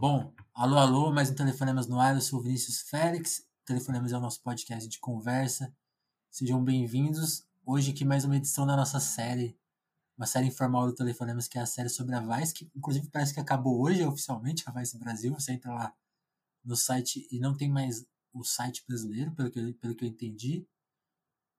[0.00, 2.14] Bom, alô, alô, mais um Telefonemas no ar.
[2.14, 3.44] Eu sou o Vinícius Félix.
[3.64, 5.74] Telefonemas é o nosso podcast de conversa.
[6.30, 7.44] Sejam bem-vindos.
[7.66, 9.58] Hoje aqui mais uma edição da nossa série,
[10.16, 13.34] uma série informal do Telefonemas, que é a série sobre a Vice, que inclusive parece
[13.34, 15.34] que acabou hoje oficialmente, a Vice Brasil.
[15.34, 15.92] Você entra lá
[16.64, 20.08] no site e não tem mais o site brasileiro, pelo que eu, pelo que eu
[20.08, 20.64] entendi.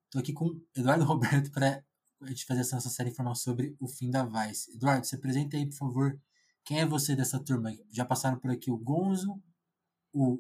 [0.06, 1.84] Estou aqui com Eduardo Roberto para
[2.22, 4.72] a gente fazer essa nossa série informal sobre o fim da Vice.
[4.72, 6.22] Eduardo, se apresenta aí, por favor,
[6.66, 7.72] quem é você dessa turma?
[7.92, 9.42] Já passaram por aqui o Gonzo,
[10.14, 10.40] o,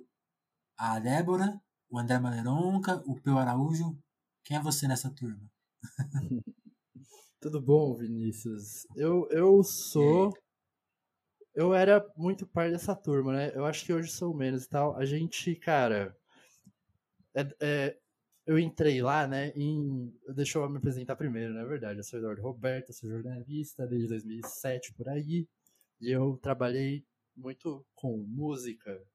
[0.77, 1.59] a Débora,
[1.89, 3.97] o André Maleronca, o Peu Araújo.
[4.43, 5.49] Quem é você nessa turma?
[7.41, 8.85] Tudo bom, Vinícius?
[8.95, 10.33] Eu, eu sou.
[11.55, 13.51] Eu era muito parte dessa turma, né?
[13.55, 14.95] Eu acho que hoje sou menos e tal.
[14.95, 16.15] A gente, cara.
[17.33, 17.97] É, é,
[18.45, 19.53] eu entrei lá, né?
[19.55, 21.99] Em, deixa eu me apresentar primeiro, na é verdade.
[21.99, 25.47] Eu sou Eduardo Roberto, sou jornalista desde 2007 por aí.
[26.01, 27.05] E eu trabalhei
[27.35, 29.05] muito com música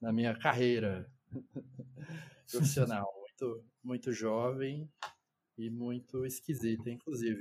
[0.00, 1.10] na minha carreira
[2.50, 4.90] profissional, muito, muito jovem
[5.58, 7.40] e muito esquisita, inclusive.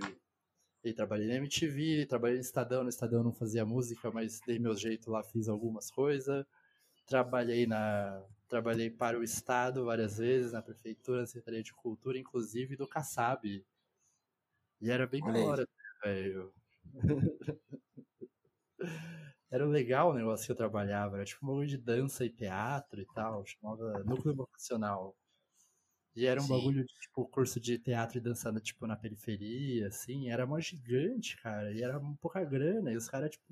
[0.84, 4.76] E trabalhei na MTV, trabalhei no Estadão, no Estadão não fazia música, mas dei meu
[4.76, 6.46] jeito lá, fiz algumas coisas.
[7.08, 12.76] Trabalhei na trabalhei para o estado várias vezes, na prefeitura, na Secretaria de Cultura, inclusive
[12.76, 13.66] do Kassab.
[14.82, 15.68] E era bem da hora,
[16.04, 16.54] velho.
[19.56, 23.00] Era legal o negócio que eu trabalhava, era tipo um bagulho de dança e teatro
[23.00, 25.16] e tal, chamava Núcleo Vocacional.
[26.16, 26.58] E era um Sim.
[26.58, 31.38] bagulho de, tipo, curso de teatro e dança, tipo, na periferia, assim, era mó gigante,
[31.42, 33.46] cara, e era um pouca grana, e os caras, tipo,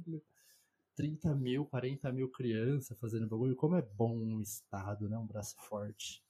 [0.96, 5.56] 30 mil, 40 mil crianças fazendo bagulho, como é bom um estado, né, um braço
[5.58, 6.24] forte.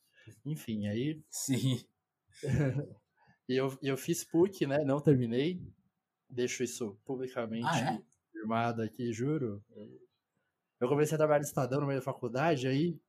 [0.45, 1.21] Enfim, aí...
[1.29, 1.83] Sim.
[3.47, 5.61] e eu, eu fiz PUC, né, não terminei,
[6.33, 8.01] deixo isso publicamente ah, é?
[8.31, 9.63] firmado aqui, juro.
[10.79, 12.99] Eu comecei a trabalhar no Estadão no meio da faculdade, aí.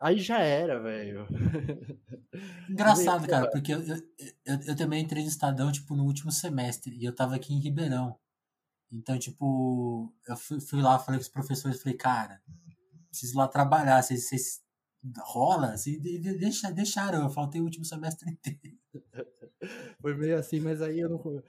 [0.00, 1.26] Aí já era, velho.
[2.68, 3.96] Engraçado, cara, porque eu, eu,
[4.44, 7.60] eu, eu, também entrei no Estadão, tipo, no último semestre, e eu tava aqui em
[7.60, 8.18] Ribeirão.
[8.92, 12.40] Então, tipo, eu fui, fui lá, falei com os professores, falei, cara,
[13.08, 14.64] preciso lá trabalhar, vocês, vocês
[15.18, 15.72] rola?
[15.72, 18.78] Assim, deixa, deixaram, eu faltei o último semestre inteiro.
[20.00, 21.42] Foi meio assim, mas aí eu não.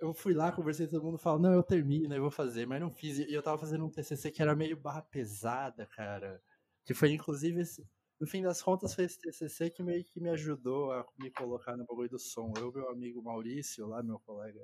[0.00, 2.80] Eu fui lá, conversei com todo mundo, falo, não, eu termino, eu vou fazer, mas
[2.80, 3.18] não fiz.
[3.18, 6.42] E eu tava fazendo um TCC que era meio barra pesada, cara.
[6.84, 7.86] Que foi, inclusive, esse,
[8.18, 11.76] no fim das contas, foi esse TCC que meio que me ajudou a me colocar
[11.76, 12.52] no bagulho do som.
[12.56, 14.60] Eu meu amigo Maurício, lá, meu colega,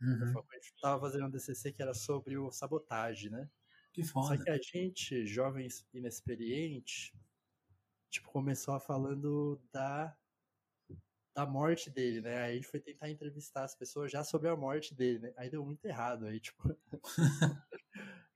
[0.00, 0.34] uhum.
[0.80, 3.48] tava fazendo um TCC que era sobre o sabotagem, né?
[3.92, 4.36] Que foda.
[4.36, 7.14] Só que a gente, jovens inexperiente,
[8.10, 10.14] tipo, começou a falando da
[11.36, 12.38] da morte dele, né?
[12.38, 15.34] Aí a gente foi tentar entrevistar as pessoas já sobre a morte dele, né?
[15.36, 16.74] Aí deu muito errado, aí tipo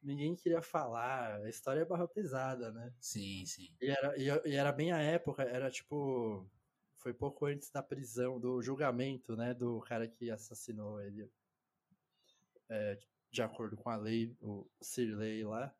[0.02, 2.92] ninguém queria falar, a história é barra pesada, né?
[3.00, 3.74] Sim, sim.
[3.80, 6.46] E era, e, era bem a época, era tipo
[6.98, 11.26] foi pouco antes da prisão, do julgamento, né, do cara que assassinou ele.
[12.68, 12.98] É,
[13.30, 15.74] de acordo com a lei, o Sirley lá.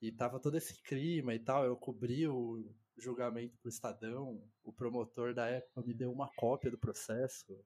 [0.00, 2.64] E tava todo esse clima e tal, eu cobri o
[2.98, 7.58] julgamento pro Estadão, o promotor da época me deu uma cópia do processo.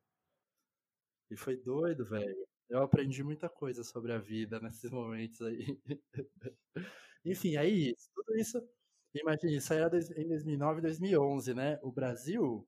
[1.31, 2.47] E foi doido, velho.
[2.69, 5.78] Eu aprendi muita coisa sobre a vida nesses momentos aí.
[7.25, 8.62] Enfim, aí, tudo isso,
[9.15, 11.78] imagina, isso era em 2009, 2011, né?
[11.82, 12.66] O Brasil,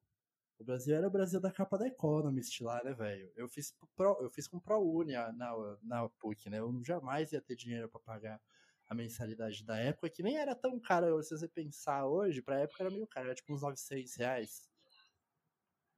[0.59, 3.33] o Brasil era o Brasil da capa da Economist lá, né, velho?
[3.37, 6.61] Eu fiz pro, eu fiz com ProUni na, na PUC, né?
[6.61, 8.41] Eu jamais ia ter dinheiro para pagar
[8.89, 12.83] a mensalidade da época, que nem era tão cara, se você pensar hoje, pra época
[12.83, 14.71] era meio caro, era tipo uns 900 reais.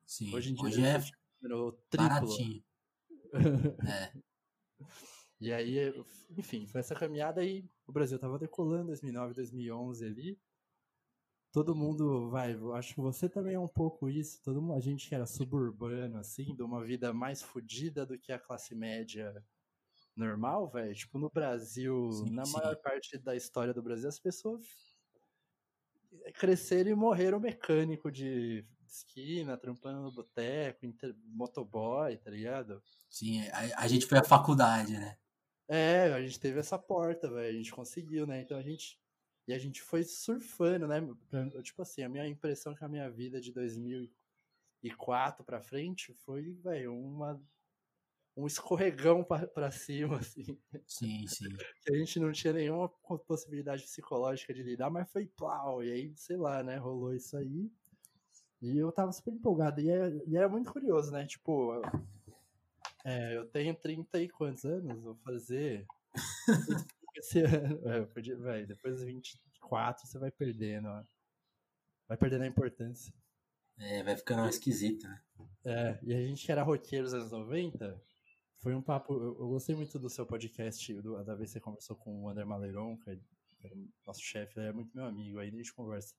[0.07, 0.99] Sim, hoje em dia hoje é
[1.97, 2.65] baratinho.
[3.89, 4.13] é.
[5.39, 5.93] E aí,
[6.31, 10.41] enfim, foi essa caminhada aí, o Brasil tava decolando 2009, 2011 ali.
[11.53, 15.09] Todo mundo vai, acho que você também é um pouco isso, todo mundo, a gente
[15.09, 19.44] que era suburbano assim, de uma vida mais fodida do que a classe média
[20.17, 22.53] normal, velho, tipo, no Brasil, sim, na sim.
[22.53, 24.63] maior parte da história do Brasil, as pessoas
[26.35, 30.87] cresceram e morreram mecânico de esquina, trampando no boteco,
[31.27, 32.83] motoboy, tá ligado?
[33.11, 35.19] Sim, a, a, gente foi à faculdade, né?
[35.69, 38.41] É, a gente teve essa porta, velho, a gente conseguiu, né?
[38.41, 38.99] Então a gente.
[39.49, 41.01] E a gente foi surfando, né?
[41.63, 46.93] Tipo assim, a minha impressão com a minha vida de 2004 pra frente foi, velho,
[46.93, 47.41] uma
[48.37, 50.59] um escorregão para cima, assim.
[50.87, 51.49] Sim, sim.
[51.83, 52.88] que a gente não tinha nenhuma
[53.27, 57.71] possibilidade psicológica de lidar, mas foi plau, e aí, sei lá, né, rolou isso aí.
[58.61, 61.81] E eu tava super empolgado, e, é, e era muito curioso, né, tipo,
[63.05, 65.00] é, eu tenho 30 e quantos anos?
[65.03, 65.87] Vou fazer
[67.17, 71.03] Esse ano, é, perdi, véio, depois dos 24 você vai perdendo, ó.
[72.06, 73.12] vai perdendo a importância.
[73.79, 75.23] É, vai ficando esquisito, né?
[75.65, 78.00] É, e a gente que era roqueiro dos anos 90,
[78.58, 79.14] foi um papo.
[79.14, 82.29] Eu, eu, gostei muito do seu podcast, do, da vez que você conversou com o
[82.29, 83.75] André Maleron, que era
[84.06, 86.14] nosso chefe, ele é muito meu amigo, aí a gente conversa.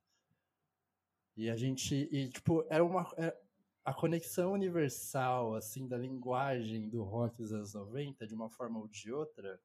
[1.36, 3.10] E a gente, e tipo, era uma.
[3.16, 3.48] Era, é,
[3.86, 8.88] a conexão universal, assim, da linguagem do rock dos anos 90, de uma forma ou
[8.90, 9.62] de outra,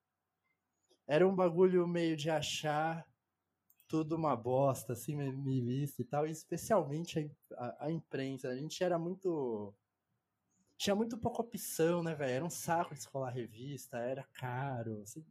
[1.08, 3.04] era um bagulho meio de achar
[3.88, 8.48] tudo uma bosta, assim, mimista e tal, e especialmente a, a, a, imprensa.
[8.48, 9.74] A gente era muito.
[10.82, 12.32] Tinha muito pouca opção, né, velho?
[12.32, 15.00] Era um saco de escolar revista, era caro.
[15.02, 15.25] Assim,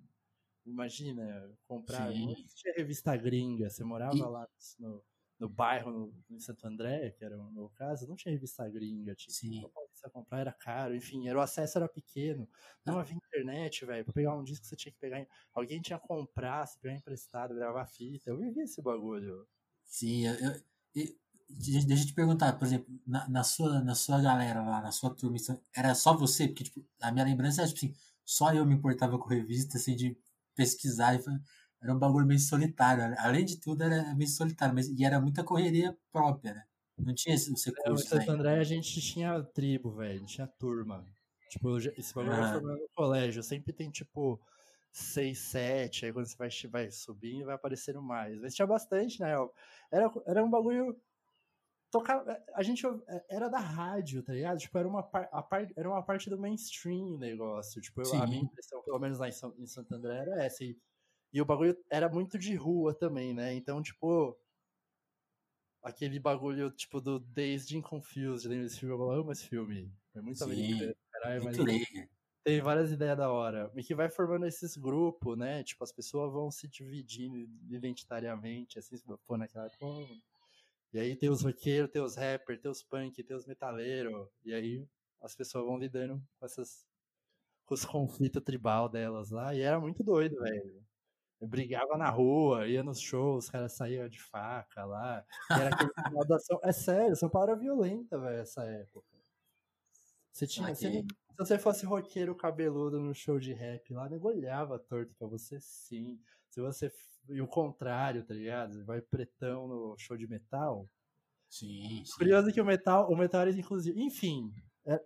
[0.66, 2.10] imagina, comprar.
[2.10, 2.28] Sim.
[2.28, 4.22] Não tinha revista gringa, você morava e...
[4.22, 4.48] lá
[4.80, 5.04] no,
[5.38, 9.14] no bairro, no, em Santo André, que era o meu caso, não tinha revista gringa,
[9.14, 9.70] tipo, Sim.
[10.02, 12.50] Pra comprar era caro, enfim, era, o acesso era pequeno,
[12.84, 16.08] não havia internet, velho, pra pegar um disco você tinha que pegar, alguém tinha que
[16.08, 19.48] comprar, você pegar emprestado, gravar fita, eu vivi esse bagulho.
[19.84, 20.34] Sim, eu,
[20.96, 21.22] eu
[21.60, 25.10] deixa eu te perguntar, por exemplo, na, na, sua, na sua galera lá, na sua
[25.14, 25.38] turma,
[25.76, 26.48] era só você?
[26.48, 27.94] Porque, tipo, a minha lembrança é, tipo assim,
[28.26, 30.18] só eu me importava com revista, assim, de
[30.56, 31.20] pesquisar
[31.82, 33.16] era um bagulho meio solitário.
[33.18, 36.64] Além de tudo, era meio solitário, mas e era muita correria própria, né?
[36.98, 38.06] Não tinha esse, recurso.
[38.06, 41.04] Em Santo André a gente tinha tribo, velho, tinha turma.
[41.50, 42.62] Tipo, esse bagulho ah.
[42.62, 43.42] no colégio.
[43.42, 44.40] Sempre tem, tipo,
[44.92, 46.06] seis, sete.
[46.06, 48.40] Aí quando você vai, vai subindo, vai aparecendo mais.
[48.40, 49.32] Mas tinha bastante, né?
[49.92, 50.96] Era, era um bagulho.
[51.92, 52.24] Tocar,
[52.56, 52.84] a gente
[53.30, 54.58] era da rádio, tá ligado?
[54.58, 57.82] Tipo, era uma, a par, era uma parte do mainstream o negócio.
[57.82, 60.64] Tipo, eu, a minha impressão, pelo menos lá em, São, em Santo André, era essa.
[60.64, 60.78] E
[61.34, 63.54] e o bagulho era muito de rua também, né?
[63.54, 64.38] Então, tipo,
[65.82, 68.96] aquele bagulho, tipo, do Dazed and Confused, lembra desse filme?
[68.96, 69.94] Eu amo esse filme.
[70.14, 70.40] É muito
[71.10, 71.58] caralho, mas
[72.44, 73.72] tem várias ideias da hora.
[73.76, 75.64] E que vai formando esses grupos, né?
[75.64, 77.38] Tipo, as pessoas vão se dividindo
[77.70, 80.06] identitariamente, assim, pô, naquela pô.
[80.94, 84.28] E aí tem os roqueiros, tem os rappers, tem os punk, tem os metaleiros.
[84.44, 84.86] E aí
[85.22, 86.86] as pessoas vão lidando com essas
[87.66, 89.56] com os conflitos tribal delas lá.
[89.56, 90.84] E era muito doido, velho.
[91.40, 95.26] Eu brigava na rua, ia nos shows, os caras saíam de faca lá.
[95.50, 96.60] Era aquele final da São...
[96.64, 99.18] É sério, São Paulo era violenta, velho, essa época.
[100.32, 100.76] Você tinha.
[100.76, 101.06] Você, se
[101.38, 106.20] você fosse roqueiro cabeludo no show de rap lá, negolhava torto pra você sim.
[106.52, 106.92] Se você.
[107.30, 108.84] E o contrário, tá ligado?
[108.86, 110.88] Vai pretão no show de metal.
[111.50, 112.14] Sim, sim.
[112.18, 114.00] Curioso que o metal, o metal era inclusive.
[114.02, 114.54] Enfim,
[114.86, 115.02] é,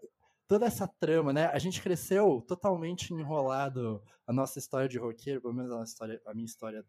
[0.48, 1.46] toda essa trama, né?
[1.48, 4.04] A gente cresceu totalmente enrolado.
[4.28, 6.84] A nossa história de roqueiro, pelo menos a, história, a minha história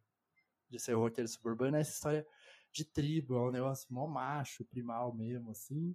[0.70, 2.26] de ser roqueiro suburbano, é essa história
[2.72, 5.94] de tribo, é um negócio mó macho, primal mesmo, assim.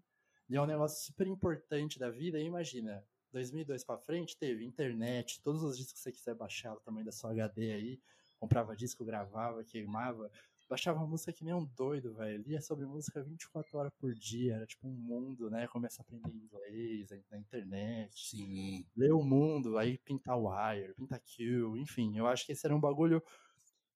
[0.49, 2.39] E é um negócio super importante da vida.
[2.39, 6.79] E imagina, 2002 para frente teve internet, todos os discos que você quiser baixar, o
[6.79, 7.99] tamanho da sua HD aí,
[8.41, 10.29] comprava disco, gravava, queimava
[10.71, 12.41] baixava música que nem um doido, velho.
[12.43, 14.55] Lia sobre música 24 horas por dia.
[14.55, 15.67] Era tipo um mundo, né?
[15.67, 18.29] Começa a aprender inglês na internet.
[18.29, 18.85] Sim.
[18.95, 22.17] Ler o mundo, aí pintar Wire, pintar Q, enfim.
[22.17, 23.21] Eu acho que esse era um bagulho.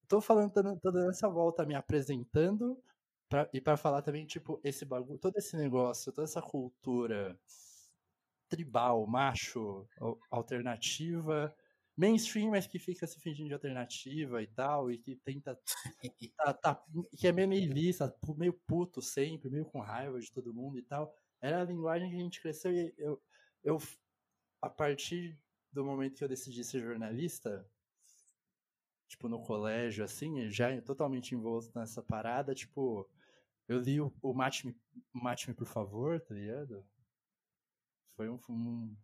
[0.07, 2.77] Tô falando, tô dando essa volta me apresentando
[3.29, 7.39] pra, e para falar também, tipo, esse bagulho, todo esse negócio, toda essa cultura
[8.49, 9.87] tribal, macho,
[10.29, 11.55] alternativa
[11.95, 15.59] mainstream, mas que fica se fingindo de alternativa e tal, e que tenta.
[16.37, 16.85] tá, tá,
[17.17, 21.15] que é meio niilista, meio puto sempre, meio com raiva de todo mundo e tal.
[21.41, 23.21] Era a linguagem que a gente cresceu e eu,
[23.63, 23.77] eu
[24.61, 25.39] a partir
[25.71, 27.69] do momento que eu decidi ser jornalista,
[29.07, 33.07] tipo, no colégio, assim, já totalmente envolto nessa parada, tipo,
[33.67, 34.75] eu li o, o Mate-me,
[35.13, 36.85] Mate-me, por favor, tá ligado?
[38.15, 38.95] Foi um, um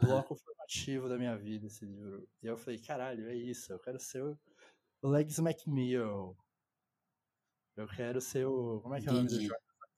[0.00, 2.28] bloco formativo da minha vida esse livro.
[2.42, 6.36] E eu falei, caralho, é isso, eu quero ser o, Legs McNeil.
[7.76, 8.80] Eu quero ser o.
[8.80, 9.54] Como é que é o nome do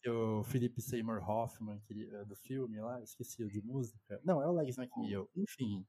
[0.09, 4.21] o Philip Seymour Hoffman queria, do filme lá, esqueci o de música.
[4.25, 5.29] Não, é o Legs McNeil.
[5.35, 5.85] Enfim.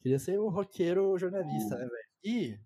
[0.00, 2.08] Queria ser o roqueiro jornalista, né, velho?
[2.24, 2.60] E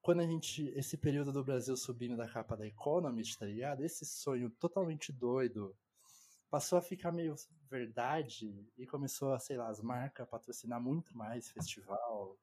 [0.00, 0.68] quando a gente.
[0.76, 3.82] Esse período do Brasil subindo da capa da Economist, tá ligado?
[3.84, 5.76] Esse sonho totalmente doido
[6.50, 7.34] passou a ficar meio
[7.68, 12.38] verdade e começou a, sei lá, as marcas patrocinar muito mais festival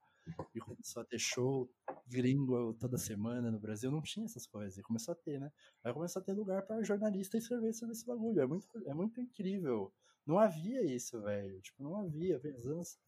[0.53, 1.69] e começou a ter show
[2.07, 3.91] gringo toda semana no Brasil.
[3.91, 5.51] Não tinha essas coisas e começou a ter, né?
[5.83, 8.41] Aí começou a ter lugar para jornalista escrever sobre esse bagulho.
[8.41, 9.93] É muito, é muito incrível.
[10.25, 11.59] Não havia isso, velho.
[11.61, 12.39] Tipo, não havia.
[12.65, 12.99] Anos...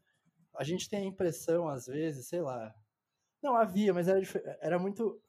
[0.56, 2.74] A gente tem a impressão, às vezes, sei lá.
[3.42, 4.22] Não havia, mas era,
[4.62, 5.22] era muito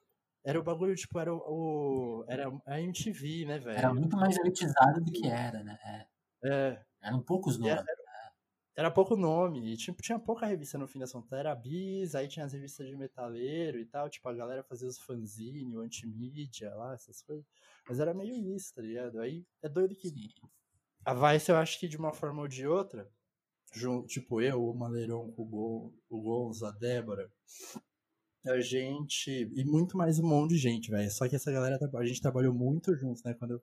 [0.45, 2.23] era o bagulho, tipo, era o.
[2.27, 3.77] era a MTV, né, velho?
[3.77, 5.77] Era muito mais elitizado do que era, né?
[5.83, 6.07] É.
[6.49, 6.85] é.
[7.01, 7.73] Eram poucos nomes.
[7.73, 8.05] Era, né?
[8.75, 11.31] era pouco nome, e tipo, tinha pouca revista no fim da contas.
[11.31, 14.87] Era a Bis, aí tinha as revistas de metaleiro e tal, tipo, a galera fazia
[14.87, 17.45] os fanzine, o antimídia lá, essas coisas.
[17.87, 19.19] Mas era meio isso, tá ligado?
[19.19, 20.29] Aí é doido que Sim.
[21.05, 23.09] a Vice, eu acho que de uma forma ou de outra,
[24.07, 27.31] tipo eu, o Maleirão, o, Gon, o Gonzo, a Débora,
[28.47, 29.29] a gente.
[29.53, 31.09] E muito mais um monte de gente, velho.
[31.11, 33.33] Só que essa galera, a gente trabalhou muito juntos, né?
[33.33, 33.61] Quando eu.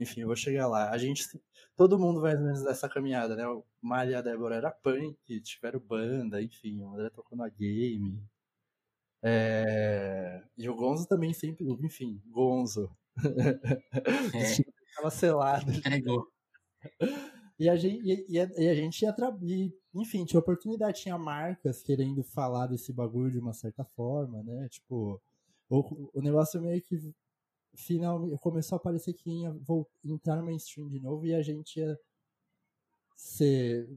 [0.00, 0.90] Enfim, eu vou chegar lá.
[0.90, 1.24] A gente.
[1.76, 3.46] Todo mundo mais ou menos dessa caminhada, né?
[3.46, 6.82] O Mari e a Débora era punk, tiveram banda, enfim.
[6.82, 8.22] O André tocou na game.
[9.22, 11.66] É, E o Gonzo também sempre.
[11.82, 12.90] Enfim, Gonzo.
[14.34, 14.56] É,
[14.96, 15.70] Tava selado.
[15.72, 16.28] entregou.
[17.58, 19.36] E a gente, e, a, e a gente ia tra...
[19.42, 24.68] e, enfim, tinha oportunidade, tinha marcas querendo falar desse bagulho de uma certa forma, né?
[24.68, 25.20] Tipo,
[25.68, 27.14] o, o negócio meio que
[27.74, 29.54] finalmente começou a parecer que ia
[30.04, 31.98] entrar no mainstream de novo e a gente ia
[33.16, 33.88] ser,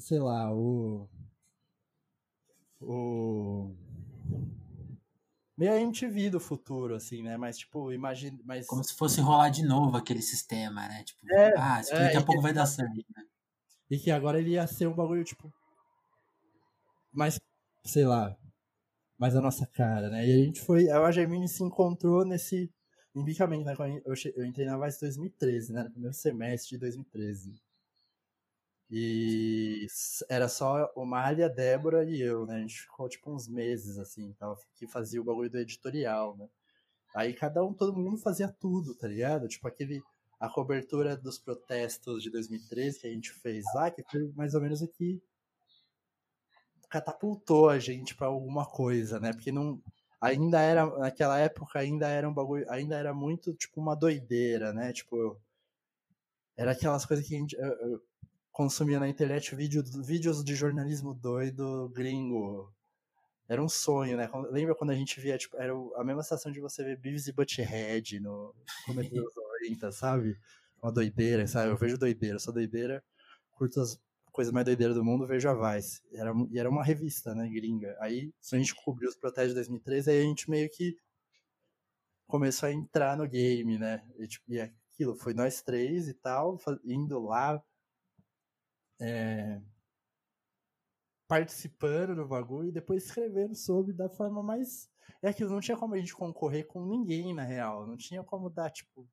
[0.00, 1.08] sei lá, o.
[2.80, 3.70] O.
[5.56, 7.36] Meio a MTV do futuro, assim, né?
[7.36, 8.38] Mas, tipo, imagina.
[8.44, 8.66] Mas...
[8.66, 11.02] Como se fosse rolar de novo aquele sistema, né?
[11.02, 12.92] Tipo, É, ah, isso é, daqui a pouco que- vai dar certo.
[12.94, 13.24] né?
[13.90, 15.50] E que agora ele ia ser um bagulho, tipo.
[17.12, 17.40] Mais,
[17.84, 18.36] sei lá.
[19.18, 20.26] Mais a nossa cara, né?
[20.26, 20.90] E a gente foi.
[20.90, 22.70] A Gemini se encontrou nesse.
[23.14, 23.74] Embicamento, né?
[24.04, 25.84] Eu, eu entrei na Vice em 2013, né?
[25.84, 27.58] No primeiro semestre de 2013.
[28.90, 29.86] E
[30.28, 32.56] era só o Malha, a Débora e eu, né?
[32.56, 34.34] A gente ficou tipo uns meses, assim,
[34.76, 36.48] que fazia o bagulho do editorial, né?
[37.14, 39.48] Aí cada um, todo mundo fazia tudo, tá ligado?
[39.48, 40.02] Tipo aquele.
[40.40, 44.60] A cobertura dos protestos de 2013 que a gente fez lá, que foi mais ou
[44.60, 45.22] menos o que
[46.88, 49.32] catapultou a gente pra alguma coisa, né?
[49.32, 49.80] Porque não.
[50.20, 50.86] Ainda era.
[50.98, 52.68] Naquela época ainda era um bagulho.
[52.70, 54.92] Ainda era muito, tipo, uma doideira, né?
[54.92, 55.40] Tipo.
[56.56, 57.56] Era aquelas coisas que a gente.
[57.56, 58.02] eu- eu
[58.56, 62.72] consumia na internet vídeo, vídeos de jornalismo doido gringo.
[63.46, 64.30] Era um sonho, né?
[64.50, 67.32] Lembra quando a gente via, tipo, era a mesma sensação de você ver Beavis e
[67.32, 68.54] Butthead no
[68.86, 70.40] começo dos 90, sabe?
[70.82, 71.70] Uma doideira, sabe?
[71.70, 73.04] Eu vejo doideira, sou doideira,
[73.50, 74.00] curto as
[74.32, 76.00] coisas mais doideiras do mundo, vejo a Vice.
[76.10, 77.94] E era, e era uma revista, né, gringa.
[78.00, 80.96] Aí, a gente cobriu os protestos de 2013, aí a gente meio que
[82.26, 84.02] começou a entrar no game, né?
[84.18, 87.62] E, tipo, e aquilo, foi nós três e tal, indo lá,
[89.00, 89.60] é,
[91.28, 94.88] participando do bagulho e depois escrevendo sobre da forma mais.
[95.22, 97.86] É aquilo, não tinha como a gente concorrer com ninguém, na real.
[97.86, 99.08] Não tinha como dar, tipo.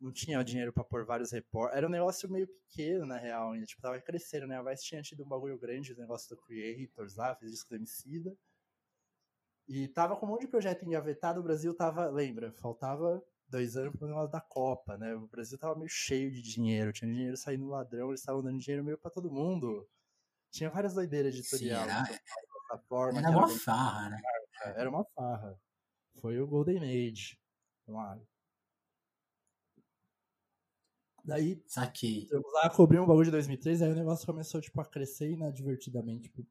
[0.00, 1.76] Não tinha dinheiro pra pôr vários repórteres.
[1.76, 3.66] Era um negócio meio pequeno, na real, ainda.
[3.66, 4.56] Tipo, tava crescendo, né?
[4.56, 8.34] A Vice tinha tido um bagulho grande, o negócio do Creators lá, fez disco Emicida.
[9.68, 13.94] E tava com um monte de projeto engavetado, o Brasil tava, lembra, faltava dois anos
[13.96, 15.14] pro negócio da Copa, né?
[15.14, 18.58] O Brasil tava meio cheio de dinheiro, tinha dinheiro saindo do ladrão, eles estavam dando
[18.58, 19.88] dinheiro meio pra todo mundo.
[20.50, 22.04] Tinha várias doideiras Sim, editorial era,
[22.88, 23.18] forma.
[23.18, 24.20] era uma farra, né?
[24.64, 25.60] era uma farra.
[26.20, 27.38] Foi o Golden Age.
[27.86, 28.26] Claro.
[31.24, 32.26] Daí, Saquei.
[32.28, 36.28] Fomos lá, cobrimos um bagulho de 2003, aí o negócio começou, tipo, a crescer inadvertidamente,
[36.28, 36.46] tipo,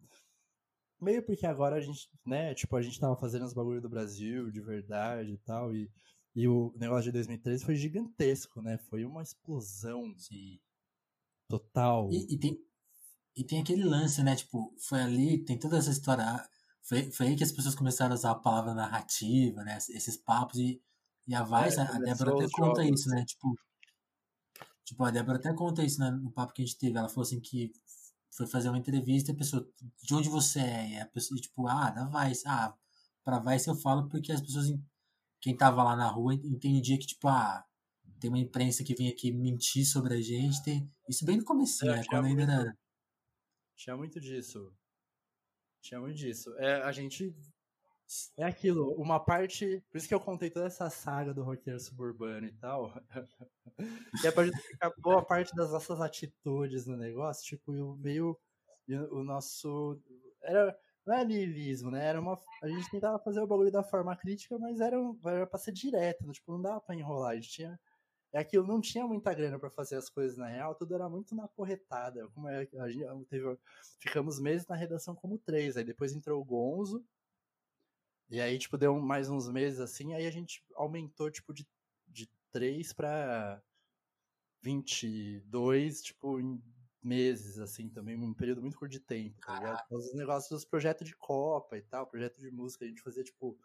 [1.02, 4.52] meio porque agora a gente, né, tipo, a gente tava fazendo os bagulhos do Brasil,
[4.52, 5.90] de verdade e tal, e,
[6.42, 10.60] e o negócio de 2013 foi gigantesco, né, foi uma explosão Sim.
[11.48, 12.10] total.
[12.12, 12.58] E, e tem,
[13.36, 14.36] e tem aquele lance, né?
[14.36, 16.24] Tipo, foi ali, tem toda essa história.
[16.26, 16.50] ah,
[16.84, 19.78] Foi, foi aí que as pessoas começaram a usar a palavra narrativa, né?
[19.78, 20.58] Esses papos.
[20.60, 20.82] E,
[21.28, 23.02] e a Vice, É, a Débora até conta jogos.
[23.02, 23.24] isso, né?
[23.26, 23.56] Tipo,
[24.84, 26.98] tipo, a Débora até conta isso né, no papo que a gente teve.
[26.98, 27.72] Ela falou assim que
[28.32, 29.68] foi fazer uma entrevista e a pessoa,
[30.04, 30.90] de onde você é?
[30.92, 32.44] E a pessoa, tipo, ah, da Vice.
[32.48, 32.74] Ah,
[33.24, 34.68] pra Vice eu falo porque as pessoas,
[35.42, 37.64] quem tava lá na rua, entendia que, tipo, ah,
[38.20, 40.62] tem uma imprensa que vem aqui mentir sobre a gente.
[40.64, 40.92] Tem...
[41.08, 42.04] Isso bem no comecinho, É, né?
[42.10, 42.78] Quando ainda muito- era.
[43.76, 44.74] Tinha muito disso.
[45.82, 46.54] Tinha muito disso.
[46.58, 47.34] É, a gente.
[48.36, 49.82] É aquilo, uma parte.
[49.90, 52.92] Por isso que eu contei toda essa saga do roqueiro suburbano e tal.
[54.22, 57.46] que é pra justificar boa parte das nossas atitudes no negócio.
[57.46, 58.38] Tipo, o meio.
[59.12, 60.02] O nosso.
[60.42, 60.78] Era.
[61.06, 62.06] Não é niilismo, né?
[62.06, 62.40] Era uma.
[62.62, 66.26] A gente tentava fazer o bagulho da forma crítica, mas era, era pra ser direto.
[66.26, 66.34] né?
[66.34, 67.32] Tipo, não dava pra enrolar.
[67.32, 67.80] A gente tinha
[68.32, 71.36] é aquilo, não tinha muita grana pra fazer as coisas na real, tudo era muito
[71.36, 72.28] na corretada.
[72.30, 73.58] Como é, a gente teve,
[74.00, 77.04] ficamos meses na redação como três, aí depois entrou o Gonzo,
[78.30, 81.68] e aí, tipo, deu mais uns meses assim, aí a gente aumentou, tipo, de,
[82.08, 83.60] de três pra
[84.62, 86.62] 22, tipo, em
[87.02, 89.86] meses, assim, também, um período muito curto de tempo, tá ligado?
[89.92, 93.58] Os negócios dos projetos de Copa e tal, projeto de música, a gente fazia, tipo,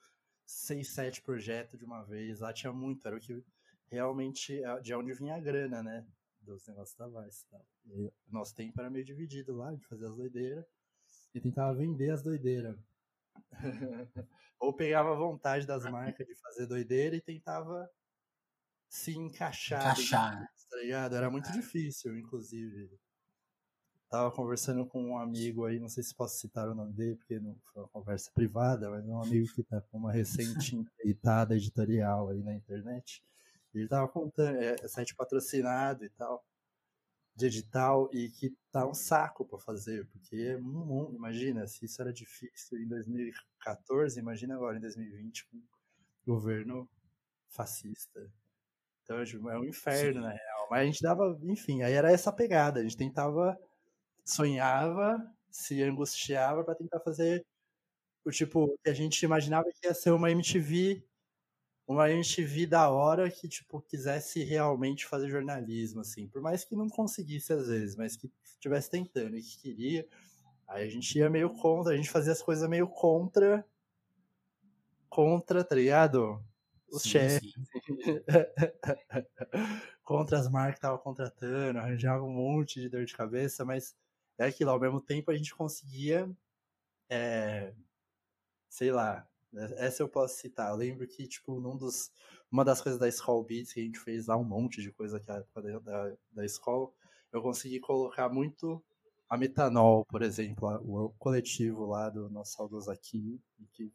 [0.47, 3.45] seis, sete projetos de uma vez, lá tinha muito, era o que
[3.87, 6.07] realmente é de onde vinha a grana, né?
[6.45, 7.47] dos negócios da Vice.
[7.49, 7.61] Tá?
[7.87, 10.64] E nosso tempo era meio dividido lá, de fazer as doideiras,
[11.35, 12.79] e tentava vender as doideiras.
[14.61, 17.91] Ou pegava vontade das marcas de fazer doideira e tentava
[18.88, 19.83] se encaixar.
[19.83, 20.49] Encaixar.
[20.71, 21.17] Tá ligado?
[21.17, 22.91] Era muito difícil, inclusive.
[24.14, 27.40] Tava conversando com um amigo aí, não sei se posso citar o nome dele, porque
[27.40, 31.56] não foi uma conversa privada, mas é um amigo que tá com uma recente empreitada
[31.56, 33.25] editorial aí na internet.
[33.75, 36.47] Ele tava contando, é, é site patrocinado e tal,
[37.35, 42.00] de edital, e que tá um saco para fazer, porque é um, imagina, se isso
[42.00, 45.61] era difícil em 2014, imagina agora em 2020 com
[46.25, 46.88] governo
[47.49, 48.30] fascista.
[49.02, 50.26] Então, tipo, é um inferno, Sim.
[50.26, 50.68] na real.
[50.71, 53.59] Mas a gente dava, enfim, aí era essa pegada, a gente tentava,
[54.25, 57.45] sonhava, se angustiava para tentar fazer
[58.25, 61.04] o tipo que a gente imaginava que ia ser uma MTV
[61.87, 66.26] uma MTV da hora que, tipo, quisesse realmente fazer jornalismo, assim.
[66.28, 70.09] Por mais que não conseguisse às vezes, mas que estivesse tentando e que queria.
[70.66, 73.64] Aí a gente ia meio contra, a gente fazia as coisas meio contra.
[75.09, 76.43] Contra, tá ligado?
[76.90, 77.52] Os chefes.
[80.02, 83.95] contra as marcas que estavam contratando, arranjava um monte de dor de cabeça, mas
[84.38, 86.31] é aquilo, ao mesmo tempo a gente conseguia.
[87.09, 87.73] É,
[88.69, 89.29] sei lá,
[89.76, 90.71] essa eu posso citar.
[90.71, 92.11] Eu lembro que, tipo, num dos,
[92.50, 95.21] uma das coisas da Skull Beats que a gente fez lá, um monte de coisa
[95.21, 96.95] que época da, da, Skull,
[97.33, 98.83] eu consegui colocar muito
[99.29, 103.41] a Metanol, por exemplo, o coletivo lá do nosso saudoso Aquino,
[103.73, 103.93] que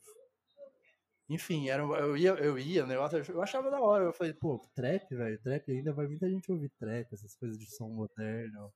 [1.30, 4.06] enfim, era, eu ia, eu ia, negócio, eu achava da hora.
[4.06, 7.70] Eu falei, pô, trap, velho, trap ainda vai muita gente ouvir trap, essas coisas de
[7.70, 8.74] som moderno,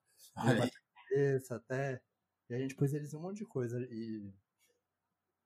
[1.13, 2.01] cabeça até.
[2.49, 3.79] E a gente pôs eles um monte de coisa.
[3.89, 4.31] E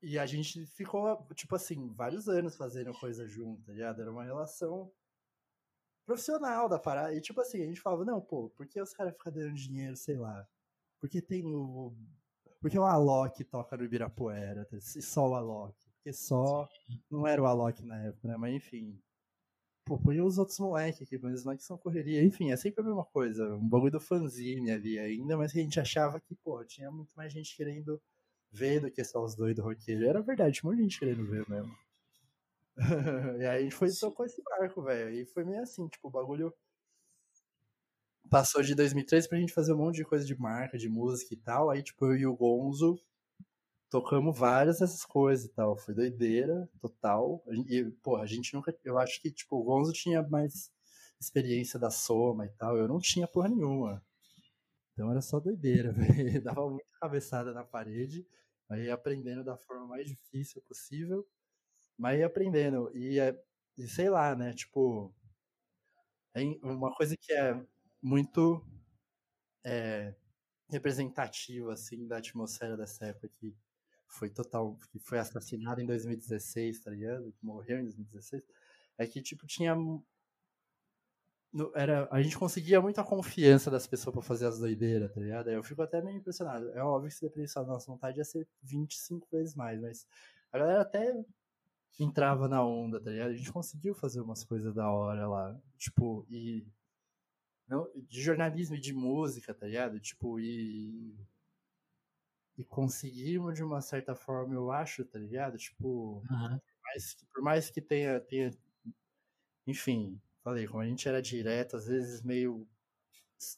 [0.01, 4.01] e a gente ficou, tipo assim, vários anos fazendo coisa junto, tá ligado?
[4.01, 4.91] Era uma relação
[6.05, 7.13] profissional da parada.
[7.15, 9.95] E tipo assim, a gente falava, não, pô, por que os caras ficam dando dinheiro,
[9.95, 10.47] sei lá?
[10.99, 11.95] Porque tem o.
[12.61, 15.75] Porque o Alok toca no Ibirapuera, e só o Alok.
[15.95, 16.67] Porque só.
[17.09, 18.37] Não era o Alok na época, né?
[18.37, 19.01] Mas enfim.
[19.87, 22.21] Pô, põe os outros moleques aqui, mas os moleques são correria.
[22.21, 23.55] Enfim, é sempre a mesma coisa.
[23.55, 27.13] Um bagulho do fanzine ali ainda, mas que a gente achava que, pô, tinha muito
[27.15, 28.01] mais gente querendo
[28.51, 30.05] ver do que só os doidos roqueiros.
[30.05, 31.73] Era verdade, tinha muita gente querendo ver mesmo.
[33.39, 35.09] e aí a gente foi tocou esse barco, velho.
[35.11, 36.53] E foi meio assim, tipo, o bagulho
[38.29, 41.37] passou de 2003 pra gente fazer um monte de coisa de marca, de música e
[41.37, 41.69] tal.
[41.69, 42.99] Aí, tipo, eu e o Gonzo
[43.89, 45.77] tocamos várias dessas coisas e tal.
[45.77, 47.43] Foi doideira, total.
[47.67, 48.75] E, pô, a gente nunca.
[48.83, 50.71] Eu acho que, tipo, o Gonzo tinha mais
[51.19, 52.77] experiência da soma e tal.
[52.77, 54.03] Eu não tinha porra nenhuma.
[54.93, 56.41] Então era só doideira, velho.
[56.41, 58.27] Dava muita cabeçada na parede,
[58.69, 61.27] aí aprendendo da forma mais difícil possível,
[61.97, 62.91] mas ia aprendendo.
[62.95, 63.39] E, é,
[63.77, 64.53] e sei lá, né?
[64.53, 65.13] Tipo,
[66.33, 67.59] é uma coisa que é
[68.01, 68.65] muito
[69.63, 70.15] é,
[70.69, 73.55] representativa, assim, da atmosfera dessa época que
[74.07, 77.31] foi total, que foi assassinado em 2016, tá ligado?
[77.31, 78.43] Que morreu em 2016,
[78.97, 79.75] é que, tipo, tinha
[81.73, 85.49] era, a gente conseguia muita confiança das pessoas para fazer as doideiras, tá ligado?
[85.49, 86.69] Eu fico até meio impressionado.
[86.71, 90.07] É óbvio que se dependesse da nossa vontade ia ser 25 vezes mais, mas
[90.51, 91.25] a galera até
[91.99, 93.29] entrava na onda, tá ligado?
[93.29, 96.67] A gente conseguiu fazer umas coisas da hora lá, tipo, e
[97.67, 99.99] não, de jornalismo e de música, tá ligado?
[99.99, 101.15] Tipo, e
[102.57, 105.57] e conseguimos de uma certa forma, eu acho, tá ligado?
[105.57, 106.59] Tipo, uhum.
[106.59, 108.51] por, mais que, por mais que tenha, tenha
[109.67, 112.65] enfim, falei, como a gente era direto, às vezes meio.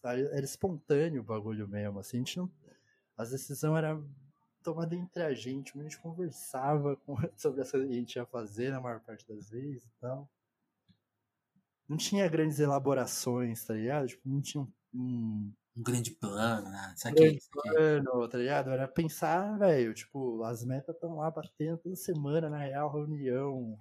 [0.03, 1.99] Era espontâneo o bagulho mesmo.
[1.99, 2.51] Assim, a gente não.
[3.15, 4.09] As decisões eram
[4.63, 8.25] tomadas entre a gente, a gente conversava com, sobre as coisas que a gente ia
[8.25, 10.29] fazer na maior parte das vezes e tal.
[11.88, 14.07] Não tinha grandes elaborações, tá ligado?
[14.07, 14.71] Tipo, não tinha um.
[14.93, 16.95] um, um grande plano, né?
[17.05, 18.69] Um grande plano, tá ligado?
[18.69, 23.79] Era pensar, velho, tipo, as metas estão lá batendo toda semana, na real, reunião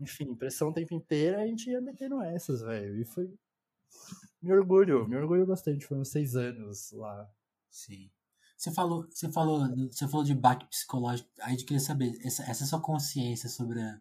[0.00, 3.00] enfim, pressão o tempo inteiro, a gente ia metendo essas, velho.
[3.00, 3.32] E foi.
[4.40, 5.86] Me orgulho, me orgulho bastante.
[5.86, 7.28] Foram seis anos lá.
[7.70, 8.10] Sim.
[8.56, 11.28] Você falou, você falou, você falou de baque psicológico.
[11.40, 14.00] Aí eu queria saber, essa, essa sua consciência sobre a,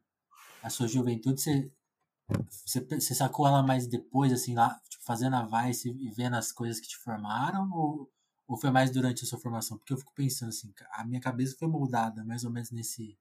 [0.64, 1.72] a sua juventude, você,
[2.66, 6.80] você, você, sacou ela mais depois, assim, lá, fazendo a Vice e vendo as coisas
[6.80, 7.72] que te formaram?
[7.72, 8.12] Ou,
[8.48, 9.78] ou foi mais durante a sua formação?
[9.78, 13.18] Porque eu fico pensando assim, a minha cabeça foi moldada mais ou menos nesse,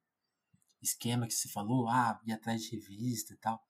[0.82, 3.62] esquema que você falou, ah, ir atrás de revista e tal.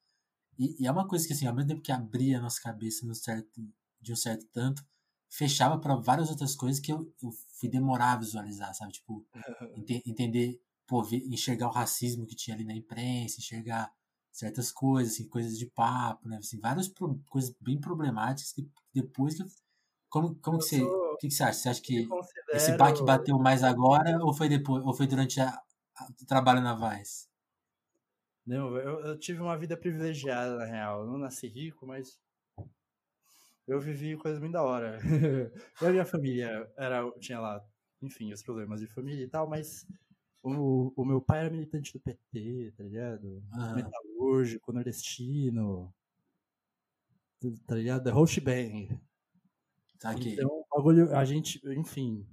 [0.59, 3.07] E, e, é uma coisa que, assim, ao mesmo tempo que abria a nossa cabeça
[3.07, 3.49] no certo,
[4.01, 4.85] de um certo tanto,
[5.29, 8.93] fechava para várias outras coisas que eu, eu fui demorar a visualizar, sabe?
[8.93, 9.27] Tipo,
[9.77, 13.93] ent entender, pô, ver, enxergar o racismo que tinha ali na imprensa, enxergar,
[14.37, 16.37] certas coisas, assim, coisas de papo, né?
[16.37, 19.43] Assim, várias pro, coisas bem problemáticas que depois que.
[20.11, 20.83] Como, como que você.
[20.83, 21.59] O que, que você acha?
[21.59, 22.57] Você acha que considero...
[22.57, 24.85] esse baque bateu mais agora ou foi depois?
[24.85, 27.29] Ou foi durante a, a, o trabalho na Vice?
[28.47, 31.01] Não, eu, eu tive uma vida privilegiada, na real.
[31.01, 32.21] Eu não nasci rico, mas
[33.67, 34.99] eu vivi coisas muito da hora.
[35.81, 37.65] eu e minha família era, tinha lá,
[38.03, 39.87] enfim, os problemas de família e tal, mas
[40.43, 43.43] o, o meu pai era militante do PT, tá ligado?
[43.53, 43.75] Ah.
[44.17, 45.95] Metalúrgico, nordestino,
[47.67, 48.05] tá ligado?
[48.05, 49.01] The Whole Bang.
[50.01, 50.33] Tá aqui.
[50.33, 52.27] Então, bagulho, a gente, enfim,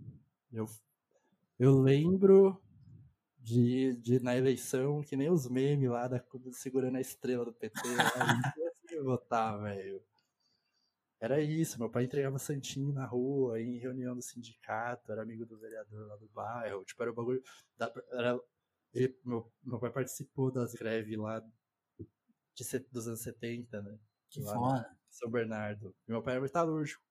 [0.51, 0.65] eu,
[1.59, 2.61] eu lembro
[3.37, 7.79] de, de na eleição, que nem os memes lá da segurando a estrela do PT,
[7.95, 10.01] lá, a gente ia votar, velho.
[11.19, 15.57] Era isso, meu pai entregava santinho na rua, em reunião do sindicato, era amigo do
[15.57, 17.41] vereador lá do bairro, tipo, era o bagulho.
[17.77, 18.37] Da, era,
[18.93, 21.41] ele, meu, meu pai participou das greves lá
[22.55, 23.97] de, dos anos 70, né?
[24.29, 24.89] Que foda.
[25.09, 25.95] São Bernardo.
[26.07, 27.03] Meu pai era metalúrgico.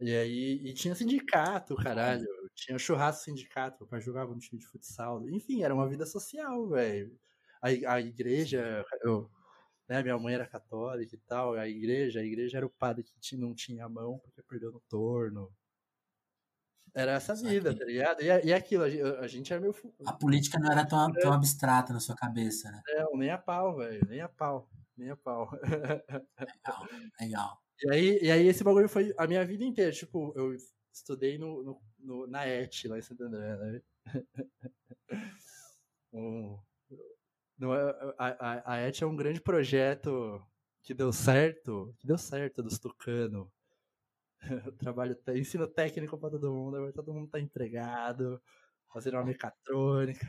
[0.00, 2.24] E aí, e tinha sindicato, caralho.
[2.54, 5.28] Tinha churrasco sindicato, meu pai jogava no time de futsal.
[5.28, 7.18] Enfim, era uma vida social, velho.
[7.60, 9.28] A, a igreja, eu,
[9.88, 10.02] né?
[10.02, 13.54] Minha mãe era católica e tal, a igreja, a igreja era o padre que não
[13.54, 15.52] tinha a mão porque perdeu no torno.
[16.98, 18.20] Era essa vida, tá ligado?
[18.20, 19.72] E, e aquilo, a, gente era meio.
[20.04, 22.82] A política não era tão, tão abstrata na sua cabeça, né?
[22.88, 24.04] Não, nem a pau, velho.
[24.08, 24.68] Nem a pau.
[24.96, 25.48] Nem a pau.
[25.62, 26.88] Legal,
[27.20, 27.62] legal.
[27.84, 29.92] E aí, e aí esse bagulho foi a minha vida inteira.
[29.92, 30.52] Tipo, eu
[30.92, 33.82] estudei no, no, no na ET, lá em Santo André, né?
[36.12, 36.58] um,
[37.56, 40.44] não é, a, a, a ET é um grande projeto
[40.82, 43.48] que deu certo, que deu certo dos Tucano.
[44.78, 48.40] Trabalho, ensino técnico para todo mundo, agora todo mundo tá empregado,
[48.92, 50.26] fazendo uma mecatrônica.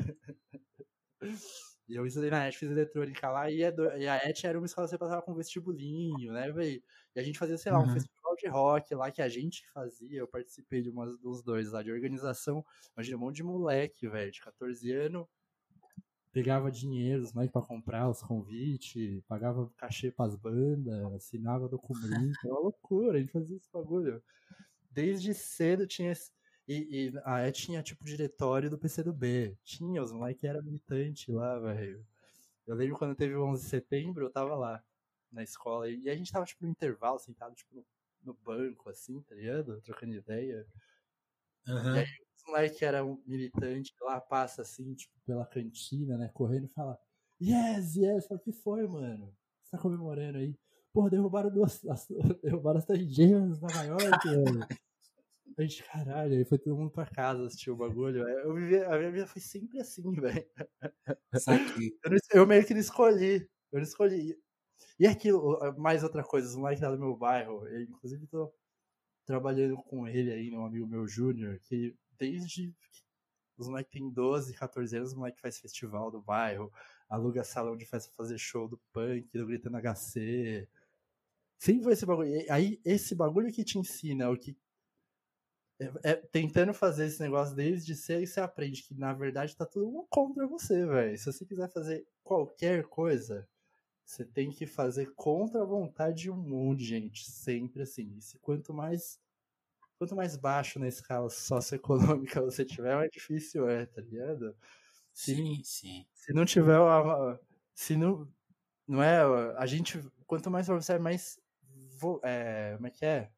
[1.21, 1.21] e
[1.95, 4.97] eu estudei na ET, fiz eletrônica lá, e, a ET era uma escola que você
[4.97, 6.81] passava com vestibulinho, né, velho?
[7.15, 7.93] E a gente fazia, sei lá, um uhum.
[7.93, 11.83] festival de rock lá que a gente fazia, eu participei de umas dos dois lá,
[11.83, 12.65] de organização.
[12.95, 15.25] Imagina, um monte de moleque, velho, de 14 anos,
[16.31, 22.53] pegava dinheiro dos moleques pra comprar os convites, pagava cachê pras bandas, assinava documento, era
[22.53, 24.21] uma loucura, a gente fazia esse bagulho.
[24.91, 26.31] Desde cedo tinha esse,
[26.67, 29.57] e, e a E tinha tipo diretório do PCdoB.
[29.63, 32.05] Tinha, os moleques eram militantes lá, velho.
[32.67, 34.83] Eu lembro quando teve o 11 de setembro, eu tava lá
[35.31, 37.85] na escola e a gente tava tipo no intervalo, sentado tipo no,
[38.23, 39.81] no banco, assim, tá ligado?
[39.81, 40.63] Trocando ideia.
[41.67, 41.95] Uhum.
[41.95, 46.29] E aí moleque que era um militante lá passa assim, tipo, pela cantina, né?
[46.33, 46.97] Correndo e fala:
[47.41, 49.33] Yes, yes, o que foi, mano?
[49.63, 50.55] Você tá comemorando aí?
[50.91, 51.85] Porra, derrubaram duas.
[51.85, 52.07] As,
[52.43, 54.67] derrubaram as Torre Gêmeas Nova York, mano.
[55.57, 58.27] A gente, caralho, aí foi todo mundo pra casa assistir o bagulho.
[58.27, 60.45] Eu vivi, a minha vida foi sempre assim, velho.
[62.03, 63.47] Eu, eu meio que não escolhi.
[63.71, 64.38] Eu não escolhi.
[64.99, 68.53] E aquilo, mais outra coisa, os moleques lá do meu bairro, eu, inclusive tô
[69.25, 72.73] trabalhando com ele aí, um amigo meu Júnior, que desde
[73.58, 76.71] os moleques têm 12, 14 anos, os moleques faz festival do bairro,
[77.10, 80.67] aluga salão de festa fazer show do punk, do Gritando HC.
[81.58, 82.32] Sempre foi esse bagulho.
[82.49, 84.58] Aí, esse bagulho que te ensina o que.
[85.82, 90.05] É, é, tentando fazer esse negócio desde cedo, você aprende que na verdade tá tudo
[90.10, 91.17] contra você, velho.
[91.17, 93.47] Se você quiser fazer qualquer coisa,
[94.05, 97.29] você tem que fazer contra a vontade de um monte de gente.
[97.29, 98.17] Sempre assim.
[98.17, 99.19] E quanto mais
[99.99, 104.55] quanto mais baixo na escala socioeconômica você tiver, mais difícil é, tá ligado?
[105.13, 106.05] Se, sim, sim.
[106.13, 107.39] Se não tiver uma,
[107.75, 108.31] se não
[108.88, 109.21] não é
[109.57, 111.39] a gente quanto mais você é mais
[112.23, 113.31] é, como é que é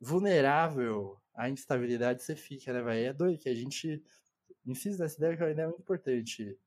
[0.00, 3.08] vulnerável à instabilidade você fica, né, velho?
[3.08, 4.02] É doido que a gente
[4.66, 6.58] insiste nessa ideia que é uma ideia muito importante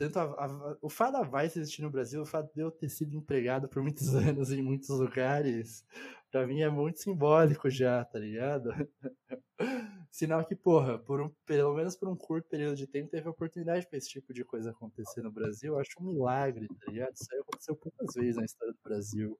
[0.00, 2.88] tanto a, a, o fato da Vice existir no Brasil, o fato de eu ter
[2.88, 5.84] sido empregado por muitos anos em muitos lugares,
[6.30, 8.70] pra mim é muito simbólico já, tá ligado?
[10.10, 13.86] Sinal que, porra, por um, pelo menos por um curto período de tempo, teve oportunidade
[13.86, 15.74] pra esse tipo de coisa acontecer no Brasil.
[15.74, 17.12] Eu acho um milagre, tá ligado?
[17.14, 19.38] Isso aí aconteceu poucas vezes na história do Brasil.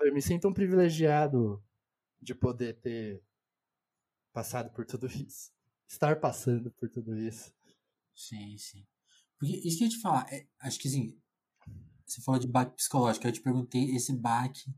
[0.00, 1.62] Eu me sinto um privilegiado
[2.20, 3.22] de poder ter
[4.32, 5.52] passado por tudo isso.
[5.88, 7.54] Estar passando por tudo isso.
[8.14, 8.84] Sim, sim.
[9.38, 11.16] Porque isso que eu ia te falar, é, acho que assim,
[12.06, 14.74] você falou de baque psicológico, eu te perguntei esse baque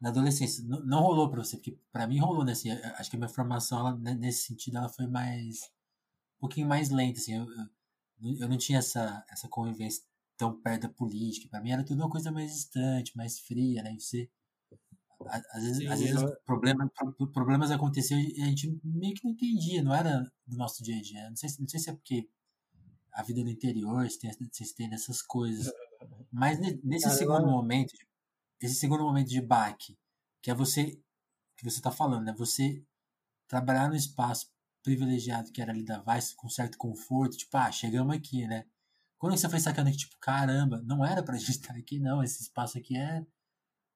[0.00, 0.64] na adolescência.
[0.64, 2.52] Não, não rolou pra você, porque pra mim rolou, né?
[2.52, 5.62] Assim, acho que a minha formação, ela, né, nesse sentido, ela foi mais.
[6.38, 7.34] um pouquinho mais lenta, assim.
[7.34, 7.46] Eu,
[8.22, 10.02] eu, eu não tinha essa, essa convivência
[10.36, 11.48] tão perto da política.
[11.48, 13.94] Pra mim era tudo uma coisa mais distante, mais fria, né?
[13.94, 14.30] E você.
[15.52, 16.36] Às vezes, Sim, às vezes eu...
[16.44, 16.90] problema,
[17.32, 21.00] problemas aconteciam e a gente meio que não entendia, não era do nosso dia a
[21.00, 21.30] dia.
[21.30, 22.28] Não sei, não sei se é porque
[23.14, 25.66] a vida no interior, vocês têm, vocês têm essas coisas.
[26.32, 27.92] Mas ne- nesse Cara, segundo eu- momento,
[28.60, 29.96] esse segundo momento de baque,
[30.42, 31.00] que é você,
[31.56, 32.34] que você tá falando, né?
[32.36, 32.84] Você
[33.48, 38.14] trabalhar no espaço privilegiado que era ali da Vice, com certo conforto, tipo, ah, chegamos
[38.16, 38.66] aqui, né?
[39.18, 42.42] Quando você foi sacando que, tipo, caramba, não era pra gente estar aqui, não, esse
[42.42, 43.24] espaço aqui é,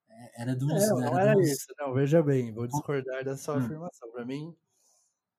[0.09, 0.71] é- era dos...
[0.83, 1.67] É, não era era dos- isso.
[1.79, 3.65] Não, veja bem, vou discordar da sua Hum.
[3.65, 4.11] afirmação.
[4.13, 4.57] Pra mim,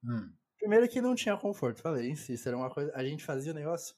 [0.03, 0.31] Hum.
[0.59, 1.81] Primeiro que não tinha conforto.
[1.81, 2.91] Falei, insisto, era uma coisa.
[2.93, 3.95] A gente fazia o negócio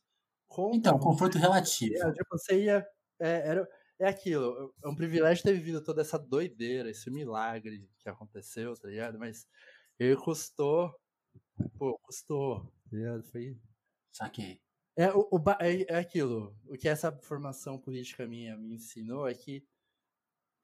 [0.47, 0.71] com.
[0.73, 1.95] Então, conforto relativo.
[1.95, 2.87] É, tipo, você ia.
[3.19, 3.69] É, era,
[3.99, 4.73] é aquilo.
[4.83, 9.19] É um privilégio ter vivido toda essa doideira, esse milagre que aconteceu, tá ligado?
[9.19, 9.47] Mas
[9.99, 10.93] ele custou.
[11.77, 12.63] Pô, custou.
[12.89, 13.23] Tá ligado?
[13.23, 13.57] Foi.
[14.11, 14.61] Saquei.
[14.97, 16.55] É, o, o é, é aquilo.
[16.67, 19.65] O que essa formação política minha me ensinou é que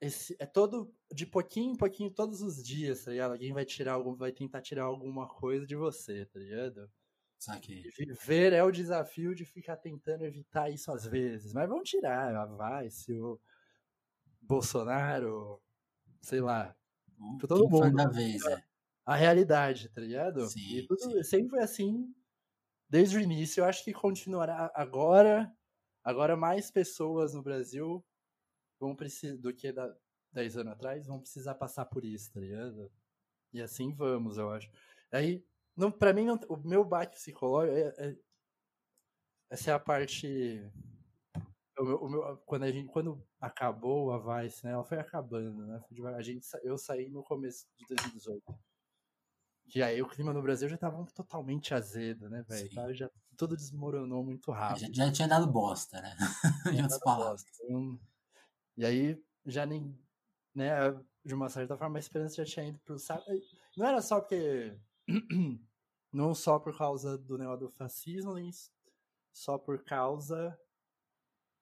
[0.02, 3.32] esse, é todo de pouquinho em pouquinho todos os dias, tá ligado?
[3.32, 6.90] Alguém vai tirar algum, vai tentar tirar alguma coisa de você, tá ligado?
[7.40, 7.84] Saquei.
[7.98, 12.46] Viver é o desafio de ficar tentando evitar isso às vezes, mas vão tirar, ah,
[12.46, 13.40] vai, se o
[14.42, 15.62] Bolsonaro,
[16.22, 16.76] sei lá,
[17.20, 17.96] O Pra todo mundo.
[17.96, 18.64] da vez, é.
[19.06, 20.48] a realidade, tá ligado?
[20.48, 21.24] Sim, e tudo sim.
[21.24, 22.14] sempre foi assim
[22.90, 23.62] desde o início.
[23.62, 25.52] Eu acho que continuará agora.
[26.04, 28.06] Agora mais pessoas no Brasil
[28.80, 29.96] vão precisar do que da
[30.32, 32.92] 10 anos atrás vão precisar passar por isso, tá ligado?
[33.54, 34.70] E assim vamos, eu acho.
[35.12, 38.18] Aí, não, para mim, não, o meu baque psicológico é, é-
[39.50, 40.70] essa é a parte
[41.80, 44.72] o meu- o meu- quando a gente quando acabou a Vice, né?
[44.72, 45.80] Ela foi acabando, né?
[46.16, 48.44] A gente, eu saí no começo de 2018.
[49.70, 52.74] Que aí o clima no Brasil já tava totalmente azedo, né, velho?
[52.74, 54.94] Tava Já tudo desmoronou muito rápido.
[54.94, 56.16] Já, já tinha dado bosta, né?
[56.80, 57.44] em outras palavras.
[57.44, 57.64] bosta.
[57.66, 58.00] Então,
[58.78, 59.98] E aí já nem,
[60.54, 60.72] né,
[61.26, 63.26] de uma certa forma a esperança já tinha ido pro saco.
[63.76, 64.78] Não era só porque
[66.14, 68.52] não só por causa do negócio do fascismo, nem
[69.34, 70.58] só por causa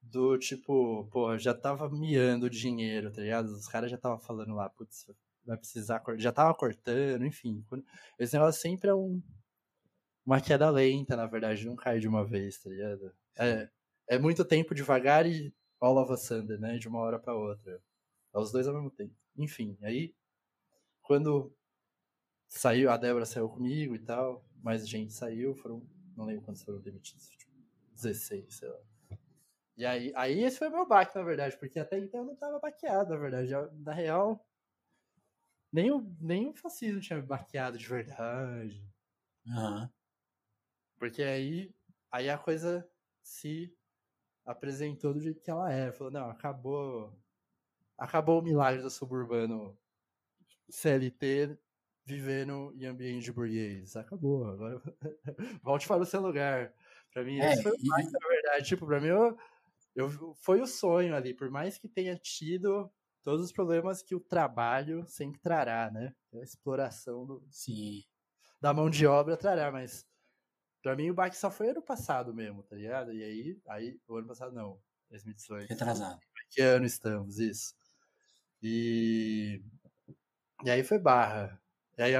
[0.01, 3.47] do tipo, pô, já tava miando dinheiro, tá ligado?
[3.47, 5.07] Os caras já tava falando lá, putz,
[5.43, 7.65] vai precisar, já tava cortando, enfim.
[8.19, 9.21] Esse negócio sempre é um
[10.25, 13.13] uma queda lenta, na verdade, não cai de uma vez, tá ligado?
[13.37, 13.69] É,
[14.07, 15.53] é muito tempo devagar e
[15.85, 16.77] all of a sudden, né?
[16.77, 17.81] De uma hora pra outra.
[18.33, 19.13] É os dois ao mesmo tempo.
[19.37, 20.15] Enfim, aí
[21.01, 21.53] quando
[22.49, 26.79] saiu, a Débora saiu comigo e tal, mais gente saiu, foram, não lembro quantos foram
[26.79, 27.51] demitidos, tipo,
[27.93, 28.79] 16, sei lá.
[29.77, 32.59] E aí, aí esse foi meu baque, na verdade, porque até então eu não tava
[32.59, 33.51] baqueado, na verdade.
[33.83, 34.45] Na real,
[35.71, 38.89] nem o, nem o fascismo tinha me baqueado de verdade.
[39.47, 39.89] Aham.
[40.97, 41.73] Porque aí,
[42.11, 42.89] aí a coisa
[43.21, 43.75] se
[44.45, 45.91] apresentou do jeito que ela é.
[45.91, 47.13] Falou, não, acabou.
[47.97, 49.77] Acabou o milagre do suburbano
[50.69, 51.57] CLT
[52.05, 53.95] vivendo em ambiente burguês.
[53.95, 54.45] Acabou.
[54.47, 54.81] Agora
[55.63, 56.73] volte para o seu lugar.
[57.11, 58.65] Pra mim, É, esse foi o e- mais, na verdade.
[58.67, 59.37] Tipo, pra mim, eu,
[59.95, 61.33] eu, foi o sonho ali.
[61.33, 62.91] Por mais que tenha tido
[63.23, 66.13] todos os problemas que o trabalho sempre trará, né?
[66.33, 68.03] A exploração do, Sim.
[68.61, 70.05] da mão de obra trará, mas
[70.85, 73.11] pra mim o baque só foi ano passado mesmo, tá ligado?
[73.11, 75.67] E aí, aí o ano passado não, 2018.
[75.67, 76.19] Retrasado.
[76.51, 77.73] Que ano estamos, isso.
[78.61, 79.63] E
[80.63, 81.59] e aí foi barra.
[81.97, 82.13] E aí,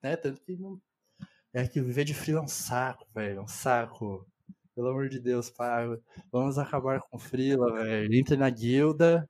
[0.00, 0.80] né, tanto que não
[1.52, 4.24] é que viver de frio é um saco, velho, é um saco.
[4.76, 6.00] Pelo amor de Deus, pago.
[6.30, 8.14] Vamos acabar com frila, velho.
[8.14, 9.28] Entre na guilda,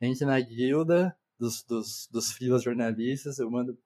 [0.00, 3.38] entre na guilda dos, dos, dos filas jornalistas.
[3.38, 3.78] Eu mando.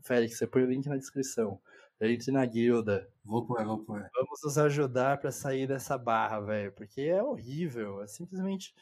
[0.00, 1.60] Félix, você põe o link na descrição.
[2.02, 3.08] Entre na guilda.
[3.24, 4.10] Vou pôr, vou pôr.
[4.14, 6.72] Vamos nos ajudar pra sair dessa barra, velho.
[6.72, 8.02] Porque é horrível.
[8.02, 8.74] É simplesmente.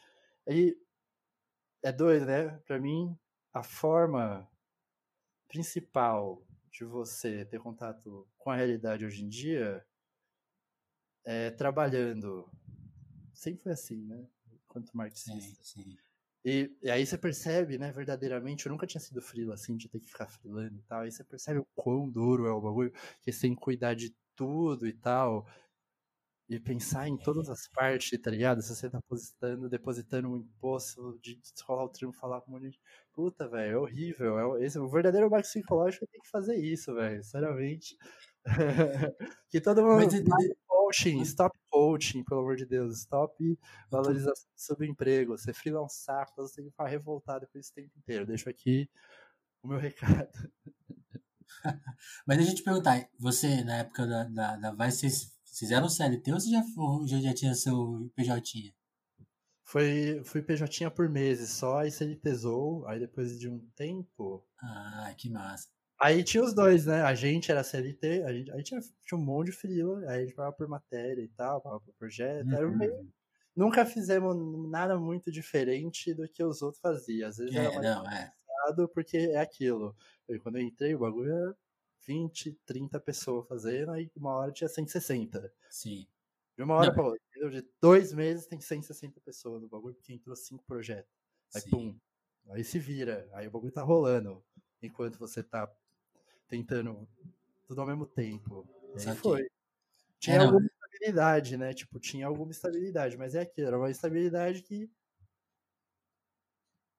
[0.47, 0.75] Aí,
[1.83, 2.49] é doido, né?
[2.65, 3.15] Pra mim,
[3.53, 4.47] a forma
[5.47, 9.85] principal de você ter contato com a realidade hoje em dia
[11.25, 12.49] é trabalhando.
[13.33, 14.27] Sempre foi assim, né?
[14.67, 15.63] Quanto Sim, marxista.
[15.63, 15.97] sim.
[16.43, 19.99] E, e aí você percebe, né, verdadeiramente, eu nunca tinha sido frila, assim, de ter
[19.99, 21.01] que ficar frilando e tal.
[21.01, 24.15] Aí você percebe o quão duro é o bagulho, que você tem que cuidar de
[24.35, 25.45] tudo e tal.
[26.49, 28.61] E pensar em todas as partes, tá ligado?
[28.61, 32.71] Se você tá depositando, depositando um imposto, de descolar o trimpo, falar com um monte
[32.71, 32.79] de.
[33.13, 34.37] Puta, velho, é horrível.
[34.37, 37.95] É, o- esse, o verdadeiro baque psicológico tem que fazer isso, velho, sinceramente.
[39.49, 40.11] que todo mundo.
[40.27, 42.99] Mas, Coaching, stop coaching, pelo amor de Deus.
[42.99, 43.57] Stop
[43.89, 45.37] valorização do subemprego.
[45.37, 48.25] Você freela um saco, você tem que ficar revoltado com isso o tempo inteiro.
[48.25, 48.89] Deixo aqui
[49.63, 50.51] o meu recado.
[52.27, 56.31] mas deixa eu te perguntar, você, na época da, da, da Vice, vocês fizeram CLT
[56.31, 56.63] ou você já,
[57.05, 58.73] já, já tinha seu PJ?
[59.63, 64.45] Foi, fui PJ por meses só, aí CLTzou, aí depois de um tempo.
[64.59, 65.69] Ah, que massa.
[66.01, 67.03] Aí tinha os dois, né?
[67.03, 70.25] A gente era CLT, a gente, aí tinha, tinha um monte de frila, aí a
[70.25, 72.47] gente pagava por matéria e tal, pagava por projeto.
[72.47, 72.53] Uhum.
[72.55, 73.13] Era meio,
[73.55, 74.35] nunca fizemos
[74.67, 77.29] nada muito diferente do que os outros faziam.
[77.29, 78.87] Às vezes é, era mais não, é.
[78.91, 79.95] porque é aquilo.
[80.27, 81.55] Eu, quando eu entrei, o bagulho era
[82.07, 85.53] 20, 30 pessoas fazendo, aí uma hora tinha 160.
[85.69, 86.07] Sim.
[86.57, 86.95] De uma hora não.
[86.95, 87.21] pra outra.
[87.51, 91.13] De dois meses tem 160 pessoas no bagulho, porque entrou cinco projetos.
[91.53, 91.69] Aí, Sim.
[91.69, 91.99] pum.
[92.49, 93.29] Aí se vira.
[93.33, 94.43] Aí o bagulho tá rolando.
[94.81, 95.71] Enquanto você tá
[96.51, 97.07] tentando
[97.65, 98.67] tudo ao mesmo tempo.
[98.97, 99.49] E aí foi.
[100.19, 101.73] Tinha é, alguma estabilidade, né?
[101.73, 104.91] Tipo, tinha alguma estabilidade, mas é aquilo, era uma estabilidade que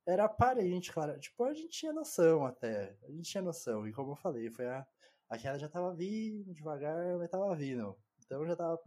[0.06, 1.18] era aparente, cara.
[1.18, 2.96] Tipo, a gente tinha noção até.
[3.02, 3.86] A gente tinha noção.
[3.86, 4.86] E como eu falei, foi a.
[5.28, 7.96] Aquela já tava vindo devagar, mas tava vindo.
[8.24, 8.80] Então já tava.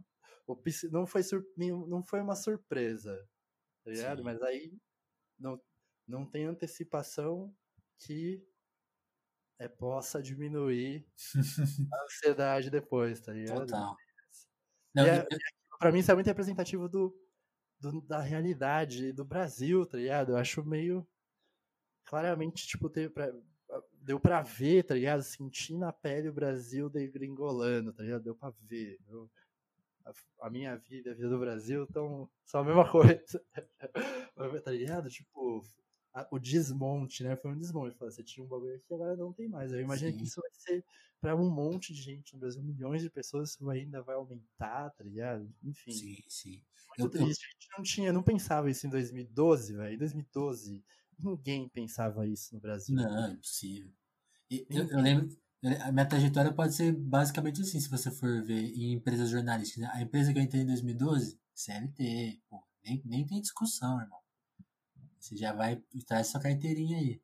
[0.46, 0.56] O,
[0.90, 3.16] não, foi sur, não foi uma surpresa.
[3.84, 4.18] Tá ligado?
[4.18, 4.24] Sim.
[4.24, 4.72] Mas aí
[5.38, 5.60] não,
[6.06, 7.54] não tem antecipação
[7.98, 8.44] que
[9.58, 11.06] é, possa diminuir
[11.92, 13.60] a ansiedade depois, tá ligado?
[13.60, 13.96] Total.
[14.94, 15.38] Não, é, eu...
[15.78, 17.14] Pra mim isso é muito representativo do,
[17.78, 20.32] do, da realidade do Brasil, tá ligado?
[20.32, 21.06] Eu acho meio.
[22.04, 23.32] Claramente, tipo, teve pra,
[23.92, 25.22] deu pra ver, tá ligado?
[25.22, 28.22] Sentir na pele o Brasil degringolando, tá ligado?
[28.22, 28.98] Deu pra ver.
[29.08, 29.30] Eu,
[30.04, 33.44] a, a, minha vida e a vida do Brasil estão só a mesma coisa.
[34.64, 35.10] tá ligado?
[35.10, 35.62] Tipo,
[36.16, 37.36] a, o desmonte, né?
[37.36, 37.94] Foi um desmonte.
[38.00, 39.70] Você tinha um bagulho aqui, agora não tem mais.
[39.70, 40.16] Eu imagino Sim.
[40.16, 40.84] que isso vai ser
[41.20, 45.04] para um monte de gente no Brasil, milhões de pessoas, isso ainda vai aumentar, tá
[45.04, 45.48] ligado?
[45.62, 45.92] Enfim.
[45.92, 46.62] Sim, sim.
[46.98, 47.42] Muito eu, triste.
[47.42, 47.48] Eu...
[47.48, 49.94] A gente não tinha, não pensava isso em 2012, velho.
[49.94, 50.84] Em 2012,
[51.18, 52.96] ninguém pensava isso no Brasil.
[52.96, 53.92] Não, é impossível.
[54.50, 55.36] Eu, eu, lembro,
[55.82, 59.82] a minha trajetória pode ser basicamente assim, se você for ver em empresas jornalísticas.
[59.82, 59.90] Né?
[59.92, 64.20] A empresa que eu entrei em 2012, CLT, pô, nem, nem tem discussão, irmão.
[65.18, 67.20] Você já vai traz sua carteirinha aí.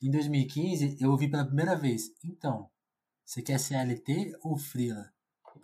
[0.00, 2.12] Em 2015, eu ouvi pela primeira vez.
[2.24, 2.68] Então,
[3.24, 5.12] você quer CLT ou Freela?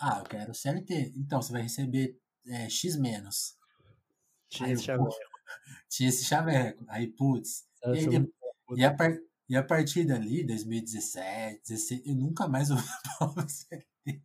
[0.01, 1.15] Ah, eu quero CLT.
[1.17, 3.57] Então, você vai receber é, X menos.
[4.49, 5.09] Tinha esse chaveco.
[5.89, 6.85] Tinha esse chaveco.
[6.89, 7.67] Aí, putz.
[7.85, 8.33] E, aí, de...
[8.77, 9.19] e, a par...
[9.49, 12.85] e a partir dali, 2017, 16, eu nunca mais ouvi
[13.19, 14.23] falar CLT.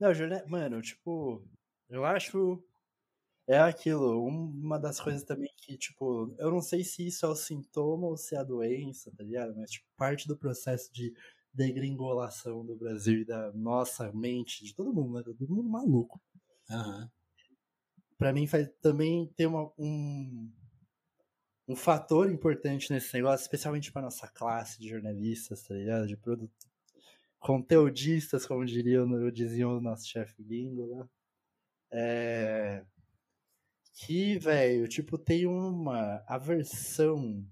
[0.00, 1.46] Não, Juliano, mano, tipo,
[1.88, 2.62] eu acho
[3.46, 7.36] é aquilo, uma das coisas também que, tipo, eu não sei se isso é o
[7.36, 9.54] sintoma ou se é a doença, tá ligado?
[9.54, 11.14] Mas, tipo, parte do processo de
[11.52, 15.22] degringolação do Brasil e da nossa mente, de todo mundo, né?
[15.22, 16.20] Todo mundo maluco.
[16.70, 17.08] Uhum.
[18.16, 20.50] Pra mim, faz, também tem uma, um,
[21.68, 26.06] um fator importante nesse negócio, especialmente pra nossa classe de jornalistas, tá ligado?
[26.06, 26.66] De produto,
[27.38, 31.08] conteudistas, como diriam, diziam o nosso chefe gringo, né?
[31.92, 32.84] É
[33.94, 37.46] que, velho, tipo, tem uma aversão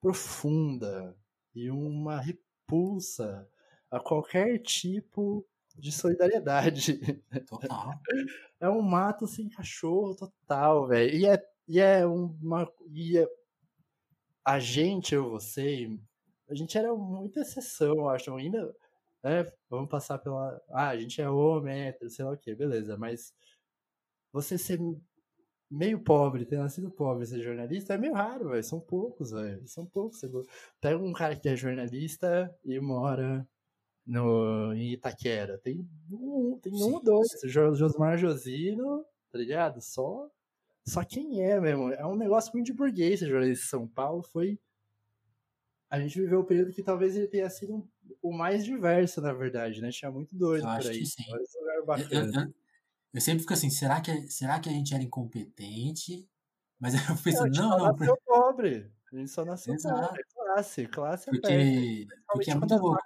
[0.00, 1.16] profunda
[1.54, 3.48] e uma repulsa
[3.90, 5.46] a qualquer tipo
[5.76, 6.98] de solidariedade.
[7.48, 7.92] Total.
[8.60, 11.14] É um mato sem cachorro total, velho.
[11.14, 12.66] E é, e é uma.
[12.90, 13.28] E é,
[14.42, 15.90] a gente, eu, você,
[16.48, 18.34] a gente era muita exceção, acho.
[18.34, 18.74] Ainda.
[19.22, 20.62] Né, vamos passar pela.
[20.70, 22.96] Ah, a gente é homem, hétero, sei lá o que, beleza.
[22.96, 23.34] Mas
[24.32, 24.78] você ser
[25.74, 28.62] meio pobre, ter nascido pobre ser jornalista é meio raro, velho.
[28.62, 29.66] São poucos, velho.
[29.66, 30.20] São poucos.
[30.80, 33.46] Pega um cara que é jornalista e mora
[34.06, 35.58] no, em Itaquera.
[35.58, 37.28] Tem um, tem um ou dois.
[37.44, 39.80] Josmar Josino, tá ligado?
[39.80, 40.30] Só,
[40.86, 41.90] só quem é mesmo.
[41.90, 44.22] É um negócio muito de burguês ser jornalista em São Paulo.
[44.22, 44.58] Foi.
[45.90, 47.88] A gente viveu o período que talvez ele tenha sido
[48.22, 49.90] o mais diverso, na verdade, né?
[49.90, 50.98] Tinha muito doido eu por aí.
[50.98, 51.22] Que sim.
[51.28, 51.38] Eu,
[51.74, 51.86] eu,
[53.14, 56.28] eu sempre fico assim, será que, será que a gente era incompetente?
[56.80, 57.78] Mas eu penso, não, não.
[57.78, 58.92] não nasceu pobre.
[59.12, 60.08] A gente só nasceu Exato.
[60.08, 60.24] pobre.
[60.34, 63.00] Classe, classe porque, é porque é muito louco.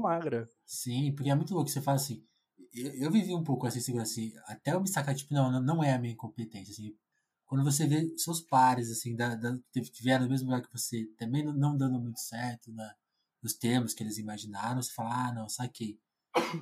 [0.00, 0.48] magra.
[0.64, 1.68] Sim, porque é muito louco.
[1.68, 2.24] Você fala assim,
[2.72, 5.92] eu, eu vivi um pouco segurança assim, até eu me sacar, tipo, não, não é
[5.92, 6.96] a minha incompetência, assim.
[7.44, 11.06] Quando você vê seus pares, assim, da, da, que vieram no mesmo lugar que você,
[11.18, 12.94] também não, não dando muito certo na,
[13.42, 15.98] nos termos que eles imaginaram, você fala, ah, não, saquei.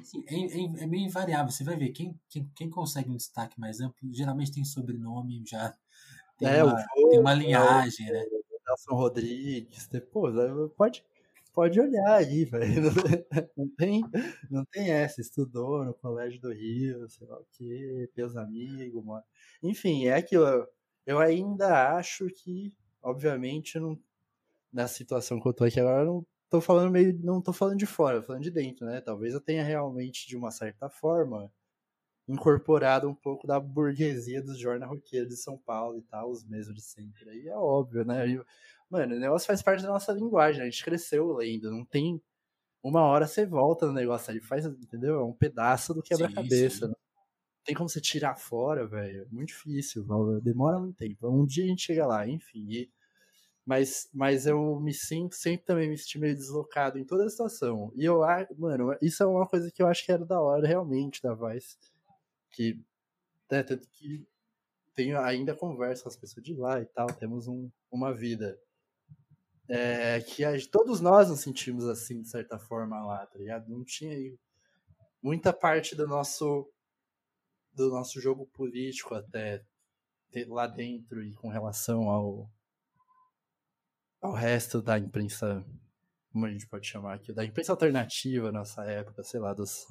[0.03, 1.51] Sim, é, é, é, meio invariável.
[1.51, 5.75] Você vai ver quem, quem, quem consegue um destaque mais amplo, geralmente tem sobrenome, já
[6.39, 8.25] tem, é, uma, tem uma linhagem, né?
[8.67, 10.35] Nelson Rodrigues, depois,
[10.77, 11.05] pode,
[11.55, 12.91] pode olhar aí, velho.
[13.57, 14.03] Não tem,
[14.51, 15.21] não tem essa.
[15.21, 19.25] Estudou no Colégio do Rio, sei lá o quê, teus amigos, mano.
[19.63, 20.67] Enfim, é aquilo.
[21.07, 23.99] Eu ainda acho que, obviamente, não,
[24.73, 27.19] na situação que eu tô aqui agora, não tô falando meio.
[27.23, 29.01] Não tô falando de fora, tô falando de dentro, né?
[29.01, 31.53] Talvez eu tenha realmente, de uma certa forma,
[32.29, 36.75] incorporado um pouco da burguesia dos jornal roqueiros de São Paulo e tal, os mesmos
[36.75, 37.29] de sempre.
[37.31, 38.25] Aí é óbvio, né?
[38.91, 42.21] mano, o negócio faz parte da nossa linguagem, a gente cresceu lendo, não tem.
[42.83, 45.21] uma hora você volta no negócio ali, faz, entendeu?
[45.21, 46.89] É um pedaço do quebra-cabeça.
[46.89, 46.95] Né?
[47.65, 49.23] Tem como você tirar fora, velho.
[49.23, 50.07] É muito difícil,
[50.43, 51.29] demora muito tempo.
[51.29, 52.65] Um dia a gente chega lá, enfim.
[52.71, 52.91] E,
[53.67, 57.93] mas, mas eu me sinto, sempre também me senti meio deslocado em toda a situação.
[57.97, 58.21] E eu,
[58.57, 61.77] mano, isso é uma coisa que eu acho que era da hora realmente da Vice.
[62.53, 62.81] Que,
[63.51, 64.25] né, tanto que
[64.95, 68.57] tenho ainda conversa com as pessoas de lá e tal, temos um, uma vida.
[69.69, 73.69] É, que a, todos nós nos sentimos assim, de certa forma, lá, tá ligado?
[73.69, 74.17] Não tinha
[75.21, 76.71] muita parte do nosso
[77.75, 79.63] do nosso jogo político até
[80.47, 82.49] lá dentro e com relação ao
[84.27, 85.65] ao resto da imprensa,
[86.33, 89.87] como a gente pode chamar aqui, da imprensa alternativa nessa época, sei lá, dos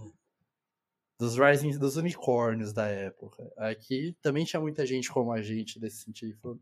[1.17, 3.49] dos rising, dos unicórnios da época.
[3.57, 6.61] Aqui também tinha muita gente como a gente desse sentido,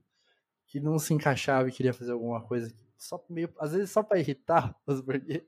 [0.68, 4.20] que não se encaixava e queria fazer alguma coisa só meio, às vezes só para
[4.20, 5.48] irritar os burgueses.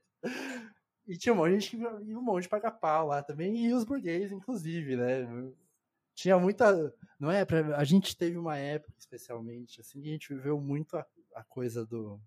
[1.08, 3.74] E tinha um monte de gente que um monte de pagar pau lá também, e
[3.74, 5.28] os burgueses, inclusive, né?
[6.16, 6.92] Tinha muita.
[7.20, 7.46] Não é?
[7.76, 11.06] A gente teve uma época, especialmente, assim, que a gente viveu muito a,
[11.36, 12.20] a coisa do.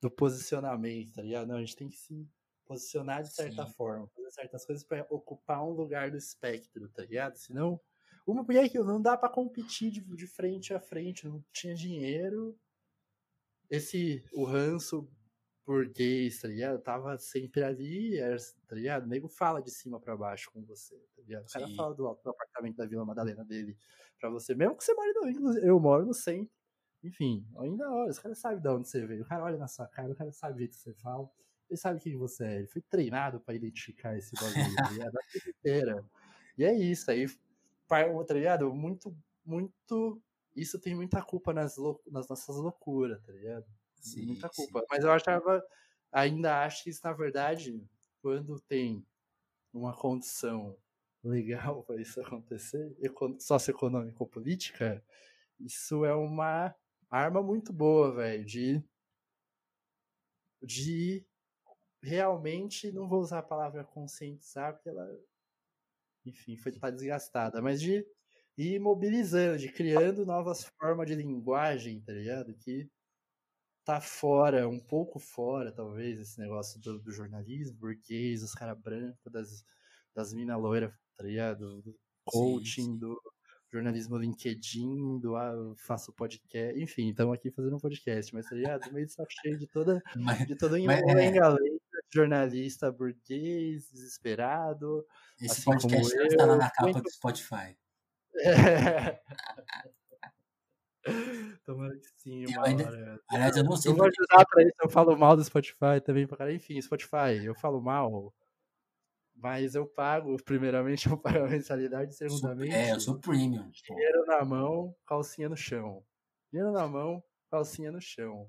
[0.00, 1.48] do posicionamento, tá ligado?
[1.48, 2.28] Não, a gente tem que se
[2.66, 3.72] posicionar de certa Sim.
[3.72, 7.36] forma, fazer certas coisas para ocupar um lugar do espectro, tá ligado?
[7.36, 7.80] Senão.
[8.26, 12.56] Uma, porque é não dá para competir de, de frente a frente, não tinha dinheiro.
[13.68, 15.10] Esse, o ranço
[15.66, 16.80] burguês, tá ligado?
[16.80, 18.36] Tava sempre ali, era,
[18.66, 19.04] tá ligado?
[19.04, 21.44] O nego fala de cima para baixo com você, tá ligado?
[21.44, 21.76] O cara Sim.
[21.76, 23.76] fala do, do, apartamento da Vila Madalena dele
[24.20, 26.61] pra você, mesmo que você mora no eu moro no centro.
[27.02, 29.22] Enfim, ainda olha, os caras sabem de onde você veio.
[29.22, 31.28] O cara olha na sua cara, o cara sabe o jeito que você fala,
[31.68, 32.56] ele sabe quem você é.
[32.58, 34.76] Ele foi treinado para identificar esse bagulho?
[34.78, 35.12] A vida
[35.48, 36.04] inteira.
[36.56, 37.26] E é isso, aí,
[37.88, 38.72] tá ligado?
[38.72, 40.22] Muito, muito.
[40.54, 41.76] Isso tem muita culpa nas,
[42.06, 43.66] nas nossas loucuras, tá ligado?
[43.96, 44.80] Sim, muita culpa.
[44.80, 44.86] Sim.
[44.90, 45.64] Mas eu achava,
[46.12, 47.82] ainda acho que isso, na verdade,
[48.20, 49.04] quando tem
[49.72, 50.76] uma condição
[51.24, 52.94] legal para isso acontecer,
[53.40, 55.02] socioeconômica ou política,
[55.58, 56.74] isso é uma
[57.12, 58.82] arma muito boa, velho, de,
[60.62, 61.26] de
[62.02, 65.06] realmente, não vou usar a palavra conscientizar, porque ela,
[66.24, 68.06] enfim, foi tá desgastada, mas de
[68.56, 72.54] ir mobilizando, de criando novas formas de linguagem, tá ligado?
[72.54, 72.90] Que
[73.84, 79.32] tá fora, um pouco fora, talvez, esse negócio do, do jornalismo burguês, dos caras brancos,
[79.32, 79.64] das,
[80.14, 81.82] das minas loiras, tá ligado?
[81.82, 82.98] Do coaching, sim, sim.
[82.98, 83.20] do
[83.72, 88.92] jornalismo LinkedIn, do ah, faço podcast, enfim, estamos aqui fazendo um podcast, mas tá ligado?
[88.92, 91.32] Meio de saco cheio de toda, mas, de todo mas, é...
[92.12, 95.06] jornalista burguês, desesperado.
[95.40, 97.02] Esse assim podcast está lá na capa muito...
[97.02, 97.74] do Spotify.
[98.36, 99.18] É.
[101.64, 103.20] Tomara que sim, uma ainda, hora.
[103.30, 103.90] Aliás, eu não sei.
[103.90, 106.52] Eu vou ajudar pra isso, eu falo mal do Spotify também pra cara.
[106.52, 108.32] Enfim, Spotify, eu falo mal.
[109.42, 112.72] Mas eu pago, primeiramente, eu pago a mensalidade, segundamente.
[112.72, 113.68] É, eu sou premium.
[113.70, 116.04] Dinheiro na mão, calcinha no chão.
[116.52, 118.48] Dinheiro na mão, calcinha no chão.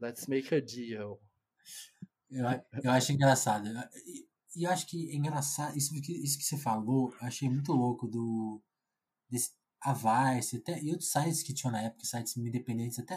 [0.00, 1.20] Let's make a deal.
[2.30, 2.44] Eu,
[2.82, 3.68] eu acho engraçado.
[4.56, 7.72] E eu acho que é engraçado, isso que, isso que você falou, eu achei muito
[7.72, 8.62] louco do.
[9.28, 9.50] Desse,
[9.82, 13.14] a Vice, até, e outros sites que tinham na época, sites independentes, até.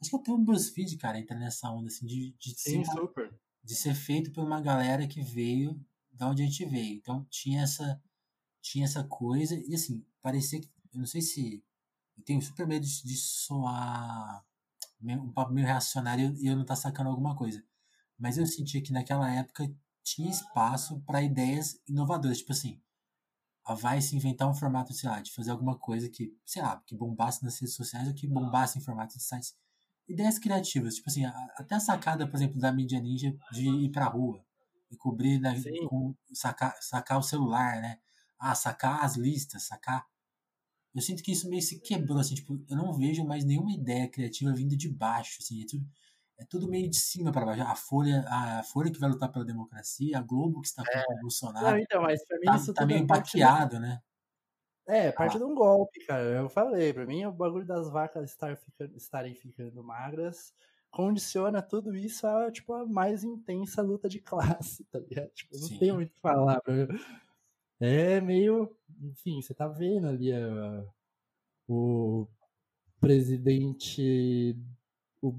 [0.00, 3.40] Acho que até o BuzzFeed, cara, entra nessa onda, assim, de, de, Sim, ser, super.
[3.62, 5.80] de ser feito por uma galera que veio
[6.14, 6.96] da onde a gente veio.
[6.96, 8.00] Então tinha essa,
[8.62, 10.70] tinha essa coisa, e assim, parecia que.
[10.92, 11.64] Eu não sei se.
[12.16, 14.44] Eu tenho super medo de, de soar
[15.02, 17.62] um papo meio reacionário e eu não tá sacando alguma coisa.
[18.18, 19.68] Mas eu sentia que naquela época
[20.02, 22.38] tinha espaço para ideias inovadoras.
[22.38, 22.80] Tipo assim,
[23.66, 26.94] a Vice inventar um formato, sei lá, de fazer alguma coisa que, sei lá, que
[26.96, 29.54] bombasse nas redes sociais ou que bombasse em formato de sites.
[30.08, 34.06] Ideias criativas, tipo assim, até a sacada, por exemplo, da mídia ninja de ir pra
[34.06, 34.44] rua
[34.94, 35.54] e cobrir, né,
[35.88, 37.98] com, sacar, sacar o celular, né?
[38.38, 40.06] Ah, sacar as listas, sacar.
[40.94, 44.08] Eu sinto que isso meio se quebrou, assim, tipo, eu não vejo mais nenhuma ideia
[44.08, 45.86] criativa vindo de baixo, assim, é tudo,
[46.38, 47.62] é tudo meio de cima para baixo.
[47.62, 50.98] A Folha, a Folha que vai lutar pela democracia, a Globo que está é.
[50.98, 51.66] contra o Bolsonaro.
[51.66, 54.00] Não, então, mas pra mim tá, isso tá meio baqueado, né?
[54.86, 55.38] É, parte ah.
[55.38, 56.22] de um golpe, cara.
[56.22, 60.52] Eu falei, pra mim o bagulho das vacas estar ficando, estarem ficando magras
[60.94, 65.28] condiciona tudo isso a, tipo, a mais intensa luta de classe, tá ligado?
[65.30, 65.78] Tipo, não Sim.
[65.78, 66.62] tenho muito o que falar.
[67.80, 68.74] É meio.
[69.02, 70.86] Enfim, você tá vendo ali a,
[71.68, 72.28] o
[73.00, 74.56] presidente
[75.20, 75.34] o,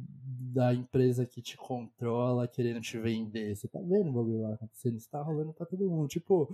[0.54, 3.56] da empresa que te controla querendo te vender.
[3.56, 4.98] Você tá vendo o bagulho lá acontecendo?
[4.98, 6.10] Isso tá rolando pra todo mundo.
[6.10, 6.54] Tipo,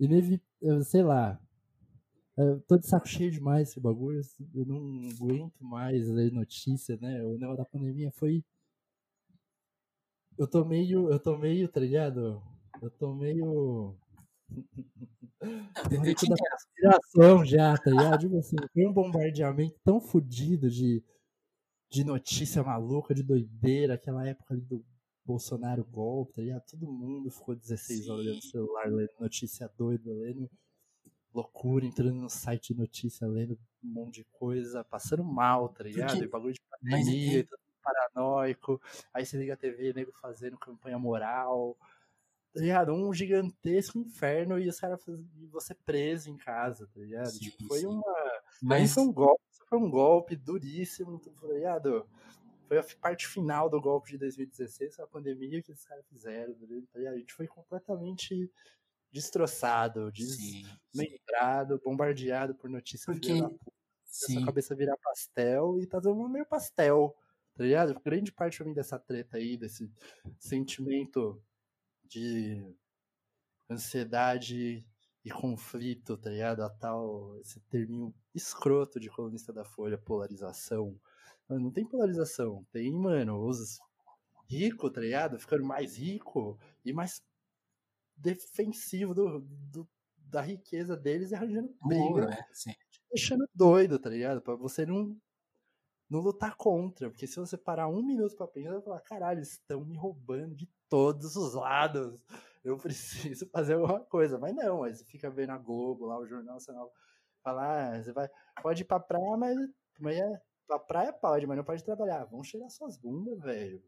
[0.00, 1.38] inevitável, sei lá.
[2.36, 4.20] Eu tô de saco cheio demais esse bagulho.
[4.54, 7.22] Eu não aguento mais ler notícia, né?
[7.24, 8.42] O negócio da pandemia foi.
[10.38, 12.42] eu tô meio, eu tô meio, tá ligado?
[12.80, 13.96] Eu tô meio.
[15.90, 18.20] Teórico da conspiração já, tá ligado?
[18.20, 21.02] Tipo assim, foi um bombardeamento tão fodido de,
[21.90, 24.84] de notícia maluca, de doideira, aquela época ali do
[25.24, 26.62] Bolsonaro golpe, tá ligado?
[26.70, 30.48] Todo mundo ficou 16 horas olhando o celular, lendo notícia doida, lendo
[31.34, 36.10] loucura, entrando no site de notícia, lendo um monte de coisa, passando mal, tá ligado?
[36.10, 36.24] Porque...
[36.24, 37.48] E bagulho de pandemia, Mas...
[37.48, 38.80] todo paranoico.
[39.12, 41.76] Aí você liga a TV, nego fazendo campanha moral.
[42.54, 42.92] Tá ligado?
[42.92, 45.00] Um gigantesco inferno e os caras
[45.50, 47.30] você preso em casa, tá ligado?
[47.30, 47.86] Sim, tipo, foi sim.
[47.86, 48.42] uma.
[48.62, 52.06] Mas foi um golpe, foi um golpe duríssimo, tá ligado?
[52.68, 56.98] Foi a parte final do golpe de 2016, a pandemia que os caras fizeram, tá
[56.98, 57.14] ligado?
[57.14, 58.50] A gente foi completamente
[59.12, 63.40] destroçado, desmembrado, bombardeado por notícias Porque...
[63.40, 63.72] da puta.
[64.04, 64.44] Sim.
[64.44, 67.16] cabeça virar pastel e tá todo mundo meio pastel,
[67.54, 67.98] tá ligado?
[68.04, 69.90] Grande parte pra mim dessa treta aí, desse
[70.38, 71.42] sentimento
[72.04, 72.62] de
[73.70, 74.86] ansiedade
[75.24, 76.62] e conflito, tá ligado?
[76.62, 81.00] A tal, esse terminho escroto de colunista da Folha, polarização.
[81.48, 83.78] Mano, não tem polarização, tem, mano, os
[84.46, 85.38] ricos, tá ligado?
[85.38, 87.22] Ficando mais rico e mais
[88.22, 92.38] defensivo do, do da riqueza deles e arranjando briga, né?
[93.10, 94.40] deixando doido, tá ligado?
[94.40, 95.14] Pra você não,
[96.08, 99.38] não lutar contra, porque se você parar um minuto pra pensar, você vai falar, caralho,
[99.38, 102.24] eles estão me roubando de todos os lados,
[102.64, 102.78] eu
[103.36, 106.54] preciso fazer alguma coisa, mas não, aí você fica vendo a Globo, lá o Jornal
[106.54, 106.90] Nacional,
[107.42, 108.28] falar, ah, você vai,
[108.62, 109.56] pode ir pra praia, mas,
[110.00, 113.82] mas é, pra praia pode, mas não pode trabalhar, vão cheirar suas bundas, velho,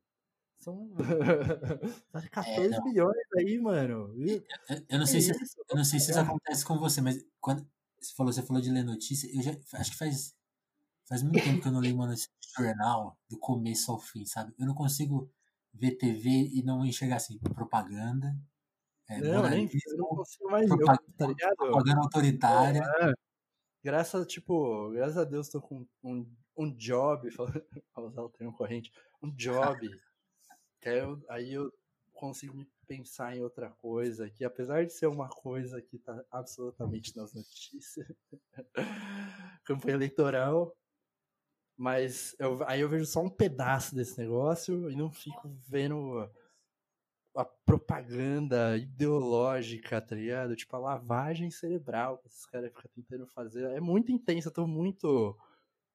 [0.64, 0.90] são
[2.32, 4.14] 14 é, milhões aí, mano.
[4.18, 4.42] Eu,
[4.88, 7.66] eu não sei se, eu não sei se isso acontece com você, mas quando
[8.00, 10.34] você falou, você falou de ler notícia, eu já acho que faz
[11.06, 14.24] faz muito tempo que eu não leio uma notícia de jornal do começo ao fim,
[14.24, 14.54] sabe?
[14.58, 15.30] Eu não consigo
[15.72, 18.34] ver TV e não enxergar assim, propaganda.
[19.06, 21.56] É, não, nem, eu não consigo mais propaganda, tá ligado?
[21.56, 22.80] Propaganda autoritária.
[23.00, 23.12] É,
[23.82, 27.28] graças, tipo, graças a Deus tô com um, um job,
[27.92, 28.90] pra usar o termo corrente,
[29.22, 29.90] um job
[30.90, 31.72] eu, aí eu
[32.12, 37.32] consigo pensar em outra coisa que apesar de ser uma coisa que está absolutamente nas
[37.32, 38.06] notícias,
[39.64, 40.76] campanha eleitoral,
[41.76, 46.30] mas eu, aí eu vejo só um pedaço desse negócio e não fico vendo
[47.36, 50.54] a propaganda ideológica, tá ligado?
[50.54, 53.64] Tipo, a lavagem cerebral que esses caras ficam tentando fazer.
[53.72, 55.36] É muito intensa, eu tô muito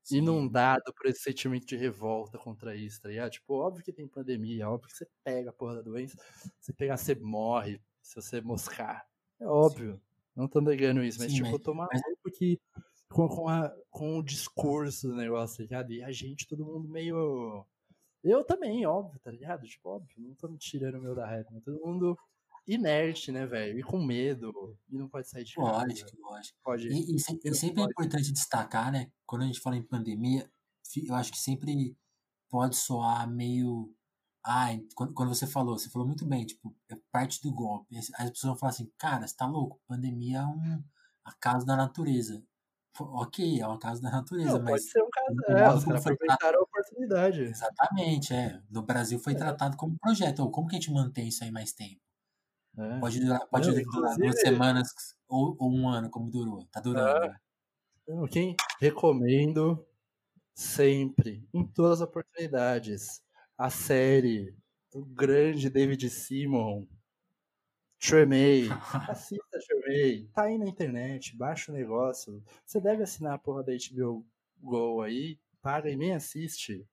[0.10, 0.18] Sim.
[0.18, 3.32] inundado por esse sentimento de revolta contra isso, tá ligado?
[3.32, 6.18] Tipo, óbvio que tem pandemia, óbvio que você pega a porra da doença,
[6.60, 9.06] você pegar, você morre se você moscar.
[9.40, 9.96] É óbvio.
[9.96, 10.02] Sim.
[10.36, 12.38] Não tô negando isso, mas Sim, tipo, mas, eu tô maluco mas...
[12.38, 12.60] que
[13.10, 15.94] com, com, a, com o discurso do negócio, tá ligado?
[15.94, 17.66] E a gente, todo mundo meio.
[18.24, 19.68] Eu também, óbvio, tá ligado?
[19.68, 22.18] Tipo, óbvio, não tô me tirando o meu da reta, mas todo mundo
[22.68, 23.80] inerte, né, velho?
[23.80, 25.86] E com medo, e não pode sair de casa.
[25.86, 26.58] Lógico, lógico.
[26.64, 27.80] Pode, e, e, e sempre é pode.
[27.80, 29.12] é importante destacar, né?
[29.26, 30.50] Quando a gente fala em pandemia,
[31.08, 31.96] eu acho que sempre
[32.50, 33.94] pode soar meio.
[34.44, 37.98] Ah, quando, quando você falou, você falou muito bem, tipo, é parte do golpe.
[37.98, 39.82] As pessoas vão falar assim, cara, você tá louco?
[39.88, 40.84] Pandemia é um
[41.24, 42.44] acaso da natureza.
[43.00, 44.82] Ok, é um acaso da natureza, não, mas.
[44.82, 47.42] Pode ser um caso, é, os caras aproveitaram a oportunidade.
[47.44, 48.62] Exatamente, é.
[48.70, 49.38] No Brasil foi é.
[49.38, 50.40] tratado como projeto.
[50.40, 52.02] Ou como que a gente mantém isso aí mais tempo?
[52.80, 53.00] É.
[53.00, 54.88] Pode durar, pode não, durar duas semanas
[55.28, 56.66] ou, ou, um ano, como durou.
[56.72, 57.26] Tá durando.
[57.26, 57.40] É.
[58.08, 58.28] Né?
[58.32, 59.86] Quem recomendo
[60.56, 63.22] sempre, em todas as oportunidades,
[63.58, 64.56] a série
[64.92, 66.88] do grande David Simon,
[68.00, 68.70] Tremay.
[69.10, 70.30] Assista Tremay.
[70.34, 72.42] Tá aí na internet, baixa o negócio.
[72.66, 74.26] Você deve assinar a porra da HBO
[74.62, 76.86] Go aí, paga e nem assiste.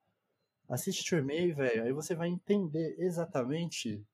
[0.69, 1.85] Assiste Tremay, velho.
[1.85, 4.05] Aí você vai entender exatamente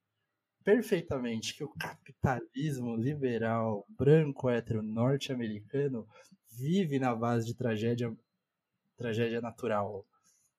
[0.65, 6.07] perfeitamente que o capitalismo liberal, branco, hétero, norte-americano
[6.51, 8.15] vive na base de tragédia,
[8.97, 10.07] tragédia natural.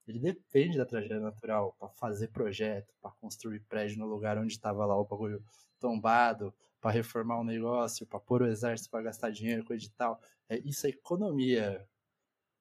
[0.07, 4.85] Ele depende da tragédia natural para fazer projeto, para construir prédio no lugar onde estava
[4.85, 5.43] lá o bagulho
[5.79, 10.19] tombado, para reformar um negócio, para pôr o exército para gastar dinheiro com edital.
[10.49, 11.87] É, isso é economia.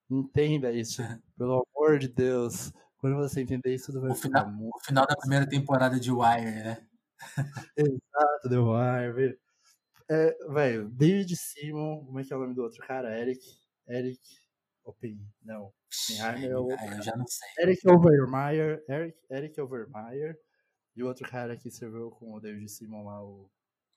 [0.09, 1.03] Entenda isso,
[1.36, 2.72] pelo amor de Deus.
[2.99, 6.45] Quando você entender isso, tudo vai o final, o final da primeira temporada de Wire,
[6.45, 6.86] né?
[7.76, 9.38] Exato, The Wire.
[10.10, 13.18] É, velho, David Simon, como é que é o nome do outro cara?
[13.18, 13.40] Eric.
[13.88, 14.20] Eric.
[14.84, 15.18] Open.
[15.44, 15.72] Não.
[16.10, 16.86] Oppenheimer é o outro.
[16.86, 17.48] Eu já não sei.
[17.60, 18.84] Eric Overmeyer.
[18.88, 20.38] Eric, Eric Overmeyer.
[20.96, 23.50] E o outro cara que serveu com o David Simon lá, o,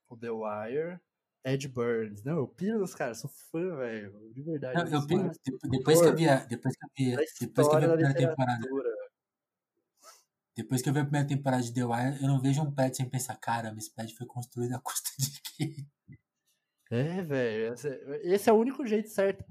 [0.07, 0.99] o The Wire.
[1.45, 2.23] Ed Burns.
[2.23, 4.31] Não, eu piro dos caras, sou fã, velho.
[4.33, 4.89] De verdade.
[4.89, 5.31] Não, eu piro,
[5.69, 8.13] depois que eu vi a, depois que eu vi, depois que eu vi a primeira
[8.15, 8.67] temporada.
[10.55, 12.97] Depois que eu vi a primeira temporada de The Wire, eu não vejo um prédio
[12.97, 15.85] sem pensar, caramba, esse prédio foi construído a custa de quê?
[16.89, 17.73] É, velho.
[18.23, 19.43] Esse é o único jeito certo.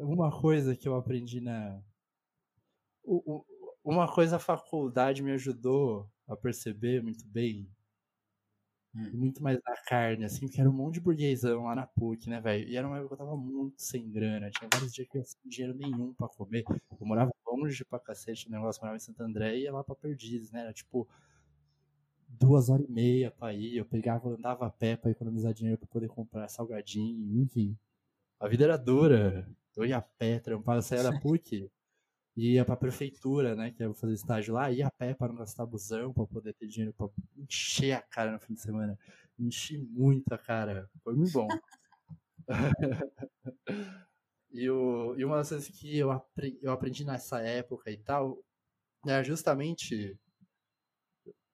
[0.00, 1.80] Uma coisa que eu aprendi na.
[3.84, 7.68] Uma coisa a faculdade me ajudou a perceber muito bem
[8.94, 9.12] Hum.
[9.12, 12.40] Muito mais na carne, assim, porque era um monte de burguesão lá na PUC, né,
[12.40, 12.66] velho?
[12.68, 14.50] E era uma época que eu tava muito sem grana.
[14.50, 16.64] Tinha vários dias que eu ia sem dinheiro nenhum pra comer.
[16.98, 19.94] Eu morava longe pra cacete do negócio, morava em Santo André e ia lá pra
[19.94, 20.60] Perdizes, né?
[20.62, 21.06] Era tipo
[22.28, 23.76] duas horas e meia pra ir.
[23.76, 27.76] Eu pegava, andava a pé pra economizar dinheiro pra poder comprar salgadinho, enfim.
[28.40, 29.48] A vida era dura.
[29.76, 31.70] Eu ia a pé, trampava, saía da PUC
[32.36, 33.70] ia pra prefeitura, né?
[33.70, 36.66] Que eu fazer estágio lá, ia a pé para não gastar busão, para poder ter
[36.66, 38.98] dinheiro para encher a cara no fim de semana.
[39.38, 40.88] Enchi muito a cara.
[41.02, 41.48] Foi muito bom.
[44.50, 48.38] e, o, e uma das coisas que eu aprendi, eu aprendi nessa época e tal
[49.06, 50.16] é justamente.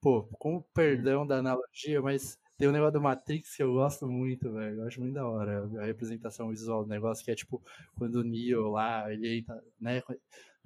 [0.00, 4.06] Pô, com o perdão da analogia, mas tem um negócio do Matrix que eu gosto
[4.08, 4.80] muito, velho.
[4.80, 7.62] Eu acho muito da hora a representação visual do negócio, que é tipo,
[7.96, 10.02] quando o Neo lá, ele entra, né?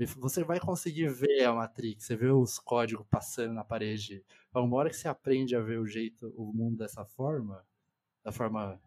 [0.06, 4.24] Você vai conseguir ver a Matrix, você vê os códigos passando na parede.
[4.48, 7.64] Então, uma hora que você aprende a ver o jeito, o mundo dessa forma,
[8.24, 8.80] da forma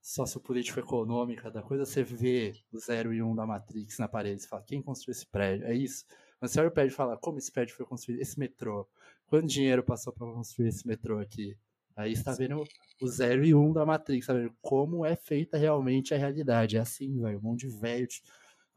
[0.00, 4.42] sociopolítico-econômica da coisa, você vê o 0 e 1 um da Matrix na parede.
[4.42, 5.66] Você fala, quem construiu esse prédio?
[5.66, 6.06] É isso.
[6.40, 8.20] Mas você olha o prédio e fala, como esse prédio foi construído?
[8.20, 8.88] Esse metrô.
[9.26, 11.56] Quanto dinheiro passou para construir esse metrô aqui?
[11.96, 12.62] Aí está vendo
[13.02, 16.76] o 0 e 1 um da Matrix, tá vendo como é feita realmente a realidade.
[16.76, 17.38] É assim, velho.
[17.38, 18.06] Um monte de velho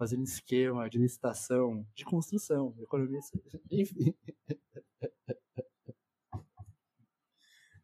[0.01, 3.19] fazendo esquema de licitação, de construção, economia,
[3.69, 4.15] enfim.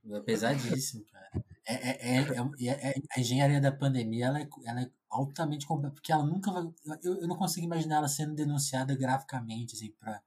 [0.09, 1.45] É pesadíssimo, cara.
[1.68, 6.11] É, é, é, é, a engenharia da pandemia ela é, ela é altamente complexa, porque
[6.11, 6.63] ela nunca vai.
[7.03, 10.20] Eu, eu não consigo imaginar ela sendo denunciada graficamente, assim, pra.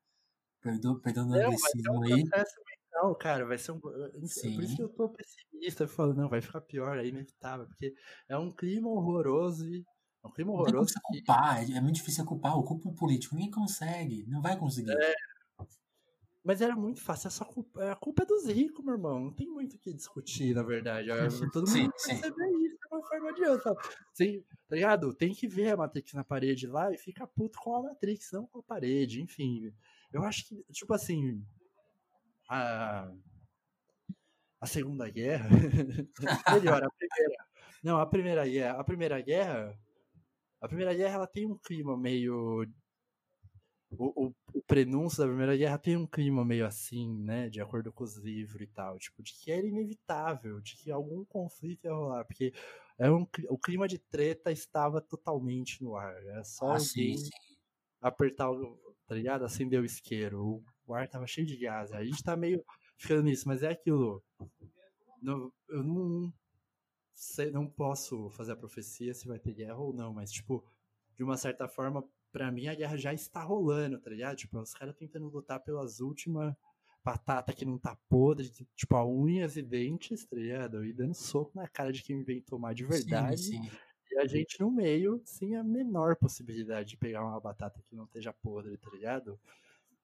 [0.61, 2.23] Perdão, perdão do anglicismo aí.
[2.93, 3.81] Não, cara, vai ser um.
[4.27, 4.55] Sim.
[4.55, 7.95] Por isso que eu tô pessimista, falando, não, vai ficar pior, é inevitável, porque
[8.29, 9.85] é um clima horroroso e
[10.23, 10.93] é um crime horroroso.
[10.95, 12.57] Não culpar, é, é muito difícil culpar.
[12.57, 14.93] O culpa o político, ninguém consegue, não vai conseguir.
[14.93, 15.15] É.
[16.43, 19.21] Mas era muito fácil, é só culpa, a culpa é dos ricos, meu irmão.
[19.21, 21.11] Não tem muito o que discutir, na verdade.
[21.11, 22.27] É, todo mundo sim, percebe
[22.67, 23.75] isso de uma forma ou de outra.
[24.15, 25.15] Sim, tá ligado?
[25.15, 28.47] Tem que ver a Matrix na parede lá e fica puto com a Matrix, não
[28.47, 29.73] com a parede, enfim.
[30.13, 31.45] Eu acho que, tipo assim.
[32.49, 33.13] A,
[34.61, 35.49] a Segunda Guerra.
[36.55, 37.45] melhor, a primeira.
[37.83, 38.81] Não, a Primeira Guerra.
[38.81, 39.79] A Primeira Guerra
[40.61, 42.67] a Primeira Guerra ela tem um clima meio.
[43.93, 47.49] O, o, o, prenúncio da Primeira Guerra tem um clima meio assim, né?
[47.49, 48.99] De acordo com os livros e tal.
[48.99, 52.25] Tipo, de que era inevitável, de que algum conflito ia rolar.
[52.25, 52.53] Porque
[52.99, 56.15] é um, o clima de treta estava totalmente no ar.
[56.25, 57.31] Era só ah, sim, sim.
[58.01, 58.79] apertar o.
[59.07, 59.45] Tá ligado?
[59.45, 60.63] Acender o isqueiro.
[60.87, 61.93] O ar tava cheio de gás.
[61.93, 62.65] A gente tá meio
[62.97, 64.23] ficando nisso, mas é aquilo.
[65.69, 66.33] Eu não,
[67.21, 70.65] sei, não posso fazer a profecia se vai ter guerra ou não, mas, tipo,
[71.15, 72.03] de uma certa forma,
[72.33, 74.37] para mim a guerra já está rolando, tá ligado?
[74.37, 76.55] Tipo, os caras tentando lutar pelas últimas
[77.05, 80.83] batata que não tá podre, tipo, a unhas e dentes, tá ligado?
[80.85, 83.43] E dando soco na cara de quem inventou mais de verdade.
[83.43, 83.71] Sim, sim.
[84.13, 88.05] E a gente no meio, sem a menor possibilidade de pegar uma batata que não
[88.05, 89.39] esteja podre, tá ligado?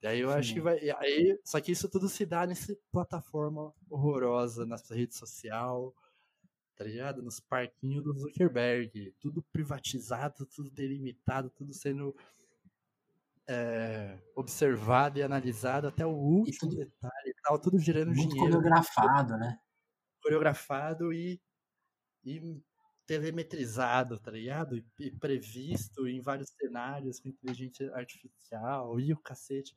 [0.03, 0.35] E aí eu sim.
[0.35, 0.79] acho que vai.
[0.99, 5.95] Aí, só que isso tudo se dá nessa plataforma horrorosa, na rede social,
[6.77, 7.22] tá ligado?
[7.22, 9.14] Nos parquinhos do Zuckerberg.
[9.18, 12.14] Tudo privatizado, tudo delimitado, tudo sendo
[13.49, 18.57] é, observado e analisado até o último tudo, detalhe e tal, tudo girando muito dinheiro.
[18.57, 19.59] coreografado, né?
[20.22, 21.41] Coreografado e,
[22.24, 22.61] e
[23.07, 24.77] telemetrizado, tá ligado?
[24.77, 29.77] E, e, previsto em vários cenários com inteligência artificial e o cacete.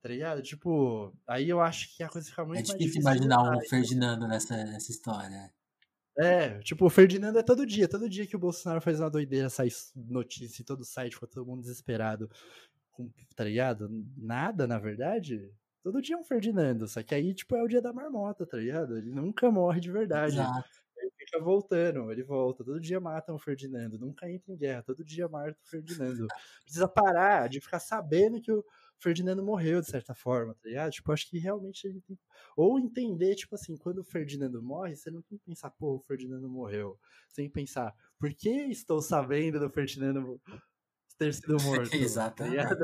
[0.00, 0.42] Tá ligado?
[0.42, 3.00] Tipo, aí eu acho que a coisa fica muito é difícil.
[3.00, 5.52] imaginar um Ferdinando nessa, nessa história.
[6.16, 7.88] É, tipo, o Ferdinando é todo dia.
[7.88, 11.46] Todo dia que o Bolsonaro faz uma doideira, sai notícia em todo site, fica todo
[11.46, 12.30] mundo desesperado.
[13.34, 13.88] Tá ligado?
[14.16, 15.50] Nada, na verdade.
[15.82, 16.86] Todo dia é um Ferdinando.
[16.86, 18.96] Só que aí, tipo, é o dia da marmota, tá ligado?
[18.96, 20.34] Ele nunca morre de verdade.
[20.34, 20.68] Exato.
[20.96, 22.64] Ele fica voltando, ele volta.
[22.64, 23.98] Todo dia matam o Ferdinando.
[23.98, 24.82] Nunca entra em guerra.
[24.84, 26.28] Todo dia mata o Ferdinando.
[26.62, 28.64] Precisa parar de ficar sabendo que o
[29.04, 30.90] Ferdinando morreu, de certa forma, tá ligado?
[30.90, 32.18] Tipo, acho que realmente ele tem.
[32.56, 36.00] Ou entender, tipo assim, quando o Ferdinando morre, você não tem que pensar, pô, o
[36.00, 36.98] Ferdinando morreu.
[37.28, 40.40] Você tem que pensar, por que estou sabendo do Ferdinando
[41.18, 41.92] ter sido morto?
[41.94, 42.56] Exatamente.
[42.56, 42.76] Tá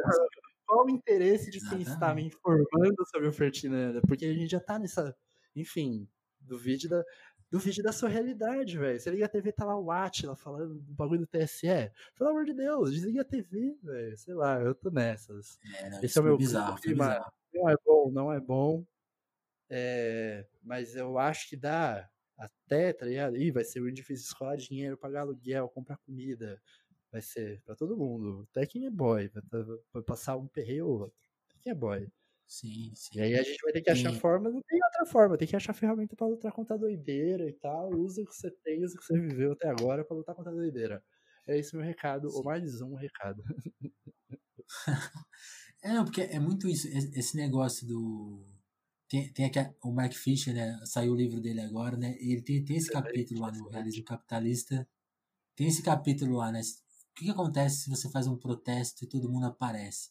[0.66, 1.84] Qual o interesse de Exatamente.
[1.84, 4.02] quem está me informando sobre o Ferdinando?
[4.02, 5.16] Porque a gente já tá nessa.
[5.56, 6.06] Enfim,
[6.38, 7.02] do vídeo da.
[7.50, 8.98] Duvide da sua realidade, velho.
[9.00, 11.90] Você liga a TV, tá lá o Atila falando do bagulho do TSE.
[12.16, 14.16] Pelo amor de Deus, desliga a TV, velho.
[14.16, 15.58] Sei lá, eu tô nessas.
[15.74, 17.08] É, Esse é o meu bizarro, clima.
[17.08, 17.32] bizarro.
[17.52, 18.84] Não é bom, não é bom.
[19.68, 23.36] É, mas eu acho que dá até, tá ligado?
[23.36, 26.60] Ih, vai ser muito difícil escolar dinheiro, pagar aluguel, comprar comida.
[27.10, 28.46] Vai ser pra todo mundo.
[28.50, 31.18] Até quem é boy, vai, vai passar um perreio ou outro.
[31.48, 32.08] Até quem é boy.
[32.56, 33.14] Sim, sim.
[33.14, 35.48] E aí a gente vai ter que achar E- forma, não tem outra forma, tem
[35.48, 37.90] que achar ferramenta pra lutar contra a doideira e tal.
[37.92, 40.52] Usa o que você tem, usa o que você viveu até agora pra lutar contra
[40.52, 41.02] a doideira.
[41.46, 42.44] É esse meu recado, ou Sim.
[42.44, 43.42] mais um recado.
[45.82, 48.46] É, não, porque é muito isso, esse negócio do.
[49.08, 50.80] Tem, tem aqui o Mark Fisher, né?
[50.86, 52.16] Saiu o livro dele agora, né?
[52.20, 53.68] E ele tem, tem esse capítulo lá no.
[53.68, 54.88] Realismo Capitalista.
[55.56, 56.60] Tem esse capítulo lá, né?
[56.62, 60.10] O que, que acontece se você faz um protesto e todo mundo aparece?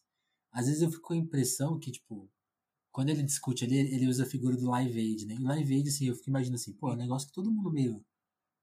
[0.51, 2.29] Às vezes eu fico com a impressão que, tipo,
[2.91, 5.35] quando ele discute ali, ele usa a figura do Live Aid, né?
[5.35, 7.71] E Live Aid, assim, eu fico imaginando assim, pô, é um negócio que todo mundo
[7.71, 8.03] meio.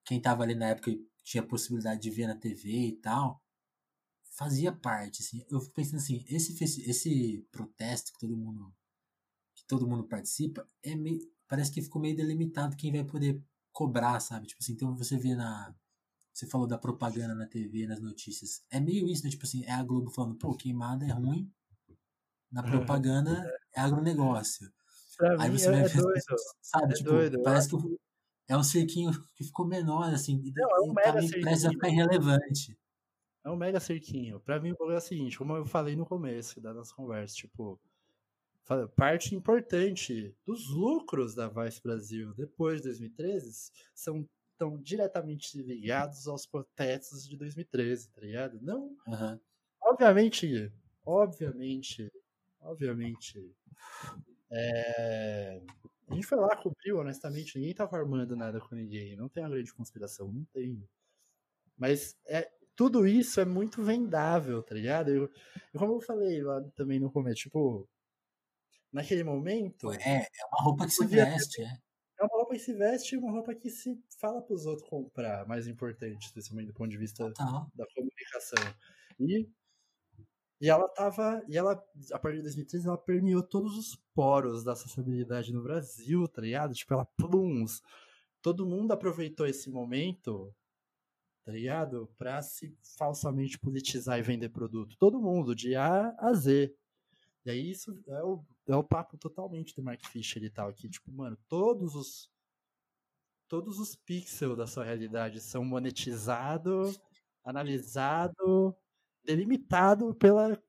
[0.05, 3.43] Quem tava ali na época tinha possibilidade de ver na TV e tal,
[4.37, 5.45] fazia parte, assim.
[5.51, 8.73] Eu fico pensando assim, esse, esse protesto que todo mundo
[9.55, 11.19] que todo mundo participa, é meio,
[11.49, 14.47] parece que ficou meio delimitado quem vai poder cobrar, sabe?
[14.47, 15.75] Tipo assim, então você vê na
[16.33, 18.63] você falou da propaganda na TV, nas notícias.
[18.71, 19.31] É meio isso, né?
[19.31, 21.51] Tipo assim, é a Globo falando, pô, queimada é ruim.
[22.51, 23.33] Na propaganda
[23.75, 24.73] é agronegócio.
[25.17, 26.23] Pra Aí você é, vai é ver, doido.
[26.63, 26.93] sabe?
[26.93, 27.77] é tipo, doido, parece que
[28.49, 31.71] é um cirquinho que ficou menor, assim, Não, é um mega a cirquinho.
[31.73, 32.79] ficar irrelevante.
[33.45, 34.41] É um mega cerquinho.
[34.41, 37.35] Pra mim, o problema é o seguinte, como eu falei no começo da nossa conversa,
[37.35, 37.81] tipo,
[38.97, 44.29] parte importante dos lucros da Vice Brasil depois de 2013 são
[44.59, 48.61] tão diretamente ligados aos protestos de 2013, tá ligado?
[48.61, 49.41] Não, Aham.
[49.83, 50.73] obviamente,
[51.05, 52.11] obviamente,
[52.67, 53.55] obviamente,
[54.51, 55.61] é,
[56.09, 59.51] a gente foi lá, cobriu, honestamente, ninguém tava armando nada com ninguém, não tem uma
[59.51, 60.83] grande conspiração, não tem.
[61.77, 65.11] Mas é, tudo isso é muito vendável, tá ligado?
[65.11, 65.31] Eu,
[65.77, 67.89] como eu falei lá também no começo, tipo,
[68.93, 71.79] naquele momento, É, é uma roupa que se veste, é.
[72.21, 75.47] é uma roupa que se veste e uma roupa que se fala pros outros comprar,
[75.47, 77.67] mais importante, especialmente do ponto de vista Total.
[77.75, 78.75] da comunicação.
[79.19, 79.49] E,
[80.61, 81.43] e ela tava.
[81.49, 81.73] E ela,
[82.13, 86.75] a partir de 2013, ela permeou todos os poros da sociabilidade no Brasil, tá ligado?
[86.75, 87.83] Tipo, ela plums.
[88.43, 90.55] Todo mundo aproveitou esse momento,
[91.45, 92.09] tá ligado?
[92.19, 94.97] Pra se falsamente politizar e vender produto.
[94.99, 96.75] Todo mundo, de A a Z.
[97.45, 100.89] E aí isso é o, é o papo totalmente do Mark Fisher e tal, que,
[100.89, 102.31] tipo, mano, todos os.
[103.49, 107.01] Todos os pixels da sua realidade são monetizados,
[107.45, 108.77] analisado,
[109.27, 110.63] delimitado pela,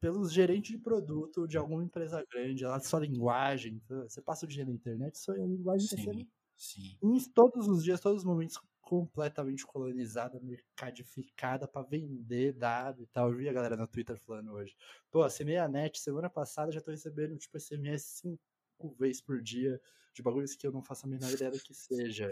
[0.00, 3.82] pelos gerentes de produto de alguma empresa grande, lá sua linguagem.
[3.88, 6.98] Você passa o dia na internet, sua linguagem está sendo Sim, sim.
[7.02, 13.30] em todos os dias, todos os momentos completamente colonizada, mercadificada pra vender dado e tal.
[13.30, 14.76] Eu vi a galera no Twitter falando hoje.
[15.10, 19.80] Pô, assinei a net semana passada, já tô recebendo tipo SMS cinco vezes por dia
[20.14, 22.30] de bagulhos que eu não faço a menor ideia do que seja.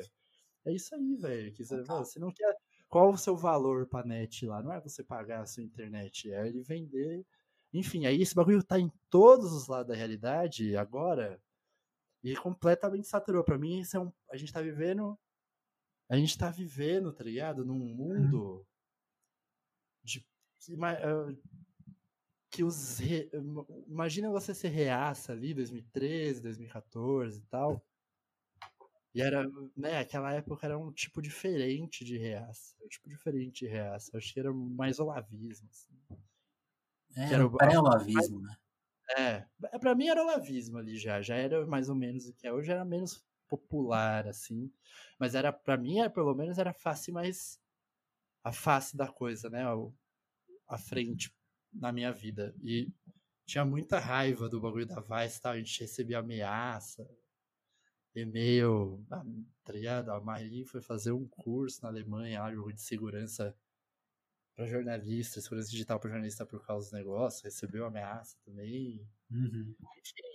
[0.65, 1.53] É isso aí, velho.
[1.53, 2.05] que Você, Total.
[2.05, 2.55] você não quer.
[2.93, 4.63] Qual o seu valor pra net lá?
[4.63, 7.25] Não é você pagar a sua internet, é ele vender.
[7.73, 11.41] Enfim, aí esse bagulho tá em todos os lados da realidade agora.
[12.23, 13.43] E completamente saturou.
[13.43, 15.19] Pra mim, isso é um, a gente tá vivendo.
[16.07, 17.65] A gente tá vivendo, tá ligado?
[17.65, 18.63] Num mundo
[20.05, 20.23] de.
[20.69, 21.35] ima- eh,
[22.51, 22.99] Que os.
[22.99, 23.31] re-
[23.89, 27.83] Imagina você ser reaça ali, 2013, 2014 e tal.
[29.15, 29.47] E era,
[29.77, 32.75] né, aquela época era um tipo diferente de reaça.
[32.85, 34.17] Um tipo diferente de reaça.
[34.17, 35.69] Acho que era mais olavismo.
[35.71, 35.95] Assim.
[37.17, 38.55] É, Que era o pré-olavismo, né?
[39.19, 42.47] É, é, pra mim era olavismo ali já, já era mais ou menos o que
[42.47, 44.73] é hoje, era menos popular, assim,
[45.19, 47.61] mas era, pra mim, era, pelo menos era a face mais,
[48.45, 49.95] a face da coisa, né, o-
[50.69, 51.35] a frente
[51.73, 52.93] na minha vida, e
[53.47, 57.09] tinha muita raiva do bagulho da Vice e tal, a gente recebia ameaça,
[58.21, 59.25] e-mail, ah,
[59.65, 60.11] tá ligado?
[60.11, 63.57] A Marli foi fazer um curso na Alemanha, jogo de segurança
[64.55, 69.75] para jornalista, segurança digital para jornalista por causa dos negócios, recebeu ameaça também, Uhum.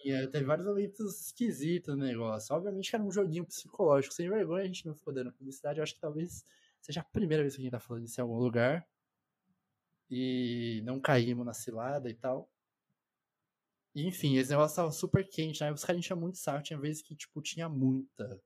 [0.04, 2.56] e eh, teve vários momentos esquisitos no negócio.
[2.56, 4.14] Obviamente que era um joguinho psicológico.
[4.14, 5.80] Sem vergonha, a gente não ficou dando publicidade.
[5.80, 6.44] Eu acho que talvez
[6.82, 8.88] seja a primeira vez que a gente tá falando isso em algum lugar.
[10.10, 12.50] E não caímos na cilada e tal.
[13.98, 15.62] E, enfim, esse negócio tava super quente.
[15.62, 15.72] Né?
[15.72, 16.64] Os caras tinham muito saco.
[16.64, 18.42] Tinha vezes que, tipo, tinha muita.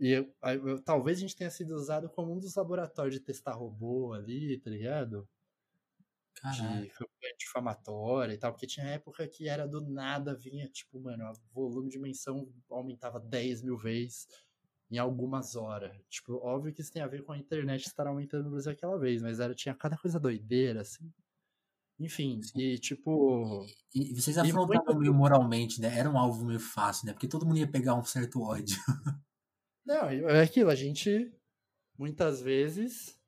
[0.00, 3.20] E eu- aí eu- talvez a gente tenha sido usado como um dos laboratórios de
[3.20, 5.28] testar robô ali, tá ligado?
[6.34, 6.82] Caralho.
[6.84, 11.30] de campanha difamatória e tal, porque tinha época que era do nada, vinha, tipo, mano,
[11.30, 14.26] o volume de menção aumentava 10 mil vezes,
[14.90, 15.94] em algumas horas.
[16.08, 18.98] Tipo, óbvio que isso tem a ver com a internet estar aumentando no Brasil aquela
[18.98, 21.12] vez, mas era, tinha cada coisa doideira, assim.
[22.00, 23.66] Enfim, e tipo.
[23.94, 24.98] E, e vocês afrontavam muito...
[24.98, 25.98] meio moralmente, né?
[25.98, 27.12] Era um alvo meio fácil, né?
[27.12, 28.78] Porque todo mundo ia pegar um certo ódio.
[29.84, 31.30] Não, é aquilo, a gente
[31.98, 33.20] muitas vezes.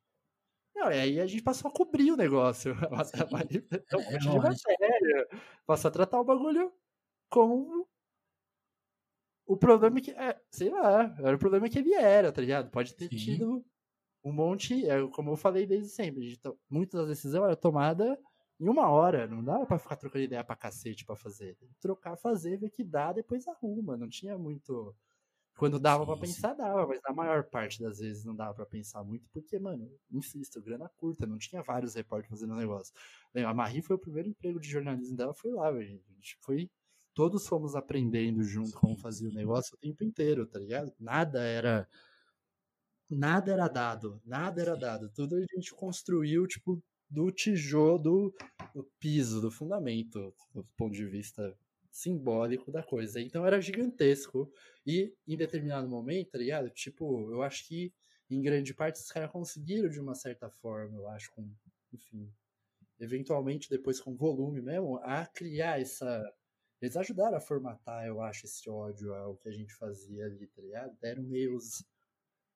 [0.75, 2.75] Não, e aí a gente passou a cobrir o negócio.
[2.89, 5.29] Passou a, é, de matéria.
[5.69, 6.73] A tratar o bagulho
[7.29, 7.87] como
[9.47, 12.71] o problema é que, é, sei lá, era o problema que ele era, tá ligado?
[12.71, 13.17] Pode ter Sim.
[13.17, 13.65] tido
[14.25, 18.19] um monte, é, como eu falei desde sempre, muitas das decisões era tomada
[18.63, 21.57] em uma hora, não dava pra ficar trocando ideia pra cacete pra fazer.
[21.81, 24.95] Trocar, fazer, ver que dá, depois arruma, não tinha muito...
[25.59, 29.05] Quando dava para pensar, dava, mas na maior parte das vezes não dava para pensar
[29.05, 32.95] muito, porque, mano, insisto, grana curta, não tinha vários repórteres fazendo negócio.
[33.35, 36.01] A Marie foi o primeiro emprego de jornalismo dela, foi lá, velho.
[36.11, 36.71] A gente foi
[37.15, 40.93] todos fomos aprendendo junto como fazer o negócio o tempo inteiro, tá ligado?
[40.99, 41.89] Nada era
[43.11, 45.11] nada era dado, nada era dado.
[45.11, 46.83] Tudo a gente construiu tipo
[47.13, 48.35] do tijolo, do,
[48.75, 51.57] do piso, do fundamento, do ponto de vista
[51.91, 53.21] simbólico da coisa.
[53.21, 54.51] Então era gigantesco
[54.87, 56.71] e em determinado momento, tá ligado?
[56.71, 57.93] Tipo, eu acho que
[58.31, 61.51] em grande parte os caras conseguiram de uma certa forma, eu acho, com,
[61.93, 62.33] enfim,
[62.99, 66.25] eventualmente depois com volume mesmo, a criar essa
[66.81, 70.61] eles ajudaram a formatar, eu acho, esse ódio ao que a gente fazia ali, tá
[70.61, 70.97] ligado?
[71.01, 71.85] Deram meios.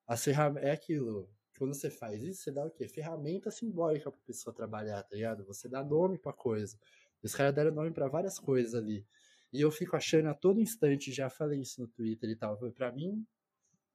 [0.04, 0.68] As ferramentas.
[0.68, 1.30] É aquilo.
[1.58, 2.88] Quando você faz isso, você dá o quê?
[2.88, 5.44] Ferramenta simbólica pra pessoa trabalhar, tá ligado?
[5.44, 6.78] Você dá nome pra coisa.
[7.22, 9.06] Os caras deram nome para várias coisas ali.
[9.52, 12.70] E eu fico achando a todo instante, já falei isso no Twitter e tal, foi
[12.70, 13.26] pra mim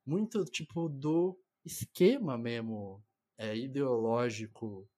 [0.06, 3.04] muito tipo do esquema mesmo
[3.38, 4.90] é, ideológico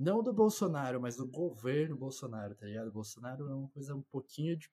[0.00, 2.90] não do Bolsonaro, mas do governo Bolsonaro, tá ligado?
[2.90, 4.70] Bolsonaro é uma coisa um pouquinho de,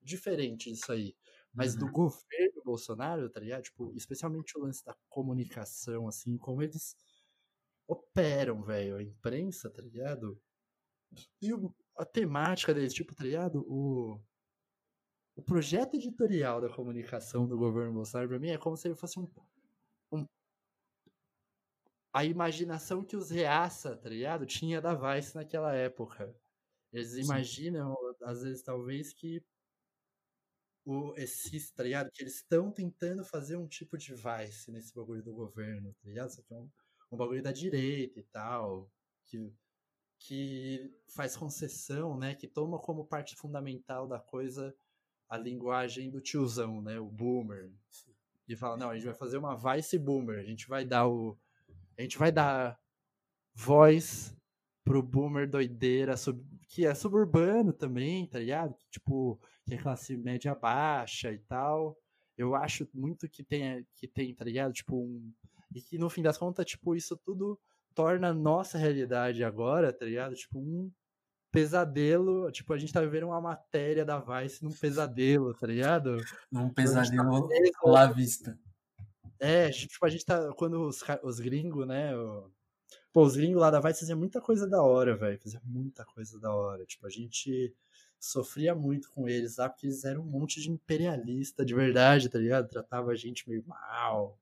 [0.00, 1.16] diferente disso aí.
[1.52, 1.80] Mas uhum.
[1.80, 3.62] do governo Bolsonaro, tá ligado?
[3.62, 6.96] Tipo, especialmente o lance da comunicação, assim, como eles
[7.86, 10.40] operam, velho, a imprensa, tá ligado?
[11.40, 13.64] E o, a temática deles, tipo, tá ligado?
[13.68, 14.18] O,
[15.36, 19.18] o projeto editorial da comunicação do governo Bolsonaro, pra mim, é como se ele fosse
[19.18, 19.26] um
[22.12, 24.44] a imaginação que os reaça, tá ligado?
[24.44, 26.34] Tinha da Vice naquela época.
[26.92, 27.22] Eles Sim.
[27.22, 29.42] imaginam, às vezes, talvez, que
[30.84, 32.10] o, esses, tá ligado?
[32.12, 36.30] Que eles estão tentando fazer um tipo de Vice nesse bagulho do governo, tá ligado?
[36.30, 36.70] Isso aqui é um,
[37.12, 38.90] um bagulho da direita e tal,
[39.26, 39.52] que,
[40.18, 42.34] que faz concessão, né?
[42.34, 44.74] Que toma como parte fundamental da coisa
[45.28, 46.98] a linguagem do tiozão, né?
[47.00, 47.72] O boomer.
[48.48, 51.38] E fala, não, a gente vai fazer uma Vice Boomer, a gente vai dar o
[51.96, 52.78] a gente vai dar
[53.54, 54.34] voz
[54.84, 58.74] pro boomer doideira, sub, que é suburbano também, tá ligado?
[58.90, 61.96] Tipo, que é classe média baixa e tal.
[62.36, 64.72] Eu acho muito que tem, que tem, tá ligado?
[64.72, 65.32] Tipo, um,
[65.74, 67.58] e que no fim das contas, tipo, isso tudo
[67.94, 70.34] torna a nossa realidade agora, tá ligado?
[70.34, 70.90] Tipo, um
[71.50, 72.50] pesadelo.
[72.50, 76.16] Tipo, a gente tá vivendo uma matéria da Vice num pesadelo, tá ligado?
[76.50, 78.58] Num pesadelo tá lá vista.
[79.38, 80.52] É, tipo, a gente tá.
[80.54, 82.16] Quando os, os gringos, né?
[82.16, 82.50] O,
[83.12, 85.38] pô, os gringos lá da Vice faziam muita coisa da hora, velho.
[85.38, 86.84] Fazia muita coisa da hora.
[86.86, 87.74] Tipo, a gente
[88.18, 92.38] sofria muito com eles lá, porque eles eram um monte de imperialista de verdade, tá
[92.38, 92.68] ligado?
[92.68, 94.38] Tratava a gente meio mal.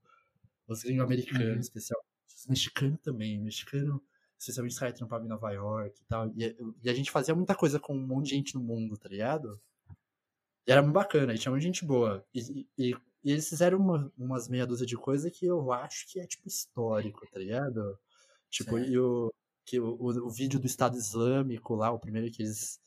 [0.68, 1.60] Os gringos americanos, uhum.
[1.60, 2.10] especialmente.
[2.36, 3.40] Os mexicanos também.
[3.40, 4.00] Mexicano,
[4.38, 6.28] especialmente os caras trampavam em Nova York e tal.
[6.36, 9.08] E, e, a gente fazia muita coisa com um monte de gente no mundo, tá
[9.08, 9.60] ligado?
[10.66, 12.24] E era muito bacana, e tinha muita gente boa.
[12.34, 16.20] E, e, e eles fizeram uma, umas meia dúzia de coisa que eu acho que
[16.20, 17.98] é, tipo, histórico, tá ligado?
[18.50, 19.32] Tipo, e o,
[19.64, 22.80] que o, o, o, vídeo do Estado Islâmico lá, o primeiro que eles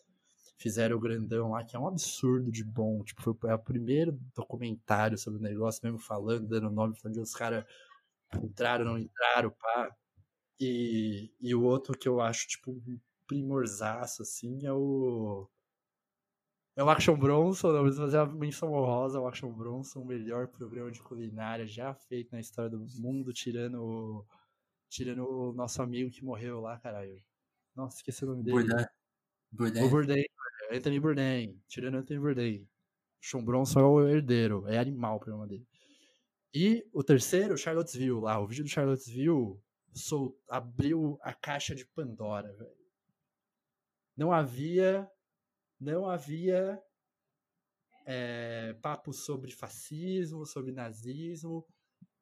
[0.58, 3.04] fizeram o grandão lá, que é um absurdo de bom.
[3.04, 7.22] Tipo, foi é o primeiro documentário sobre o negócio, mesmo falando, dando nome, falando de
[7.22, 7.66] os caras
[8.42, 9.96] entraram, não entraram, pá.
[10.60, 12.82] E, e o outro que eu acho, tipo,
[13.28, 15.50] primorzaço, assim, é o
[16.76, 20.48] é o Action Bronson, não, vamos fazer uma menção honrosa ao Action Bronson, o melhor
[20.48, 24.26] programa de culinária já feito na história do mundo, tirando,
[24.94, 27.20] tirando o nosso amigo que morreu lá, caralho.
[27.76, 28.58] Nossa, esqueci o nome dele.
[28.58, 28.86] Bourdain.
[29.52, 29.84] Bourdain.
[29.84, 30.24] O Bourdain,
[30.72, 32.70] Anthony Bourdain, tirando Anthony Bourdain.
[33.20, 35.68] Action Bronson é o herdeiro, é animal o programa dele.
[36.54, 39.60] E o terceiro, Charlottesville, lá, o vídeo do Charlottesville
[39.96, 42.84] sol, abriu a caixa de Pandora, velho.
[44.16, 45.10] Não havia
[45.80, 46.80] não havia
[48.06, 51.66] é, papo sobre fascismo, sobre nazismo,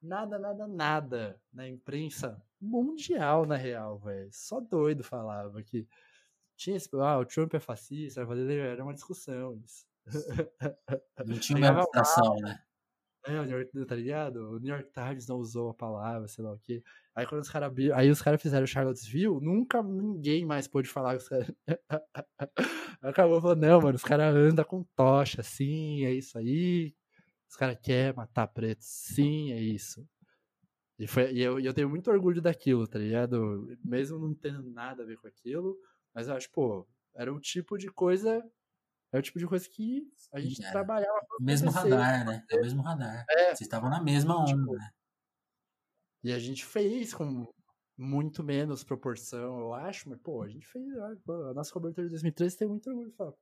[0.02, 4.30] nada, nada, nada na imprensa mundial, na real, velho.
[4.32, 5.88] Só doido falava que
[6.56, 9.86] tinha esse, ah, o Trump é fascista, era uma discussão isso.
[11.26, 12.60] Não tinha uma discussão, né?
[13.28, 14.38] É, o New York, tá ligado?
[14.54, 16.84] O New York Times não usou a palavra, sei lá o quê.
[17.14, 21.18] Aí quando os caras aí os caras fizeram Charlottesville, nunca ninguém mais pôde falar.
[21.18, 21.52] Os caras...
[23.02, 26.96] Acabou falando, não, mano, os caras andam com tocha, sim, é isso aí.
[27.52, 30.08] Os caras querem matar preto, sim, é isso.
[30.98, 33.68] E, foi, e eu, eu tenho muito orgulho daquilo, tá ligado?
[33.84, 35.78] Mesmo não tendo nada a ver com aquilo,
[36.16, 38.42] mas eu acho, pô, era o tipo de coisa
[39.12, 41.20] é o tipo de coisa que a gente Sim, trabalhava.
[41.42, 42.46] Mesmo radar, né?
[42.50, 43.26] É o mesmo radar.
[43.30, 43.48] É.
[43.48, 44.90] Vocês estavam na mesma onda, tipo, né?
[46.24, 47.46] E a gente fez com
[47.98, 50.86] muito menos proporção, eu acho, mas, pô, a gente fez.
[50.98, 53.34] A nossa cobertura de 2013 tem muito orgulho de falar.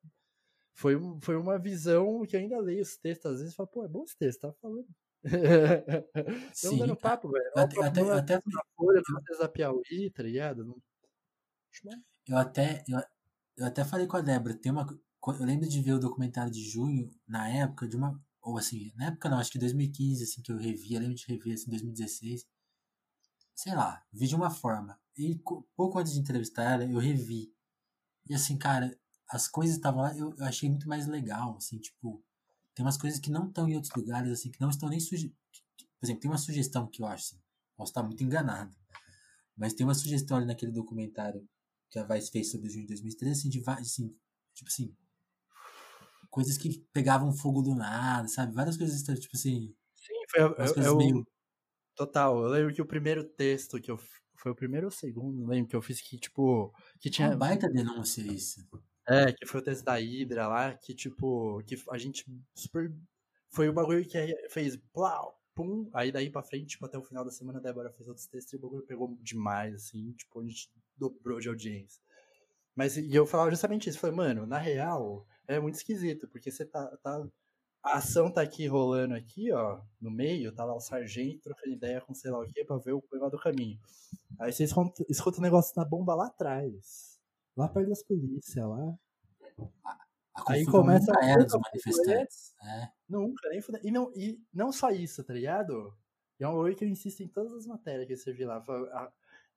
[0.79, 3.87] Foi, foi uma visão que ainda leio os textos, às vezes, e falo, pô, é
[3.89, 4.87] bom esse texto, tá falando.
[6.53, 7.51] Estão dando papo, velho.
[7.53, 8.41] Até, até, até,
[8.77, 9.01] folha,
[9.37, 10.81] da Piauí, tá ligado?
[12.25, 12.97] Eu até, eu,
[13.57, 14.87] eu até falei com a Débora, tem uma,
[15.27, 18.17] eu lembro de ver o documentário de junho, na época de uma.
[18.41, 21.25] Ou assim, na época não, acho que 2015, assim, que eu revi, eu lembro de
[21.27, 22.47] rever, assim, 2016.
[23.53, 24.97] Sei lá, vi de uma forma.
[25.17, 25.35] E
[25.75, 27.53] pouco antes de entrevistar ela, eu revi.
[28.29, 28.97] E assim, cara,
[29.29, 32.23] as coisas estavam lá, eu, eu achei muito mais legal, assim, tipo.
[32.75, 35.35] Tem umas coisas que não estão em outros lugares, assim, que não estão nem suge...
[35.99, 37.41] Por exemplo, tem uma sugestão que eu acho, assim,
[37.75, 38.75] posso estar muito enganado.
[39.57, 41.45] Mas tem uma sugestão ali naquele documentário
[41.89, 44.15] que a Vice fez sobre o junho de 2013, assim, de, assim,
[44.53, 44.95] tipo assim,
[46.29, 48.53] coisas que pegavam fogo do nada, sabe?
[48.53, 49.75] Várias coisas, tipo assim.
[49.95, 51.27] Sim, foi é, coisas é, meio.
[51.95, 53.99] Total, eu lembro que o primeiro texto que eu.
[54.37, 56.73] Foi o primeiro ou o segundo, não lembro, que eu fiz que, tipo.
[56.99, 57.29] Que tinha.
[57.29, 58.65] Uma baita denúncia isso.
[59.09, 61.61] É, que foi o texto da Hydra lá, que, tipo.
[61.65, 62.93] Que a gente super.
[63.49, 64.17] Foi o bagulho que
[64.49, 64.77] fez.
[64.93, 65.35] Plau!
[65.55, 68.27] Pum, aí daí pra frente, tipo, até o final da semana a Débora fez outros
[68.27, 72.01] textos e o bagulho pegou demais, assim, tipo, a gente dobrou de audiência.
[72.75, 76.65] Mas e eu falava justamente isso, falei, mano, na real, é muito esquisito, porque você
[76.65, 77.27] tá, tá.
[77.83, 82.01] A ação tá aqui rolando aqui, ó, no meio, tá lá o sargento trocando ideia
[82.01, 83.79] com sei lá o que pra ver o coisa do caminho.
[84.39, 87.18] Aí você escuta, escuta o negócio da bomba lá atrás.
[87.59, 88.97] Lá perto das polícias, lá.
[90.33, 92.53] A aí começa a era dos manifestantes.
[92.63, 92.89] É.
[93.09, 95.93] Nunca, nem e não, e não só isso, tá ligado?
[96.39, 98.63] E é um oi que eu insisto em todas as matérias que você viu lá.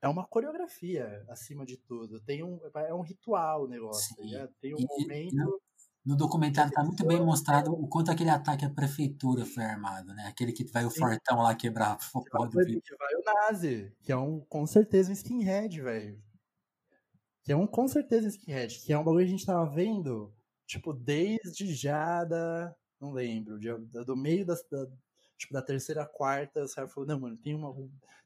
[0.00, 2.20] É uma coreografia, acima de tudo.
[2.22, 4.52] Tem um, é um ritual o negócio, tá ligado?
[4.60, 5.60] Tem um e, momento.
[6.04, 10.26] No documentário está muito bem mostrado o quanto aquele ataque à prefeitura foi armado, né?
[10.26, 12.82] Aquele que vai o fortão lá quebrar o pó do vidro.
[12.82, 16.20] Que vai o Nazi, que é um, com certeza um skinhead, velho.
[17.44, 18.80] Que é um, com certeza, skinhead.
[18.80, 20.32] Que é um bagulho que a gente tava vendo,
[20.66, 22.74] tipo, desde já da...
[23.00, 23.68] Não lembro, de,
[24.04, 24.86] do meio da, da,
[25.36, 27.74] tipo, da terceira, quarta, os caras falaram, não, mano, tem, uma,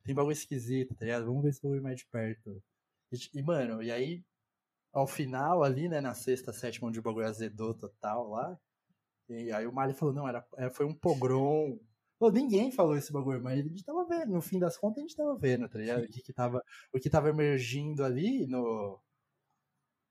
[0.04, 1.24] tem bagulho esquisito, tá ligado?
[1.24, 2.62] Vamos ver se eu mais de perto.
[3.10, 4.22] E, e, mano, e aí
[4.96, 8.58] ao final ali, né, na sexta, sétima, onde o bagulho azedou total lá.
[9.28, 11.78] E aí o Mali falou, não, era, era, foi um pogrom.
[12.18, 15.00] Pô, ninguém falou esse bagulho, mas a gente tava vendo, no fim das contas a
[15.02, 16.04] gente tava vendo, tá ligado?
[16.04, 16.62] O que, que tava,
[16.94, 18.98] o que tava emergindo ali no.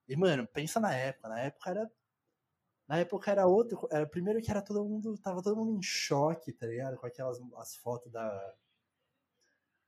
[0.08, 1.91] E, mano, pensa na época, na época era.
[2.88, 3.88] Na época era outro.
[3.91, 5.18] Era, primeiro que era todo mundo.
[5.18, 6.97] Tava todo mundo em choque, tá ligado?
[6.97, 8.56] Com aquelas as fotos da.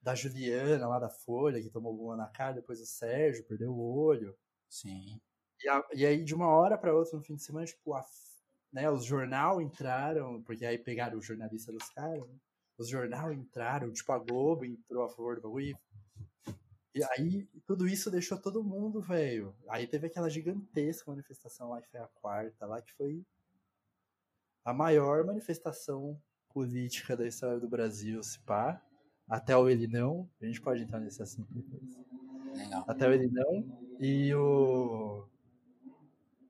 [0.01, 3.97] Da Juliana lá da Folha, que tomou uma na cara, depois o Sérgio perdeu o
[4.05, 4.38] olho.
[4.70, 5.20] Sim.
[5.61, 8.05] E, a, e aí, de uma hora para outra, no fim de semana, tipo, a,
[8.72, 12.36] né, os jornal entraram, porque aí pegaram o jornalista dos caras, né?
[12.78, 15.78] Os jornal entraram, tipo, a Globo entrou a favor do bagulho.
[16.98, 19.56] E aí, tudo isso deixou todo mundo, velho.
[19.70, 23.24] Aí teve aquela gigantesca manifestação lá, que foi a quarta, lá, que foi
[24.66, 26.20] a maior manifestação
[26.50, 28.82] política da história do Brasil, se pá.
[29.30, 30.28] Até o ele não.
[30.41, 31.84] A gente pode entrar nesse assunto depois.
[32.56, 32.84] Legal.
[32.88, 33.80] Até o ele não.
[34.00, 35.28] E o.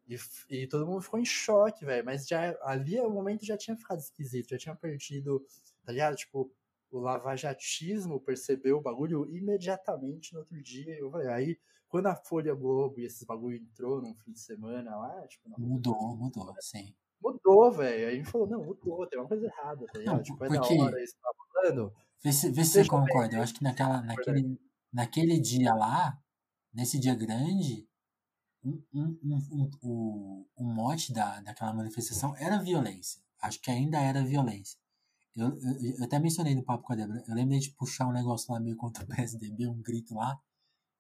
[0.08, 0.16] E,
[0.50, 2.06] e todo mundo ficou em choque, velho.
[2.06, 5.46] Mas já ali o momento já tinha ficado esquisito, já tinha perdido,
[5.84, 6.16] tá ligado?
[6.16, 6.50] Tipo,
[6.92, 10.98] o lavajatismo percebeu o bagulho imediatamente no outro dia.
[10.98, 14.96] Eu falei, aí, quando a Folha Globo e esses bagulho entrou num fim de semana
[14.96, 15.50] lá, tipo.
[15.50, 16.96] Não, mudou, mudou, sim.
[17.22, 18.08] Mudou, velho.
[18.08, 20.16] Aí a gente falou, não, mudou, tem uma coisa errada, tá ligado?
[20.16, 20.78] Não, tipo, é porque...
[20.78, 21.94] da hora isso tá falando.
[22.24, 23.36] Vê se, vê se você concorda.
[23.36, 24.60] Eu acho que naquela, naquele,
[24.92, 26.20] naquele dia lá,
[26.74, 27.88] nesse dia grande,
[28.64, 33.22] um, um, um, um, um mote da, daquela manifestação era violência.
[33.42, 34.80] Acho que ainda era violência.
[35.38, 37.24] Eu, eu, eu, até mencionei no papo com a Débora.
[37.28, 40.40] Eu lembro de puxar um negócio lá meio contra o PSDB, um grito lá.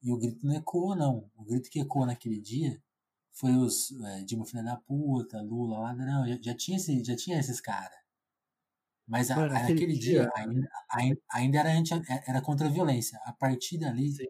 [0.01, 1.29] E o grito não ecoou, não.
[1.35, 2.81] O grito que ecoou naquele dia
[3.33, 5.93] foi os é, Dilma Filha da Puta, Lula lá.
[5.95, 7.97] Não, já, já tinha, esse, já tinha esses caras.
[9.07, 11.93] Mas Mano, a, aquele dia, dia ainda, ainda, ainda, era, anti,
[12.27, 13.19] era contra a violência.
[13.25, 14.27] A partir dali, Sim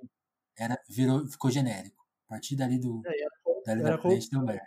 [0.57, 2.03] era, virou, ficou genérico.
[2.25, 3.01] A partir dali do.
[3.05, 3.29] É, era,
[3.65, 4.61] dali era da merda.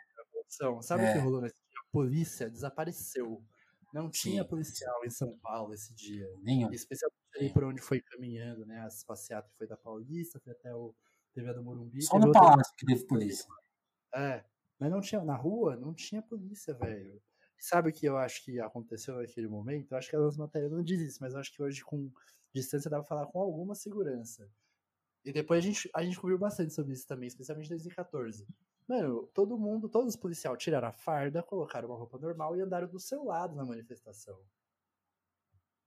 [0.83, 1.21] Sabe o que é.
[1.21, 1.81] rolou nesse dia?
[1.81, 3.45] A polícia desapareceu.
[3.93, 4.49] Não tinha Sim.
[4.49, 6.29] policial em São Paulo esse dia.
[6.43, 6.71] Nenhum.
[6.71, 8.81] Especialmente ali por onde foi caminhando, né?
[8.81, 10.95] As passeatas foi da Paulista, foi até o
[11.33, 12.03] TV do Morumbi.
[12.03, 13.47] Só no palácio que teve polícia.
[14.15, 14.45] É,
[14.79, 17.21] mas não tinha, na rua não tinha polícia, velho.
[17.59, 19.93] Sabe o que eu acho que aconteceu naquele momento?
[19.93, 22.11] Eu acho que as matérias não diz isso, mas eu acho que hoje com
[22.55, 24.51] distância dá pra falar com alguma segurança.
[25.25, 28.47] E depois a gente, a gente cobriu bastante sobre isso também, especialmente em 2014.
[28.91, 32.89] Mano, todo mundo, todos os policiais tiraram a farda, colocaram uma roupa normal e andaram
[32.89, 34.37] do seu lado na manifestação.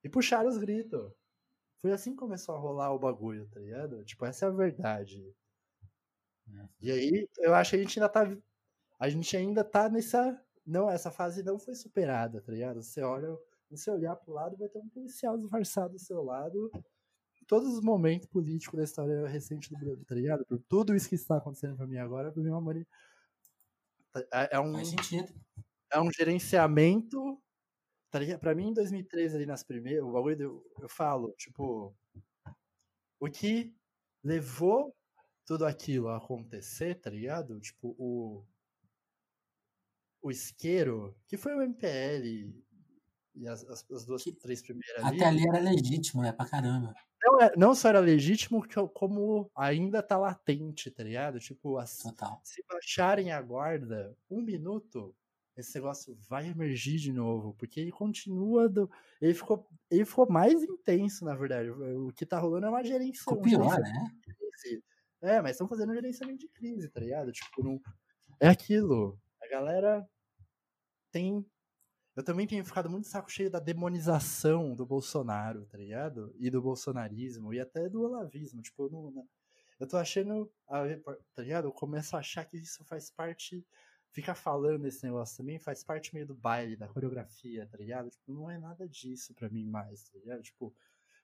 [0.01, 1.11] E puxaram os gritos.
[1.81, 4.05] Foi assim que começou a rolar o bagulho, tá ligado?
[4.05, 5.35] Tipo, essa é a verdade.
[6.79, 8.37] E aí, eu acho que a gente ainda tá.
[8.97, 10.41] A gente ainda tá nessa.
[10.65, 12.81] Não, essa fase não foi superada, tá ligado?
[12.81, 13.35] Você olha,
[13.67, 16.71] se você olhar pro lado, vai ter um policial disfarçado do seu lado.
[17.47, 20.45] Todos os momentos políticos da história recente do Brasil, tá ligado?
[20.45, 22.87] Por tudo isso que está acontecendo pra mim agora, pra mim é mani...
[24.31, 24.73] é, é um,
[25.91, 27.41] é um gerenciamento.
[28.09, 28.39] Tá ligado?
[28.39, 31.95] Pra mim, em 2013, ali nas primeiras, o bagulho, do- eu falo, tipo,
[33.19, 33.75] o que
[34.23, 34.95] levou
[35.45, 37.59] tudo aquilo a acontecer, tá ligado?
[37.59, 38.45] Tipo, o.
[40.21, 42.53] O isqueiro, que foi o MPL
[43.35, 45.17] e as, as, as duas, três primeiras ali.
[45.17, 46.31] Até ali era legítimo, né?
[46.31, 46.93] Pra caramba.
[47.23, 51.39] Não, é- não só era legítimo, que- como ainda tá latente, tá ligado?
[51.39, 51.77] Tipo,
[52.43, 55.15] se baixarem a guarda um minuto,
[55.55, 58.89] esse negócio vai emergir de novo, porque ele continua do.
[59.21, 61.69] Ele ficou, ele ficou mais intenso, na verdade.
[61.69, 63.19] O que tá rolando é uma gerência.
[63.19, 64.07] Ficou pior, né?
[65.21, 67.31] É, mas estão fazendo gerenciamento de crise, tá ligado?
[67.31, 67.79] Tipo, não.
[68.41, 69.17] É aquilo.
[69.41, 70.05] A galera
[71.11, 71.45] tem.
[72.15, 76.33] Eu também tenho ficado muito saco cheio da demonização do Bolsonaro, tá ligado?
[76.37, 78.61] E do bolsonarismo, e até do olavismo.
[78.61, 79.27] Tipo, não, não-
[79.79, 81.65] eu tô achando, tá ligado?
[81.67, 83.65] Eu começo a achar que isso faz parte.
[84.11, 88.11] Ficar falando esse negócio também faz parte meio do baile, da coreografia, tá ligado?
[88.11, 90.43] Tipo, não é nada disso pra mim mais, tá ligado?
[90.43, 90.71] Tipo,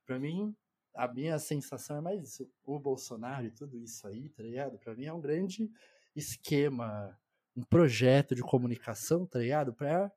[0.07, 0.55] pra mim,
[0.95, 2.49] a minha sensação é mais isso.
[2.65, 4.79] O Bolsonaro e tudo isso aí, tá ligado?
[4.79, 5.69] Pra mim é um grande
[6.15, 7.15] esquema,
[7.55, 9.71] um projeto de comunicação, tá ligado?
[9.71, 10.11] Pra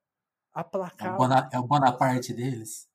[0.53, 1.15] aplacar.
[1.15, 2.89] o, Bona, é o Bonaparte deles.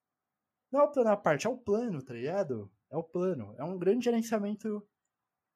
[0.72, 2.72] Não é o plano à parte, é o plano, tá ligado?
[2.89, 3.53] É o plano.
[3.58, 4.86] É um grande gerenciamento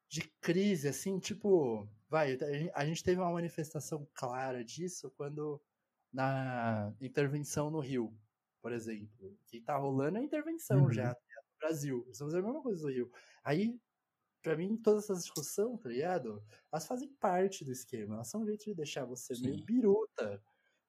[0.08, 1.88] de crise, assim, tipo.
[2.08, 2.36] Vai,
[2.74, 5.60] a gente- teve uma manifestação clara disso quando
[6.12, 8.14] na intervenção no Rio,
[8.60, 9.34] por exemplo.
[9.46, 10.92] Que tá rolando a intervenção Uhum.
[10.92, 12.06] já tá no Brasil.
[12.10, 13.10] Estamos fazendo a mesma coisa do Rio.
[13.42, 13.80] Aí,
[14.42, 16.42] pra mim, todas essas discussões, tá ligado?
[16.70, 18.16] Elas fazem parte do esquema.
[18.16, 19.64] Elas são um jeito de deixar você meio Sim.
[19.64, 20.42] biruta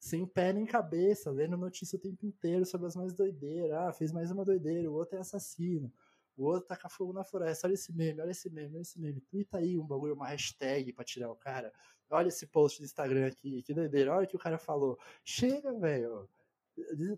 [0.03, 3.71] sem pé nem cabeça, lendo notícia o tempo inteiro sobre as mais doideiras.
[3.71, 5.89] Ah, fez mais uma doideira, o outro é assassino,
[6.35, 7.67] o outro taca fogo na floresta.
[7.67, 9.21] Olha esse meme, olha esse meme, olha esse meme.
[9.21, 11.71] Twitta aí um bagulho, uma hashtag pra tirar o cara.
[12.09, 14.13] Olha esse post do Instagram aqui, que doideira.
[14.13, 14.99] Olha o que o cara falou.
[15.23, 16.27] Chega, velho.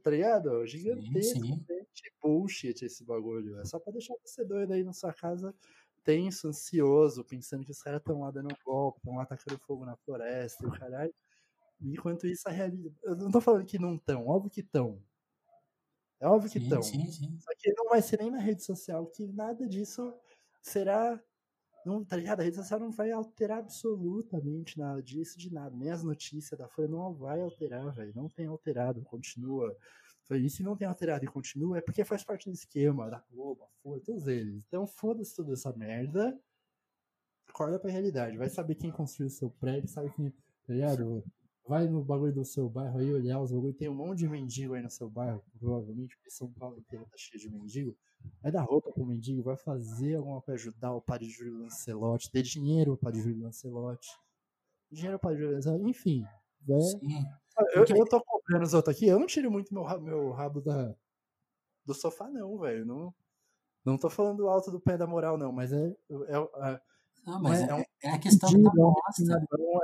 [0.03, 0.63] Tá ligado?
[0.67, 1.39] Gigantesco.
[1.39, 1.65] sim.
[1.67, 3.59] gente, Bullshit esse bagulho.
[3.61, 5.55] É só pra deixar você doido aí na sua casa,
[6.03, 9.85] tenso, ansioso, pensando que os caras estão lá dando um golpe, estão lá tacando fogo
[9.85, 11.13] na floresta o caralho.
[11.81, 12.95] Enquanto isso, a realidade.
[13.03, 15.01] Eu não tô falando que não estão, óbvio que estão.
[16.19, 16.81] É óbvio que estão.
[16.81, 17.37] sim, sim.
[17.39, 20.13] Só que não vai ser nem na rede social, que nada disso
[20.61, 21.21] será.
[21.85, 22.39] Não, tá ligado?
[22.39, 25.75] A rede social não vai alterar absolutamente nada disso, de nada.
[25.75, 28.11] Nem as notícias da Folha não vai alterar, velho.
[28.15, 29.75] Não tem alterado, continua.
[30.31, 33.67] E não tem alterado e continua, é porque faz parte do esquema da Globo, a
[33.83, 34.63] Folha, todos eles.
[34.67, 36.35] Então foda-se toda essa merda.
[37.47, 38.35] Acorda pra realidade.
[38.35, 40.31] Vai saber quem construiu o seu prédio, sabe quem.
[40.31, 41.23] Tá ligado?
[41.67, 43.75] Vai no bagulho do seu bairro aí olhar os bagulhos.
[43.75, 47.17] Tem um monte de mendigo aí no seu bairro, provavelmente, porque São Paulo inteiro tá
[47.17, 47.97] cheio de mendigo.
[48.41, 52.43] Vai dar roupa pro mendigo, vai fazer alguma coisa ajudar o padre Júlio Lancelotti, ter
[52.43, 54.09] dinheiro pro padre Júlio Lancelotti.
[54.91, 56.23] Dinheiro pro padre Júlio Lancelotti, enfim.
[56.67, 56.81] Vai.
[56.81, 57.25] Sim.
[57.73, 60.61] Eu, eu tô cobrando os outros aqui, eu não tiro muito meu rabo, meu rabo
[60.61, 60.93] da,
[61.85, 62.85] do sofá, não, velho.
[62.85, 63.13] Não,
[63.83, 65.87] não tô falando alto do pé da moral, não, mas é.
[65.87, 66.81] é, é
[67.25, 69.35] Não, mas é é, um é a questão pedido, da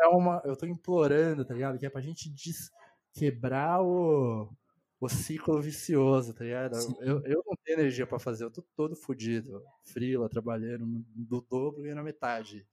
[0.01, 1.77] é é uma, eu tô implorando, tá ligado?
[1.79, 2.69] Que é pra gente des-
[3.13, 4.49] quebrar o,
[4.99, 6.75] o ciclo vicioso, tá ligado?
[6.75, 6.95] Sim.
[6.99, 9.63] Eu, eu não tenho energia pra fazer, eu tô todo fudido.
[9.83, 10.85] Frila, trabalhando
[11.15, 12.65] do dobro e na metade.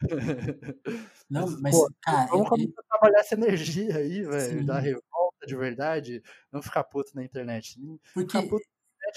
[1.28, 4.78] Não, Mas, mas, pô, cara, Vamos eu- começar a trabalhar essa energia aí, velho, da
[4.78, 6.22] revolta de verdade,
[6.52, 7.78] não ficar puto na internet.
[8.14, 8.66] porque Ficar puto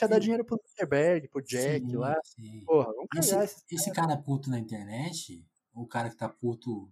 [0.06, 2.16] é dar dinheiro pro Zuckerberg, pro Jack sim, lá.
[2.24, 2.64] sim.
[2.66, 6.92] Porra, vamos Esse, cagar esses esse cara puto na internet, o cara que tá puto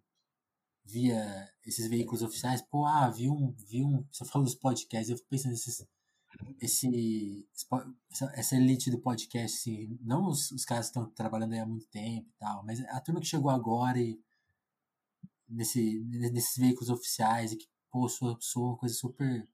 [0.86, 5.18] via esses veículos oficiais, pô, ah, vi um, vi um, você falou dos podcasts, eu
[5.18, 5.88] fico pensando nesses,
[6.60, 7.48] esse,
[8.34, 11.88] essa, elite do podcast, assim, não os, os caras que estão trabalhando aí há muito
[11.88, 14.19] tempo e tal, mas a turma que chegou agora e
[15.48, 15.99] nesse,
[16.31, 19.48] nesses veículos oficiais e que, pô, soa, soa uma coisa super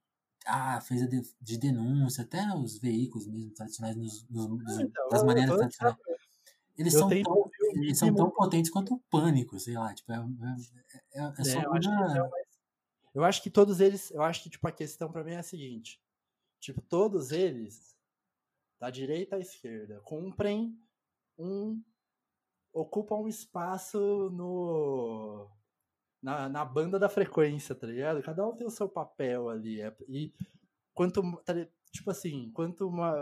[0.45, 5.23] ah, fez a de, de denúncia, até os veículos mesmo tradicionais, nos, nos, Então, das
[5.23, 5.97] maneiras tradicionais.
[6.77, 9.93] Eles são, tento tão, eles são tão potentes quanto o pânico, sei lá.
[9.93, 12.27] Tipo, é, é, é, é só É, eu, acho é uma.
[12.27, 12.47] o mais-
[13.13, 14.11] eu acho que todos eles.
[14.11, 16.01] Eu acho que, tipo, a questão pra mim é a seguinte.
[16.59, 17.95] Tipo, todos eles,
[18.80, 20.77] da direita à esquerda, cumprem
[21.38, 21.81] um.
[22.73, 25.49] ocupam um espaço no.
[26.26, 28.23] Na, na banda da frequência, tá ligado?
[28.23, 29.80] Cada um tem o seu papel ali.
[29.80, 30.34] é- E
[30.93, 31.22] quanto.
[31.43, 31.53] tá
[31.91, 33.14] Tipo assim, quanto uma.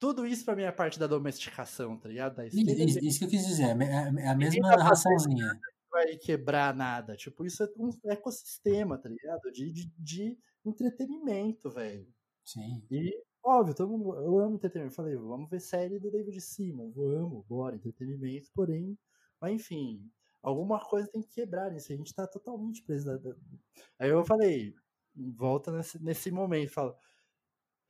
[0.00, 2.34] Tudo isso pra mim é parte da domesticação, tá ligado?
[2.36, 2.58] Da Isso,
[3.04, 5.60] isso que eu quis dizer, é a- é a mesma tá raçãozinha.
[5.90, 7.14] vai quebrar nada.
[7.14, 9.52] Tipo, isso é um ecossistema, tá ligado?
[9.52, 12.08] De, de, de entretenimento, velho.
[12.44, 12.82] Sim.
[12.90, 14.96] E, óbvio, todo mundo, eu amo entretenimento.
[14.96, 16.90] Falei, vamos ver série do David Simon.
[16.90, 18.98] Vamos, bora, entretenimento, porém.
[19.40, 20.10] Mas, enfim,
[20.42, 21.92] alguma coisa tem que quebrar nisso.
[21.92, 23.18] A gente tá totalmente preso.
[23.18, 23.36] da-
[23.98, 24.74] Aí eu falei,
[25.14, 26.96] volta nesse, nesse momento, fala.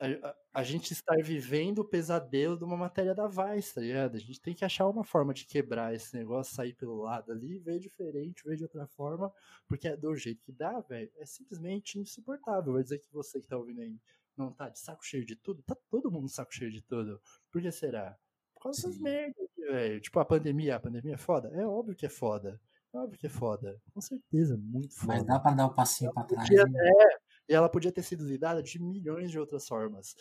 [0.01, 4.17] A, a- a gente está vivendo o pesadelo de uma matéria da Vice, tá ligado?
[4.17, 7.59] A gente tem que achar uma forma de quebrar esse negócio, sair pelo lado ali,
[7.59, 9.33] ver diferente, ver de outra forma,
[9.69, 12.73] porque é do jeito que dá, velho, é simplesmente insuportável.
[12.75, 13.97] Vai dizer que você que tá ouvindo aí
[14.37, 15.63] não tá de saco cheio de tudo?
[15.63, 17.21] Tá todo mundo de saco cheio de tudo.
[17.51, 18.19] Por que será?
[18.55, 20.01] Por causa dessas merdas, velho.
[20.01, 21.51] Tipo, a pandemia, a pandemia é foda?
[21.55, 22.61] É óbvio que é foda.
[22.95, 23.81] É óbvio que é foda.
[23.95, 25.15] Com certeza, muito foda.
[25.15, 26.49] Mas dá pra dar o passinho pra trás.
[26.49, 30.15] Podia- e- E ela podia ter sido lidada de milhões de outras formas.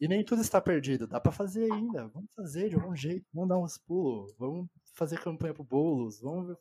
[0.00, 1.06] E nem tudo está perdido.
[1.06, 2.06] Dá pra fazer ainda.
[2.08, 3.26] Vamos fazer de algum jeito.
[3.34, 4.32] Vamos dar uns pulos.
[4.38, 6.20] Vamos fazer campanha pro bolos.
[6.20, 6.56] Vamos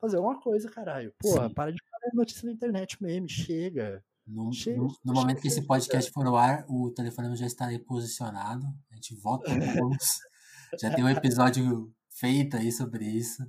[0.00, 1.12] fazer uma coisa, caralho.
[1.20, 1.54] Porra, Sim.
[1.54, 3.28] para de falar notícia na internet meme.
[3.28, 4.04] Chega.
[4.26, 7.46] No, Chega- no- no chega momento que esse podcast for ao ar, o telefone já
[7.46, 8.66] estará posicionado.
[8.90, 9.98] A gente volta pro bônus.
[10.78, 13.42] Já tem um episódio feito aí sobre isso.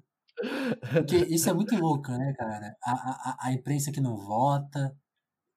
[0.93, 2.76] Porque isso é muito louco, né, cara?
[2.84, 4.95] A, a, a- imprensa que não vota.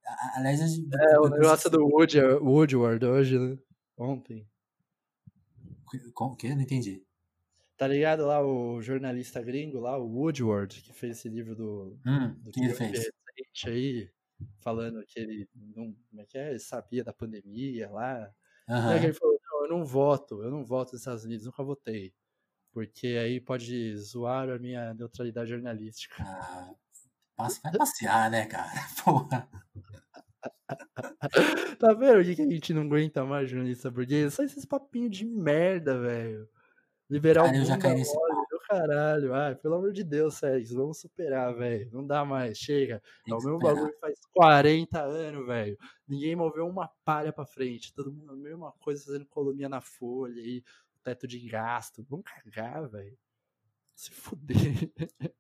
[0.07, 3.57] A- Aliás, a gente- É, o negócio do Wood, Woodward hoje, né?
[3.97, 4.47] Ontem.
[6.16, 6.55] O quê?
[6.55, 7.03] Não entendi.
[7.77, 12.35] Tá ligado lá o jornalista gringo lá, o Woodward, que fez esse livro do, Hum,
[12.43, 13.11] do que ele fez?
[13.66, 14.11] aí,
[14.61, 16.51] falando que ele não, como é que é?
[16.51, 18.31] Ele sabia da pandemia lá.
[18.69, 18.97] Aham.
[18.97, 22.12] ele falou, eu não voto, eu não voto nos Estados Unidos, nunca votei.
[22.73, 26.23] Porque aí pode zoar a minha neutralidade jornalística.
[27.36, 28.70] Ah, vai passear, né, cara?
[29.05, 29.49] Porra.
[31.78, 34.35] Tá vendo o que a gente não aguenta mais, jornalista burguês?
[34.35, 36.49] Só esses papinhos de merda, velho.
[37.11, 38.16] Liberar Cara, eu já caí nesse
[38.69, 39.35] caralho.
[39.35, 41.89] Ai, pelo amor de Deus, Sérgio, vamos superar, velho.
[41.93, 43.03] Não dá mais, chega.
[43.28, 45.77] É o mesmo bagulho que faz 40 anos, velho.
[46.09, 47.93] Ninguém moveu uma palha pra frente.
[47.95, 50.62] Todo mundo a mesma coisa, fazendo colônia na folha e
[51.03, 52.05] teto de gasto.
[52.09, 53.16] Vamos cagar, velho.
[53.95, 54.91] Se fuder.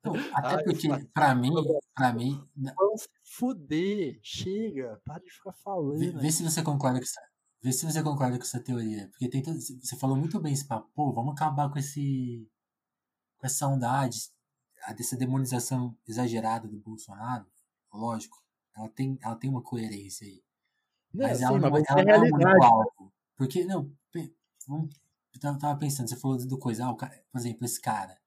[0.04, 1.50] Não, até Ai, porque, pra mim,
[1.94, 4.18] pra mim, na- Vamos se fuder.
[4.22, 5.00] Chega.
[5.04, 5.98] Para de ficar falando.
[5.98, 7.20] vê, vê se você concorda com essa,
[7.60, 10.88] vê se você concorda com essa teoria, porque tem você falou muito bem esse papo,
[10.94, 12.48] pô, vamos acabar com esse
[13.46, 13.66] essa
[14.84, 17.46] a dessa demonização exagerada do Bolsonaro,
[17.92, 18.36] lógico,
[18.76, 20.42] ela tem ela tem uma coerência aí.
[21.12, 23.12] Não, Mas sim, ela, não, mas é- isso ela é não é alvo.
[23.36, 27.80] Porque, não, eu tava- pensando, você falou do coisa, ah, o cara, por exemplo, esse
[27.80, 28.18] cara.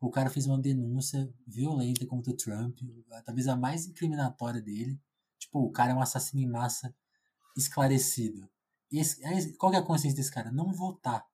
[0.00, 2.78] O cara fez uma denúncia violenta contra o Trump,
[3.24, 5.00] talvez a mais incriminatória dele.
[5.38, 6.94] Tipo, o cara é um assassino em massa
[7.56, 8.48] esclarecido.
[8.92, 10.52] Esse- aí, qual que é a consciência desse cara?
[10.52, 11.26] Não votar.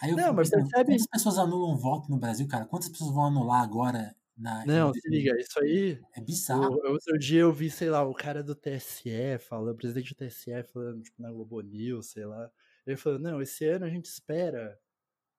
[0.00, 2.64] Aí eu Não, mas pensando, percebe- quantas pessoas anulam voto no Brasil, cara?
[2.66, 4.64] Quantas pessoas vão anular agora na.
[4.66, 6.00] Não, se liga, isso aí.
[6.14, 6.74] É bizarro.
[6.76, 10.16] O, outro dia eu vi, sei lá, o cara do TSE falando, o presidente do
[10.16, 12.50] TSE falando, tipo, na Globo News, sei lá.
[12.86, 14.78] Ele falou, não, esse ano a gente espera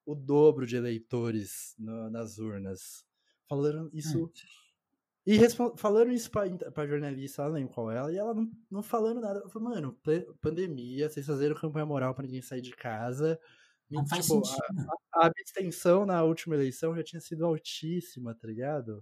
[0.05, 3.05] o dobro de eleitores no- nas urnas.
[3.47, 4.25] Falando isso.
[4.25, 4.29] Hum.
[5.25, 5.37] E
[5.77, 8.81] falando isso pra, pra jornalista, ela não lembro qual é ela, e ela não, não
[8.81, 9.39] falando nada.
[9.41, 9.99] Eu falei, mano,
[10.41, 13.39] pandemia, vocês fizeram campanha moral pra ninguém sair de casa.
[13.89, 14.87] Não faz tipo, a- sentido.
[15.13, 19.01] a abstenção na última eleição já tinha sido altíssima, tá ligado?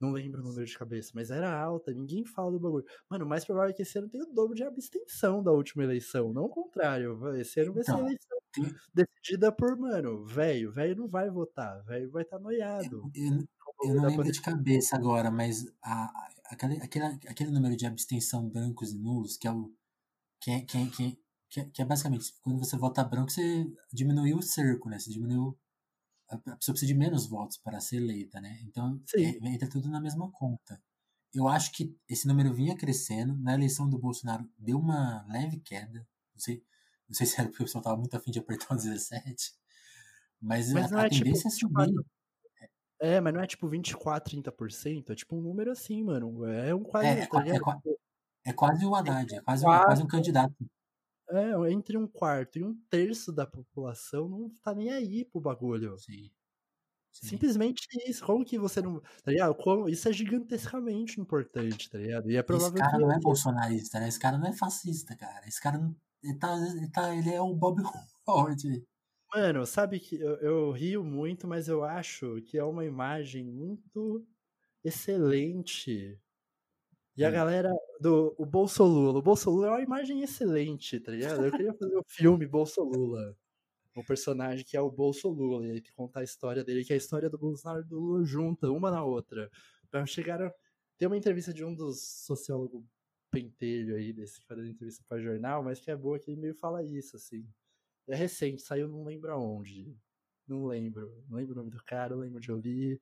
[0.00, 2.84] Não lembro o número de cabeça, mas era alta, ninguém fala do bagulho.
[3.08, 5.84] Mano, o mais provável é que esse ano tenha o dobro de abstenção da última
[5.84, 7.18] eleição, não o contrário.
[7.36, 10.70] Esse ano vai ser Então, eleição tem- decidida por, mano, velho.
[10.70, 13.10] Velho não vai votar, velho vai estar tá noiado.
[13.14, 13.38] Eu,
[13.84, 18.46] eu não lembro de cabeça agora, mas a, a- aquele, aquele, aquele número de abstenção
[18.48, 19.72] brancos e nulos, que é o.
[20.42, 21.16] Que é, que é, que é,
[21.56, 24.98] que é, que é basicamente, quando você vota branco, você diminuiu o cerco, né?
[24.98, 25.58] Você diminuiu.
[26.28, 28.60] A pessoa precisa de menos votos para ser eleita, né?
[28.64, 29.38] Então, Sim.
[29.42, 30.82] é, entra tudo na mesma conta.
[31.32, 33.36] Eu acho que esse número vinha crescendo.
[33.38, 36.06] Na eleição do Bolsonaro, deu uma leve queda.
[36.34, 36.62] Não sei,
[37.08, 39.54] não sei se era porque o pessoal estava muito afim de apertar o 17.
[40.40, 41.86] Mas, Mas a, a é tipo tendência é subir.
[41.86, 42.06] 24.
[42.98, 46.44] É, mas não é tipo 24, 30%, é tipo um número assim, mano.
[46.46, 47.06] É um quase.
[47.06, 50.54] É, é é É quase o Haddad, é quase, é quase um candidato.
[51.30, 55.98] É, entre um quarto e um terço da população não tá nem aí pro bagulho.
[55.98, 56.30] Sim.
[57.12, 57.28] Sim.
[57.28, 58.24] Simplesmente isso.
[58.24, 59.00] Como que você não.
[59.00, 59.54] Tá ligado?
[59.54, 59.88] Como...
[59.88, 62.30] Isso é gigantescamente importante, tá ligado?
[62.30, 63.02] E é provável Esse cara que.
[63.02, 64.08] não é bolsonarista, né?
[64.08, 65.46] Esse cara não é fascista, cara.
[65.48, 65.96] Esse cara não.
[66.22, 67.82] Ele, tá, ele, tá, ele é o Bob
[68.26, 68.84] Howard.
[69.34, 74.24] Mano, sabe que eu, eu rio muito, mas eu acho que é uma imagem muito
[74.84, 76.18] excelente.
[77.16, 77.32] E a Hum.
[77.32, 77.70] galera
[78.00, 79.18] do o Bolsolula.
[79.18, 81.44] O Bolsolula é uma imagem excelente, tá ligado?
[81.46, 83.36] Eu queria fazer o filme Bolsolula.
[83.96, 85.66] O personagem que é o Bolsolula.
[85.66, 88.24] E aí contar a história dele, que é a história do Bolsonaro e do Lula
[88.24, 89.50] junta, uma na outra.
[89.90, 90.52] Pra chegar a...
[90.98, 92.84] Tem uma entrevista de um dos sociólogos
[93.30, 96.54] pentelho aí, desse que faz entrevista pra jornal, mas que é boa que ele meio
[96.54, 97.46] fala isso, assim.
[98.08, 99.96] É recente, saiu não lembro aonde.
[100.48, 101.24] Não lembro.
[101.28, 103.00] Não lembro o nome do cara, não lembro eu li.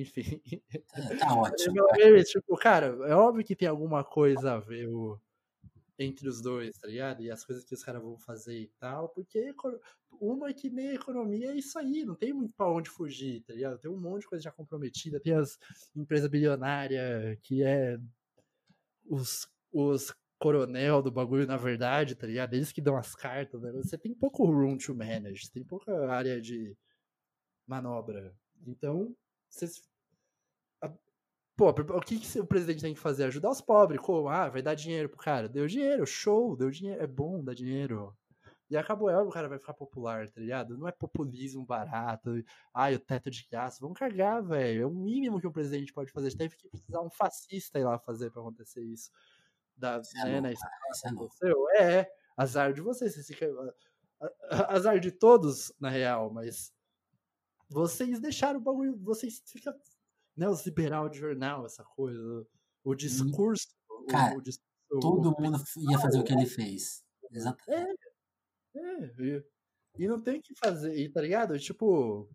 [0.00, 0.40] Enfim.
[0.88, 1.74] Tá, tá ótimo.
[1.74, 5.20] Meu amigo, tipo, cara, é óbvio que tem alguma coisa a ver o-
[5.98, 7.22] entre os dois, tá ligado?
[7.22, 9.54] E as coisas que os caras vão fazer e tal, porque
[10.20, 13.42] uma é que nem a economia é isso aí, não tem muito pra onde fugir,
[13.42, 13.78] tá ligado?
[13.78, 15.58] Tem um monte de coisa já comprometida, tem as
[15.94, 17.98] empresas bilionárias que é
[19.04, 22.54] os, os coronel do bagulho, na verdade, tá ligado?
[22.54, 23.70] Eles que dão as cartas, né?
[23.72, 26.76] Você tem pouco room to manage, tem pouca área de
[27.66, 28.34] manobra.
[28.66, 29.14] Então,
[29.48, 29.82] vocês.
[31.60, 33.24] Pô, o que, que o presidente tem que fazer?
[33.24, 34.00] Ajudar os pobres.
[34.00, 34.30] Como?
[34.30, 35.46] Ah, vai dar dinheiro pro cara.
[35.46, 37.02] Deu dinheiro, show, deu dinheiro.
[37.02, 38.16] É bom dar dinheiro.
[38.70, 40.78] E acabou, é o cara vai ficar popular, tá ligado?
[40.78, 42.30] Não é populismo barato.
[42.72, 43.78] Ai, o teto de gasto.
[43.82, 44.84] Vamos cagar, velho.
[44.84, 46.34] É o mínimo que o presidente pode fazer.
[46.34, 49.10] Teve que precisar um fascista ir lá fazer pra acontecer isso.
[49.76, 50.64] Da, Isso é né, isso
[51.06, 51.68] é aconteceu?
[51.78, 53.14] É, azar de vocês.
[54.66, 56.72] azar de todos, na real, mas
[57.68, 58.96] vocês deixaram o bagulho.
[58.96, 59.74] Vocês ficam.
[60.36, 62.46] Né, os liberal de jornal, essa coisa.
[62.84, 63.68] O discurso.
[63.88, 64.70] o- Cara, o, discurso
[65.00, 67.04] Todo mundo ia fazer o que ele fez.
[67.30, 68.00] Exatamente.
[68.74, 69.44] É, e,
[69.98, 71.58] e não tem o que fazer, e, tá ligado?
[71.58, 72.28] Tipo,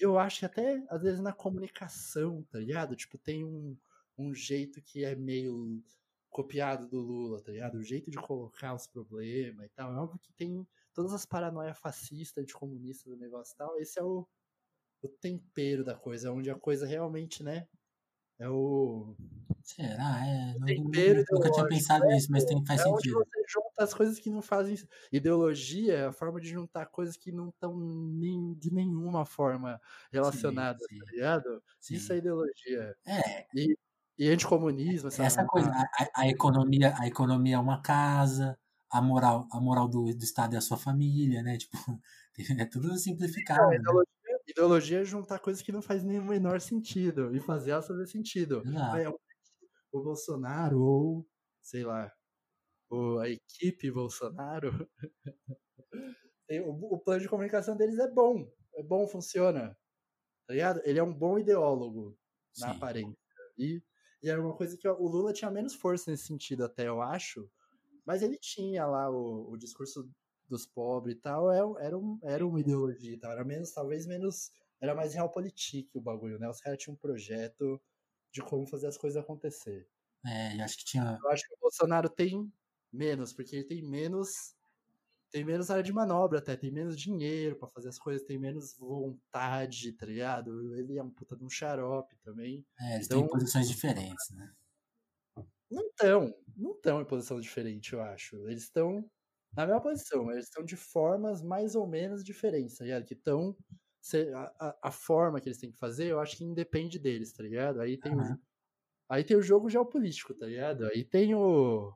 [0.00, 2.96] eu acho que até às vezes na comunicação, tá ligado?
[2.96, 3.76] Tipo, tem um,
[4.16, 5.82] um jeito que é meio
[6.30, 7.76] copiado do Lula, tá ligado?
[7.76, 9.92] O jeito de colocar os problemas e tal.
[9.92, 13.78] É óbvio que tem todas as paranoias fascistas, de comunista do negócio e tal.
[13.78, 14.26] Esse é o,
[15.02, 17.66] o tempero da coisa, onde a coisa realmente, né?
[18.38, 19.16] É o.
[19.64, 20.24] Será?
[20.26, 23.18] É, não- tempero nunca tinha pensado é, nisso, mas tem, faz é onde sentido.
[23.18, 24.76] você junta as coisas que não fazem.
[25.12, 29.80] Ideologia é a forma de juntar coisas que não estão nem, de nenhuma forma
[30.12, 30.98] relacionadas, sim.
[30.98, 31.62] tá ligado?
[31.80, 31.94] Sim.
[31.96, 32.94] Isso é ideologia.
[33.06, 33.76] É, E,
[34.16, 38.56] e anticomunismo, essa, essa coisa, a, a- economia, a economia é uma casa,
[38.90, 41.58] a moral, a moral do, do Estado é a sua família, né?
[41.68, 41.76] Tipo,
[42.62, 43.62] é tudo simplificado.
[43.82, 44.04] Não, né?
[44.58, 48.06] Ideologia, é juntar coisas que não fazem nem o menor sentido e fazer elas fazer
[48.06, 48.62] sentido.
[48.92, 51.26] Aí, o Bolsonaro ou,
[51.62, 52.12] sei lá,
[52.90, 54.88] o, a equipe Bolsonaro,
[56.50, 58.50] o, o plano de comunicação deles é bom.
[58.74, 59.76] É bom, funciona.
[60.46, 60.80] Tá ligado?
[60.84, 62.18] Ele é um bom ideólogo
[62.58, 62.76] na Sim.
[62.76, 63.16] aparência.
[63.56, 63.82] E,
[64.22, 67.48] e era uma coisa que o Lula tinha menos força nesse sentido, até eu acho.
[68.04, 70.10] Mas ele tinha lá o, o discurso
[70.48, 73.32] dos pobres e tal, é- era, um, era uma ideologia e tal.
[73.32, 74.50] Era menos, talvez menos.
[74.80, 76.48] Era mais realpolitik o bagulho, né?
[76.48, 77.80] Os caras tinham um projeto
[78.32, 79.88] de como fazer as coisas acontecer.
[80.26, 81.18] É, eu acho que tinha.
[81.22, 82.52] Eu acho que o Bolsonaro tem
[82.92, 84.54] menos, porque ele tem menos.
[85.30, 88.74] Tem menos área de manobra até, tem menos dinheiro pra fazer as coisas, tem menos
[88.78, 90.74] vontade, tá ligado?
[90.76, 92.64] Ele é um puta de um xarope também.
[92.80, 94.50] É, eles Então- têm posições diferentes, né?
[95.70, 98.36] Não estão, não estão em posição diferente, eu acho.
[98.48, 99.08] Eles estão
[99.56, 103.04] na mesma posição, mas eles estão de formas mais ou menos diferentes, tá ligado?
[103.04, 103.56] Que estão.
[104.34, 107.80] A, a, forma que eles têm que fazer, eu acho que independe deles, tá ligado?
[107.80, 108.40] Aí tem, o, Aham.
[109.08, 110.86] aí tem o jogo geopolítico, tá ligado?
[110.86, 111.92] Aí tem o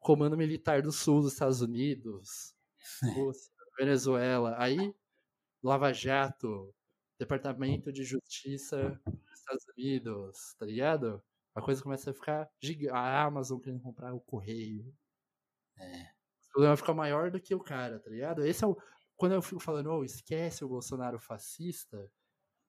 [0.00, 2.54] Comando Militar do Sul dos Estados Unidos,
[3.30, 4.92] Rússia, Venezuela, aí
[5.62, 6.74] Lava Jato,
[7.18, 11.22] Departamento de Justiça dos Estados Unidos, tá ligado?
[11.54, 12.92] A coisa começa a ficar gigante.
[12.94, 14.92] A Amazon querendo comprar o correio.
[15.78, 16.21] É.
[16.52, 18.44] O problema fica maior do que o cara, tá ligado?
[18.44, 18.76] Esse é o.
[19.16, 22.10] Quando eu fico falando, oh, esquece o Bolsonaro fascista,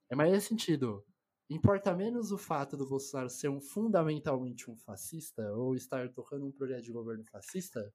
[0.09, 1.05] é mais nesse sentido.
[1.49, 6.51] Importa menos o fato do Bolsonaro ser um fundamentalmente um fascista ou estar tocando um
[6.51, 7.93] projeto de governo fascista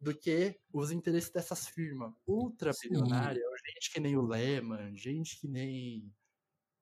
[0.00, 5.48] do que os interesses dessas firmas ultra bilionárias, gente que nem o Lehman, gente que
[5.48, 6.12] nem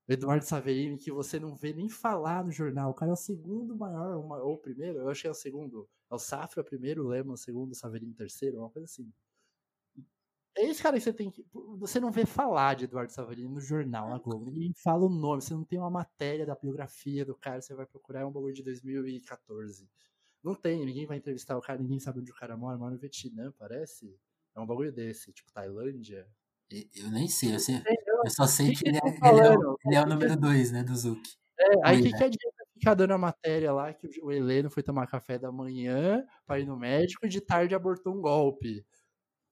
[0.08, 2.90] Eduardo Saverini, que você não vê nem falar no jornal.
[2.90, 5.34] O cara é o segundo maior, uma- ou o primeiro, eu acho que é o
[5.34, 5.88] segundo.
[6.10, 9.12] É o Safra primeiro, o Lehman segundo, o Saverini terceiro, uma coisa assim.
[10.58, 11.44] É esse cara que você tem que.
[11.78, 14.50] Você não vê falar de Eduardo Saverini no jornal, na Globo.
[14.50, 17.84] Ninguém fala o nome, você não tem uma matéria da biografia do cara, você vai
[17.84, 19.86] procurar, é um bagulho de 2014.
[20.42, 22.98] Não tem, ninguém vai entrevistar o cara, ninguém sabe onde o cara mora, mora no
[22.98, 24.18] Vietnã, parece.
[24.54, 26.26] É um bagulho desse, tipo Tailândia.
[26.94, 27.76] Eu nem sei, eu, sei,
[28.24, 30.72] eu só sei que, que ele, é, ele, é, o, ele é o número 2,
[30.72, 31.20] né, do Zuc.
[31.58, 34.82] É, aí o que, que adianta ficar dando a matéria lá que o Heleno foi
[34.82, 38.84] tomar café da manhã pra ir no médico e de tarde abortou um golpe.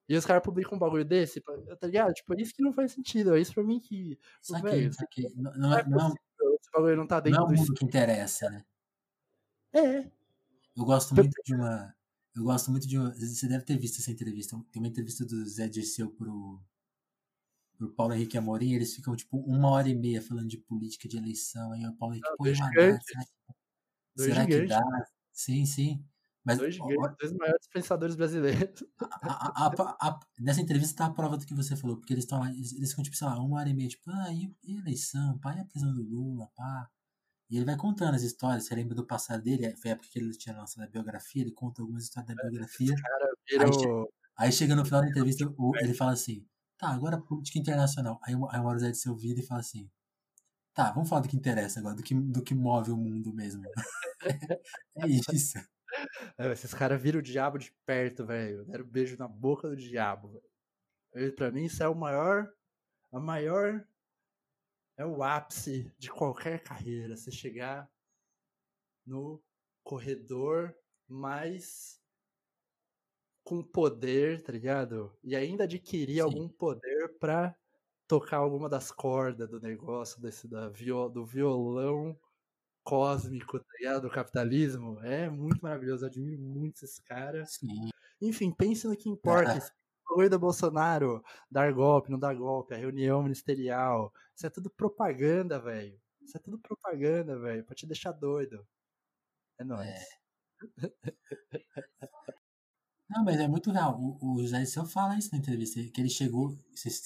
[0.07, 2.12] E os caras publicam um bagulho desse, tá ligado?
[2.12, 3.35] Tipo, isso que não faz sentido.
[3.35, 4.19] É isso pra mim que.
[4.43, 5.32] Saquei, saquei.
[5.35, 8.51] Não, não, é, não, esse bagulho não tá dentro não é o mundo que interessa,
[8.51, 8.65] né?
[9.73, 10.11] É.
[10.77, 11.95] Eu gosto muito de uma.
[12.36, 13.15] Eu gosto muito de uma.
[13.15, 14.61] Você deve ter visto essa entrevista.
[14.70, 16.61] Tem uma entrevista do Zé Dirceu pro,
[17.77, 18.73] pro Paulo Henrique Amorim.
[18.73, 21.73] Eles ficam, tipo, uma hora e meia falando de política de eleição.
[21.73, 23.03] Aí o Paulo Henrique, não, pô, dois será, que,
[24.17, 24.83] será que dá?
[25.33, 26.05] Sim, sim.
[26.45, 28.85] Mas, dois gigantes, dois maiores pensadores brasileiros.
[29.23, 32.41] A, a, a, nessa entrevista tá a prova do que você falou, porque eles estão
[32.41, 34.77] lá, eles, eles ficam, tipo, sei lá, uma hora e meia, tipo, ah, e, e
[34.77, 36.91] eleição, pá, e a prisão do Lula, pá.
[37.49, 40.19] E ele vai contando as histórias, você lembra do passado dele, foi a época que
[40.19, 42.95] ele tinha lançado a biografia, ele conta algumas histórias da biografia.
[43.49, 43.65] Viram...
[43.67, 45.45] Aí, chega, aí, chega, no final da entrevista,
[45.81, 46.47] ele fala assim,
[46.85, 48.20] tá, agora política internacional.
[48.23, 49.90] Aí, aí o Zé de seu vida e fala assim,
[50.74, 53.62] tá, vamos falar do que interessa agora, do que, do que move o mundo mesmo.
[54.98, 55.59] é isso.
[56.36, 58.65] É, esses caras viram o diabo de perto, velho.
[58.66, 60.28] Deram um beijo na boca do diabo,
[61.12, 61.35] velho.
[61.35, 62.52] Pra mim, isso é o maior.
[63.12, 63.86] A maior.
[64.97, 67.16] É o ápice de qualquer carreira.
[67.16, 67.89] Você chegar
[69.06, 69.43] no
[69.82, 70.74] corredor
[71.09, 72.01] mais
[73.45, 75.12] com poder, tá ligado?
[75.23, 76.21] E ainda adquirir Sim.
[76.21, 77.55] algum poder pra
[78.09, 82.19] tocar alguma das cordas do negócio, desse da viol, do violão
[82.83, 84.03] cósmico, tá ligado?
[84.03, 85.01] Do capitalismo.
[85.03, 86.05] É muito maravilhoso.
[86.05, 87.45] Eu admiro muito esse cara.
[87.47, 87.91] Sim.
[88.21, 89.59] Enfim, pense no que importa.
[90.11, 94.12] O oi do Bolsonaro, dar golpe, não dar golpe, a reunião ministerial.
[94.37, 96.01] Isso é tudo propaganda, velho.
[96.23, 98.66] Isso é tudo propaganda, velho, pra te deixar doido.
[99.59, 99.89] É nóis.
[99.89, 100.05] É.
[103.09, 103.98] Não, mas é muito real.
[104.01, 106.56] O, o José Liceu fala isso na entrevista, que ele chegou.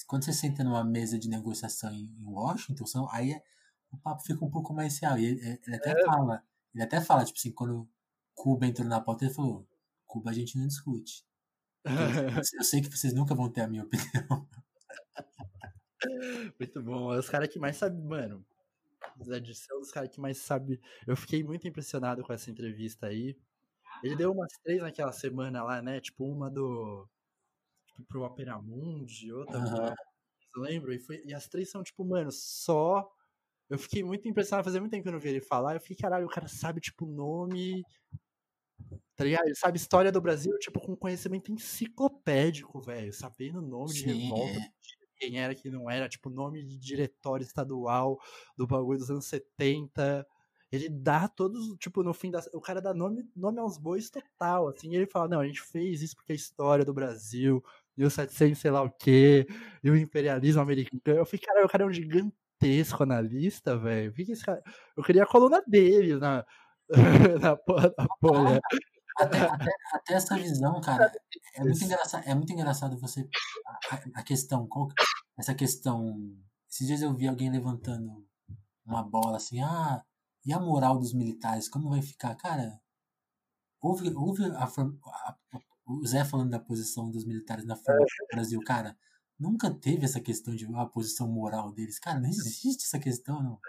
[0.07, 3.43] quando você senta numa mesa de negociação em, em Washington, são, aí é,
[3.91, 5.17] o papo fica um pouco mais real.
[5.17, 6.05] E ele, ele até é.
[6.05, 6.43] fala,
[6.73, 7.87] ele até fala, tipo assim, quando
[8.33, 9.67] Cuba entrou na pauta, ele falou,
[10.05, 11.25] Cuba a gente não discute.
[11.85, 14.47] Eu, sei que vocês nunca vão ter a minha opinião.
[16.59, 17.13] Muito bom.
[17.13, 18.45] É os caras que mais sabem, mano.
[19.23, 20.79] Zé Dirceu é um dos caras que mais sabe.
[21.05, 23.37] Eu fiquei muito impressionado com essa entrevista aí.
[24.03, 25.99] Ele deu umas três naquela semana lá, né?
[25.99, 27.07] Tipo, uma do.
[27.87, 29.57] Tipo, pro Opera Mundi, outra.
[29.57, 29.93] Uhum.
[30.57, 30.93] Lembro?
[30.93, 33.09] E, foi, e as três são, tipo, mano, só
[33.69, 35.75] eu fiquei muito impressionado, fazia muito tempo que eu não vi ele falar.
[35.75, 37.83] Eu fiquei, caralho, o cara sabe, tipo, nome.
[39.15, 39.45] Tá ligado?
[39.45, 43.13] Ele sabe história do Brasil, tipo, com conhecimento enciclopédico, velho.
[43.13, 44.71] Sabendo o nome Sim, de revolta, é.
[45.17, 48.19] quem era, quem não era, tipo, nome de diretório estadual
[48.57, 50.25] do bagulho dos anos 70.
[50.71, 52.39] Ele dá todos, tipo, no fim da.
[52.53, 54.95] O cara dá nome, nome aos bois total, assim.
[54.95, 57.63] ele fala, não, a gente fez isso porque é a história do Brasil,
[57.97, 59.47] 1700, sei lá o quê,
[59.83, 61.01] e o imperialismo americano.
[61.05, 64.13] Eu fiquei, cara, o cara é um gigante gigantesco analista, velho.
[64.95, 66.45] Eu queria a coluna dele na,
[67.41, 68.59] na porra.
[69.17, 71.11] Até, até, até, essa visão, cara,
[71.55, 73.27] é muito engraçado, é muito engraçado você.
[73.91, 74.87] A, a questão, qual,
[75.37, 76.15] essa questão.
[76.69, 78.25] Esses dias eu vi alguém levantando
[78.85, 80.03] uma bola assim, ah,
[80.45, 82.35] e a moral dos militares, como vai ficar?
[82.35, 82.79] Cara,
[83.81, 85.35] houve, houve a, a,
[85.85, 88.97] o Zé falando da posição dos militares na forma do Brasil, cara
[89.39, 91.97] nunca teve essa questão de uma posição moral deles.
[91.97, 93.59] Cara, não existe essa questão, não.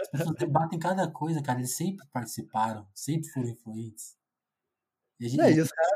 [0.00, 1.58] As pessoas debatem cada coisa, cara.
[1.58, 4.16] Eles sempre participaram, sempre foram influentes.
[5.18, 5.92] E a gente, não, e os caras,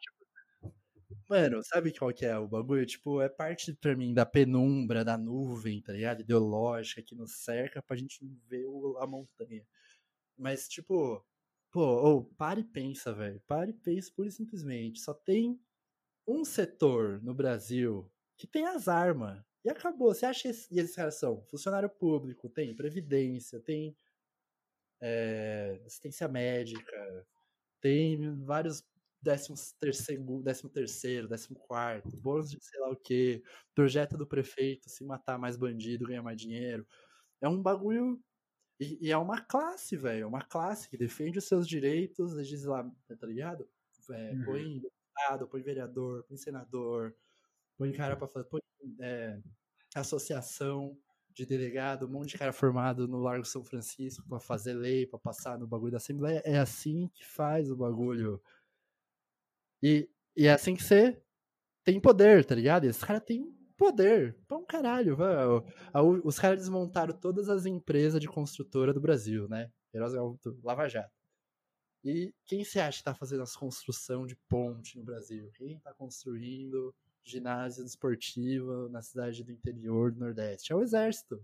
[0.00, 0.15] tipo,
[1.28, 2.86] mano, sabe qual que é o bagulho?
[2.86, 6.20] Tipo, é parte pra mim da penumbra, da nuvem, tá ligado?
[6.20, 8.64] Ideológica que nos cerca pra gente ver
[9.00, 9.66] a montanha.
[10.38, 11.24] Mas, tipo,
[11.70, 11.82] pô,
[12.18, 13.40] oh, para e pensa, velho.
[13.46, 15.00] Para e pensa pura e simplesmente.
[15.00, 15.60] Só tem
[16.26, 19.42] um setor no Brasil que tem as armas.
[19.64, 20.14] E acabou.
[20.14, 23.96] Você acha que e eles são funcionário público, tem previdência, tem
[25.00, 27.26] é, assistência médica,
[27.80, 28.84] tem vários
[29.26, 33.42] décimo terceiro, décimo terceiro, décimo quarto, bônus de sei lá o que,
[33.74, 36.86] projeto do prefeito, se matar mais bandido, ganhar mais dinheiro.
[37.40, 38.20] É um bagulho
[38.78, 42.88] e, e é uma classe, velho, é uma classe que defende os seus direitos, legislar,
[43.18, 43.68] tá ligado?
[44.10, 44.44] É, uhum.
[44.44, 47.16] Põe deputado, põe vereador, põe senador,
[47.76, 48.60] põe cara para fazer, põe
[49.00, 49.40] é,
[49.94, 50.96] associação
[51.34, 55.18] de delegado, um monte de cara formado no Largo São Francisco para fazer lei, para
[55.18, 56.40] passar no bagulho da Assembleia.
[56.44, 58.40] É assim que faz o bagulho.
[59.86, 61.16] E, e é assim que você
[61.84, 62.84] tem poder, tá ligado?
[62.84, 64.36] E esses caras têm poder.
[64.48, 65.16] Pra um caralho.
[66.24, 69.70] Os caras desmontaram todas as empresas de construtora do Brasil, né?
[70.64, 71.14] Lava Jato.
[72.02, 75.48] E quem você acha que está fazendo as construção de ponte no Brasil?
[75.54, 76.92] Quem está construindo
[77.22, 80.72] ginásio esportivo na cidade do interior do Nordeste?
[80.72, 81.40] É o Exército.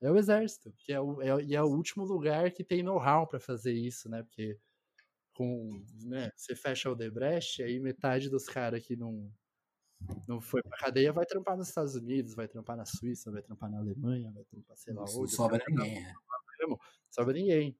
[0.00, 0.72] É o Exército.
[0.78, 4.24] Que é o, é, é o último lugar que tem know-how para fazer isso, né?
[4.24, 4.58] Porque
[5.36, 9.30] com, né, você fecha o Debrecht, aí metade dos caras que não,
[10.26, 13.70] não foi pra cadeia vai trampar nos Estados Unidos, vai trampar na Suíça, vai trampar
[13.70, 15.18] na Alemanha, vai trampar sei lá onde.
[15.18, 16.14] Não sobra ninguém, é.
[17.10, 17.78] Sobra ninguém.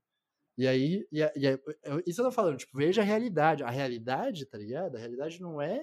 [0.59, 1.61] E aí, e, e,
[2.07, 3.63] isso eu tô falando, tipo, veja a realidade.
[3.63, 4.97] A realidade, tá ligado?
[4.97, 5.83] A realidade não é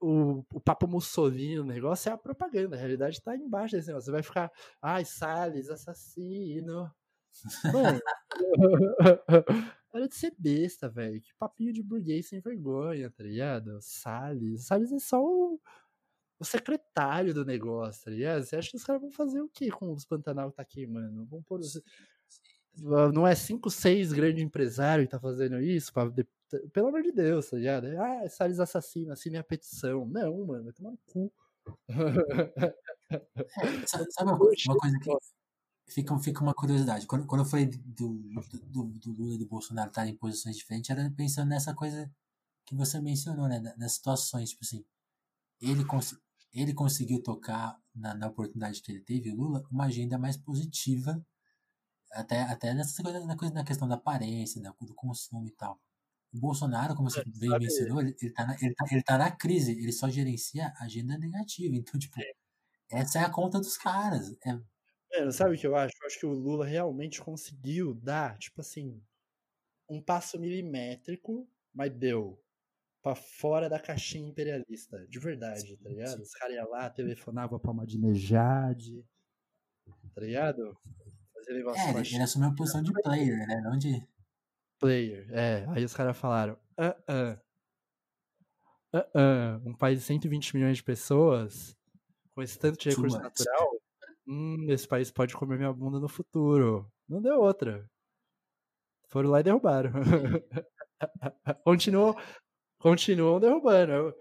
[0.00, 2.76] o, o papo Mussolini, o negócio é a propaganda.
[2.76, 4.06] A realidade tá embaixo desse negócio.
[4.06, 6.90] Você vai ficar, ai, Salles, assassino.
[7.72, 8.00] Mano,
[9.92, 11.20] para de ser besta, velho.
[11.20, 13.78] Que papinho de burguês sem vergonha, tá ligado?
[13.80, 14.64] Salles.
[14.66, 15.60] Salles é só o,
[16.38, 18.44] o secretário do negócio, tá ligado?
[18.44, 21.26] Você acha que os caras vão fazer o quê com os Pantanal que tá queimando?
[21.26, 21.80] Vão pôr os
[23.12, 25.92] não é cinco, seis grandes empresários que tá fazendo isso?
[25.92, 26.10] Pra,
[26.72, 27.86] pelo amor de Deus, tá ligado?
[27.98, 30.06] Ah, Salles assassino, assine a petição.
[30.06, 31.32] Não, mano, vai tomar no cu.
[33.10, 35.10] É, sabe, sabe uma, coisa, uma coisa que
[35.92, 37.06] fica, fica uma curiosidade?
[37.06, 38.14] Quando, quando eu falei do,
[38.70, 42.10] do, do Lula e do Bolsonaro estarem em posições diferentes, era pensando nessa coisa
[42.64, 43.60] que você mencionou, né?
[43.76, 44.84] Das situações, tipo assim,
[45.60, 46.16] ele, cons
[46.52, 51.24] ele conseguiu tocar na, na oportunidade que ele teve, o Lula, uma agenda mais positiva
[52.12, 55.80] até, até nessa coisa, na, coisa, na questão da aparência, da, do consumo e tal.
[56.32, 59.18] O Bolsonaro, como você é, bem mencionou, ele, ele, tá na, ele, tá, ele tá
[59.18, 61.74] na crise, ele só gerencia agenda negativa.
[61.74, 62.32] Então, tipo, é.
[62.90, 64.34] essa é a conta dos caras.
[64.46, 64.58] É...
[65.32, 65.94] Sabe o que eu acho?
[66.00, 69.02] Eu acho que o Lula realmente conseguiu dar, tipo assim,
[69.88, 72.42] um passo milimétrico, mas deu
[73.02, 76.16] pra fora da caixinha imperialista, de verdade, tá ligado?
[76.16, 76.22] Sim.
[76.22, 79.04] Os caras iam lá, telefonavam pra Madinejade,
[80.14, 80.76] tá ligado?
[81.34, 83.60] Fazer negócio é, ele, ele assumiu a posição de player, né?
[83.62, 84.06] Não de.
[84.78, 85.66] Player, é.
[85.70, 87.38] Aí os caras falaram: ah, ah,
[88.92, 91.76] ah, ah, um país de 120 milhões de pessoas,
[92.34, 93.81] com esse tanto de recurso natural,
[94.26, 96.90] hum, esse país pode comer minha bunda no futuro.
[97.08, 97.88] Não deu outra.
[99.08, 99.92] Foram lá e derrubaram.
[101.64, 102.16] continuou,
[102.78, 104.14] continuam derrubando.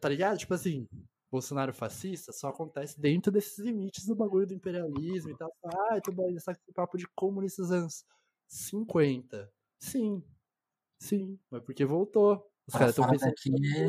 [0.00, 0.38] Tá ligado?
[0.38, 0.88] Tipo assim,
[1.30, 5.52] Bolsonaro fascista só acontece dentro desses limites do bagulho do imperialismo e tal.
[5.64, 8.04] Ah, tudo bem, esse papo de comunistas anos
[8.48, 9.50] 50.
[9.78, 10.22] Sim.
[10.98, 12.50] Sim, mas porque voltou.
[12.66, 13.86] Os caras estão pensando que é.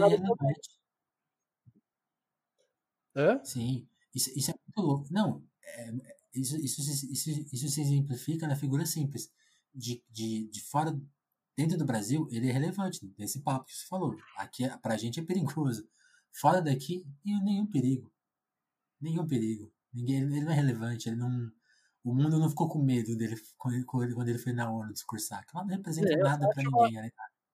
[3.15, 3.43] Hã?
[3.43, 3.87] Sim.
[4.13, 5.07] Isso, isso é muito louco.
[5.11, 5.91] Não, é,
[6.33, 9.31] isso, isso, isso, isso se exemplifica na figura simples.
[9.73, 10.99] De, de, de fora,
[11.55, 14.15] dentro do Brasil, ele é relevante nesse papo que você falou.
[14.37, 15.87] Aqui, pra gente, é perigoso.
[16.31, 18.11] Fora daqui, nenhum perigo.
[18.99, 19.71] Nenhum perigo.
[19.93, 21.51] Ninguém, ele não é relevante, ele não.
[22.03, 25.45] O mundo não ficou com medo dele quando ele foi na ONU discursar.
[25.45, 27.11] Que ela não representa é, nada para ninguém, né,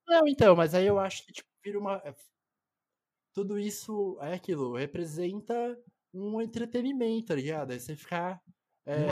[0.08, 1.96] Não, então, mas aí eu acho que tipo, vira uma.
[2.06, 2.16] É,
[3.34, 5.78] tudo isso é aquilo, representa
[6.14, 7.72] um entretenimento, tá ligado?
[7.72, 8.42] Aí você ficar.
[8.86, 9.10] É,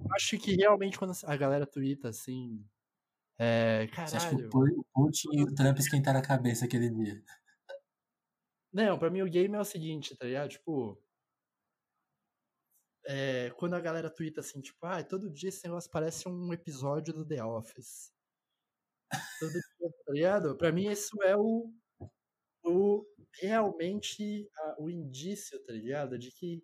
[0.00, 2.64] eu acho que realmente quando a galera twitta assim.
[3.38, 4.08] É, caralho.
[4.08, 7.22] Você acha que o Putin e o Trump esquentaram a cabeça aquele dia?
[8.72, 10.50] Não, pra mim o game é o seguinte, tá ligado?
[10.50, 11.00] Tipo.
[13.10, 17.14] É, quando a galera twitta assim, tipo, ah, todo dia esse negócio parece um episódio
[17.14, 18.12] do The Office.
[19.40, 20.56] Todo dia, tá ligado?
[20.56, 21.72] Pra mim, isso é o.
[22.64, 23.06] o
[23.40, 26.18] realmente a, o indício, tá ligado?
[26.18, 26.62] De que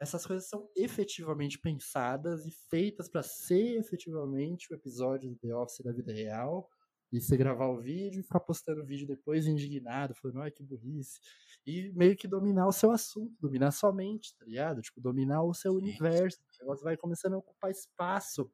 [0.00, 5.84] essas coisas são efetivamente pensadas e feitas para ser efetivamente o episódio do The Office
[5.84, 6.68] da vida real
[7.10, 10.62] e você gravar o vídeo e ficar postando o vídeo depois indignado, falando, ai que
[10.62, 11.18] burrice.
[11.66, 14.80] E meio que dominar o seu assunto, dominar sua mente, tá ligado?
[14.82, 16.38] Tipo, dominar o seu universo.
[16.38, 18.50] O negócio vai começando a ocupar espaço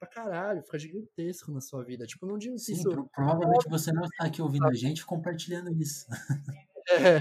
[0.00, 2.06] pra caralho, fica gigantesco na sua vida.
[2.06, 3.08] Tipo, não digo Sim, isso.
[3.14, 6.06] Provavelmente você não está aqui ouvindo a gente compartilhando isso.
[6.88, 7.18] É.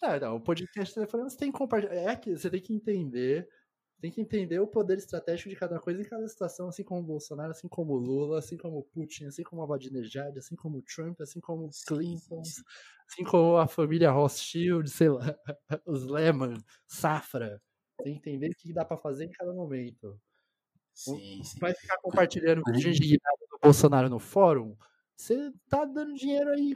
[0.00, 1.94] Não, não, o podcast telefone você tem que compartilhar.
[1.94, 3.48] É que você tem que entender
[4.00, 7.04] tem que entender o poder estratégico de cada coisa em cada situação, assim como o
[7.04, 10.78] Bolsonaro, assim como o Lula, assim como o Putin, assim como a Vadinejad, assim como
[10.78, 15.36] o Trump, assim como o Clinton, assim como a família Rothschild, sei lá,
[15.84, 17.60] os Lehman, Safra.
[18.04, 20.16] Tem que entender o que dá para fazer em cada momento.
[20.94, 21.58] Sim, sim.
[21.58, 24.76] Vai ficar compartilhando vídeo indignado do Bolsonaro no fórum,
[25.16, 26.72] você tá dando dinheiro aí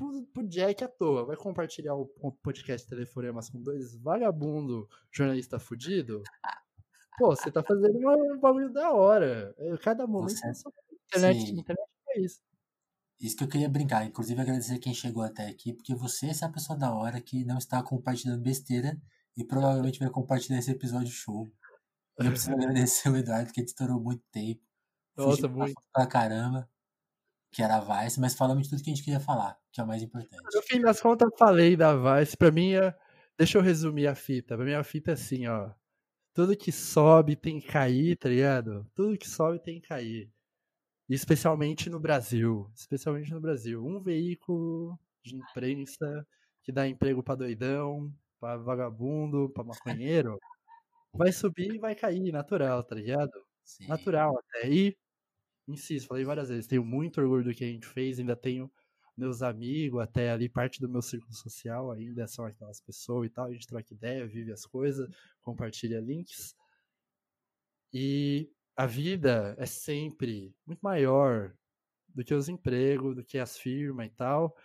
[0.00, 1.26] pro, pro Jack à toa.
[1.26, 2.06] Vai compartilhar o
[2.42, 6.22] podcast Telefonemas com dois vagabundo jornalista fudido?
[7.18, 9.54] Pô, você tá fazendo um bagulho da hora.
[9.58, 10.46] É, cada momento você...
[10.48, 10.52] É
[11.18, 12.40] internet, internet é isso.
[13.20, 14.06] Isso que eu queria brincar.
[14.06, 17.58] Inclusive, agradecer quem chegou até aqui, porque você é essa pessoa da hora que não
[17.58, 18.98] está compartilhando besteira
[19.36, 21.46] e provavelmente vai compartilhar esse episódio show.
[22.18, 24.62] Eu preciso agradecer o Eduardo, que editorou muito tempo.
[25.16, 25.74] Nossa, muito.
[25.92, 26.66] Pra caramba,
[27.50, 29.84] que era a Vice, mas falamos de tudo que a gente queria falar, que é
[29.84, 30.42] o mais importante.
[30.54, 32.36] No fim das contas, eu falei da Vice.
[32.36, 32.94] Pra mim, é...
[33.38, 34.56] deixa eu resumir a fita.
[34.56, 35.70] Pra mim, a fita é assim, ó.
[36.34, 38.86] Tudo que sobe tem que cair, tá ligado?
[38.94, 40.30] Tudo que sobe tem que cair.
[41.08, 42.70] Especialmente no Brasil.
[42.74, 43.84] Especialmente no Brasil.
[43.84, 46.26] Um veículo de imprensa
[46.62, 50.38] que dá emprego pra doidão, pra vagabundo, pra maconheiro,
[51.12, 53.32] vai subir e vai cair, natural, tá ligado?
[53.64, 53.86] Sim.
[53.88, 54.68] Natural até.
[54.70, 54.96] E,
[55.72, 58.70] insisto, falei várias vezes, tenho muito orgulho do que a gente fez, ainda tenho
[59.16, 63.46] meus amigos, até ali parte do meu círculo social ainda são aquelas pessoas e tal,
[63.46, 65.08] a gente troca ideia, vive as coisas,
[65.42, 66.54] compartilha links.
[67.92, 71.54] E a vida é sempre muito maior
[72.08, 74.56] do que os empregos, do que as firmas e tal.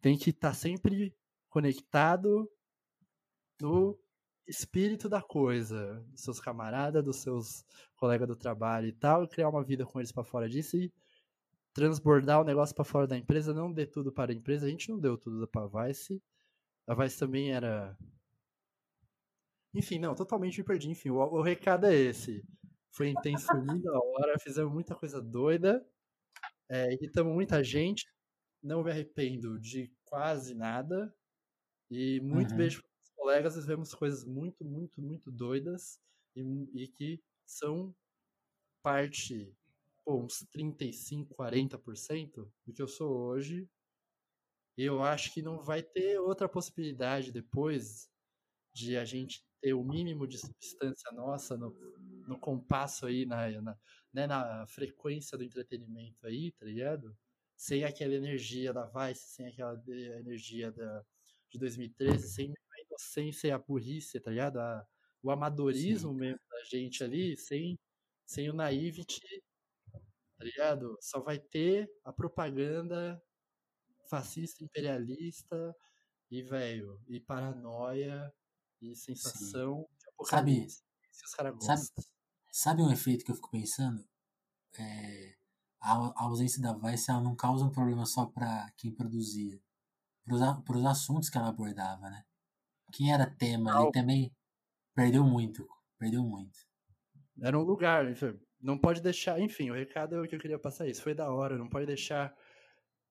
[0.00, 1.16] Tem que estar tá sempre
[1.48, 2.50] conectado
[3.60, 3.98] no
[4.46, 7.64] espírito da coisa, dos seus camaradas, dos seus
[7.96, 10.92] colegas do trabalho e tal, e criar uma vida com eles para fora disso e
[11.76, 14.66] transbordar o negócio para fora da empresa, não dê tudo para a empresa.
[14.66, 16.22] A gente não deu tudo para a Vice.
[16.86, 17.96] A Vice também era.
[19.74, 20.88] Enfim, não, totalmente me perdi.
[20.88, 22.42] Enfim, o, o recado é esse.
[22.90, 23.46] Foi intenso
[23.82, 25.86] da hora, fizemos muita coisa doida,
[26.66, 28.06] é, irritamos muita gente.
[28.62, 31.14] Não me arrependo de quase nada.
[31.90, 32.56] E muito uhum.
[32.56, 32.82] beijo
[33.26, 36.00] colegas, vivemos coisas muito, muito, muito doidas
[36.36, 36.42] e,
[36.72, 37.92] e que são
[38.80, 39.52] parte,
[40.04, 43.68] pô, uns 35, 40% do que eu sou hoje.
[44.78, 48.08] E eu acho que não vai ter outra possibilidade depois
[48.72, 51.72] de a gente ter o mínimo de substância nossa no,
[52.28, 53.78] no compasso aí, na, na,
[54.12, 57.12] né, na frequência do entretenimento aí, tá ligado?
[57.56, 61.04] Sem aquela energia da Vice, sem aquela energia da,
[61.50, 62.54] de 2013, sem
[62.96, 64.58] inocência e a burrice, tá ligado?
[64.58, 64.86] A,
[65.22, 66.18] o amadorismo Sim.
[66.18, 67.78] mesmo da gente ali, sem,
[68.24, 69.20] sem o naivete,
[70.38, 70.96] tá ligado?
[71.00, 73.20] Só vai ter a propaganda
[74.08, 75.74] fascista, imperialista
[76.30, 78.32] e, velho, e paranoia
[78.80, 79.96] e sensação Sim.
[79.98, 80.84] de apocalipse.
[81.12, 81.82] Sabe, sabe,
[82.52, 84.06] sabe um efeito que eu fico pensando?
[84.78, 85.36] É,
[85.80, 89.60] a, a ausência da Vice ela não causa um problema só para quem produzia
[90.26, 92.24] para os assuntos que ela abordava, né?
[92.92, 94.32] Quem era tema ali também
[94.94, 95.66] perdeu muito,
[95.98, 96.58] perdeu muito.
[97.42, 98.04] Era um lugar,
[98.60, 101.30] não pode deixar, enfim, o recado é o que eu queria passar isso, foi da
[101.30, 102.34] hora, não pode deixar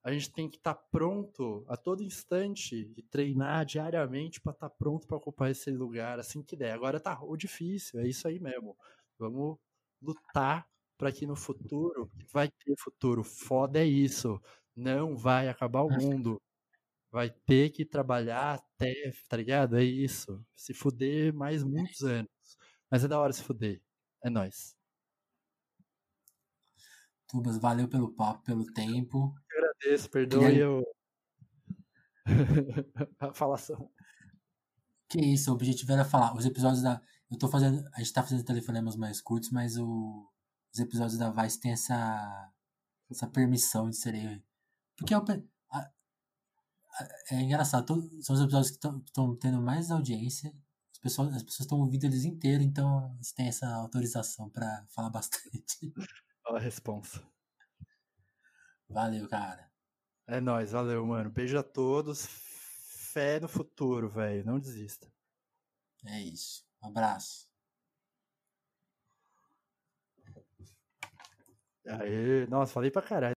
[0.05, 4.69] a gente tem que estar tá pronto a todo instante e treinar diariamente para estar
[4.69, 6.73] tá pronto para ocupar esse lugar assim que der.
[6.73, 8.77] Agora tá o difícil, é isso aí mesmo.
[9.17, 9.57] Vamos
[9.99, 13.23] lutar para que no futuro vai ter futuro.
[13.23, 14.39] Foda é isso.
[14.75, 16.39] Não vai acabar o mundo
[17.15, 18.93] vai ter que trabalhar até,
[19.29, 19.77] tá ligado?
[19.77, 20.45] É isso.
[20.53, 22.29] Se fuder mais muitos anos.
[22.91, 23.81] Mas é da hora se fuder.
[24.21, 24.75] É nóis.
[27.25, 29.33] Tubas, valeu pelo papo, pelo tempo.
[29.49, 30.83] Eu agradeço, perdoe eu...
[33.17, 33.89] a falação.
[35.07, 36.35] Que isso, o objetivo era falar.
[36.35, 37.01] Os episódios da.
[37.31, 37.81] Eu tô fazendo.
[37.93, 40.29] A gente tá fazendo telefonemas mais curtos, mas o...
[40.73, 42.51] os episódios da Vice tem essa.
[43.09, 44.43] essa permissão de serem.
[44.97, 45.23] Porque é o
[47.31, 50.53] é engraçado, são os episódios que estão tendo mais audiência.
[50.93, 55.09] As pessoas as pessoas estão ouvindo eles inteiros, então você tem essa autorização para falar
[55.09, 55.93] bastante.
[56.47, 57.21] Olha a responsa.
[58.87, 59.69] Valeu, cara.
[60.27, 61.29] É nóis, valeu, mano.
[61.29, 62.27] Beijo a todos.
[63.13, 64.45] Fé no futuro, velho.
[64.45, 65.11] Não desista.
[66.05, 66.63] É isso.
[66.83, 67.47] Um abraço.
[71.87, 73.33] Aê, nossa, falei pra caralho.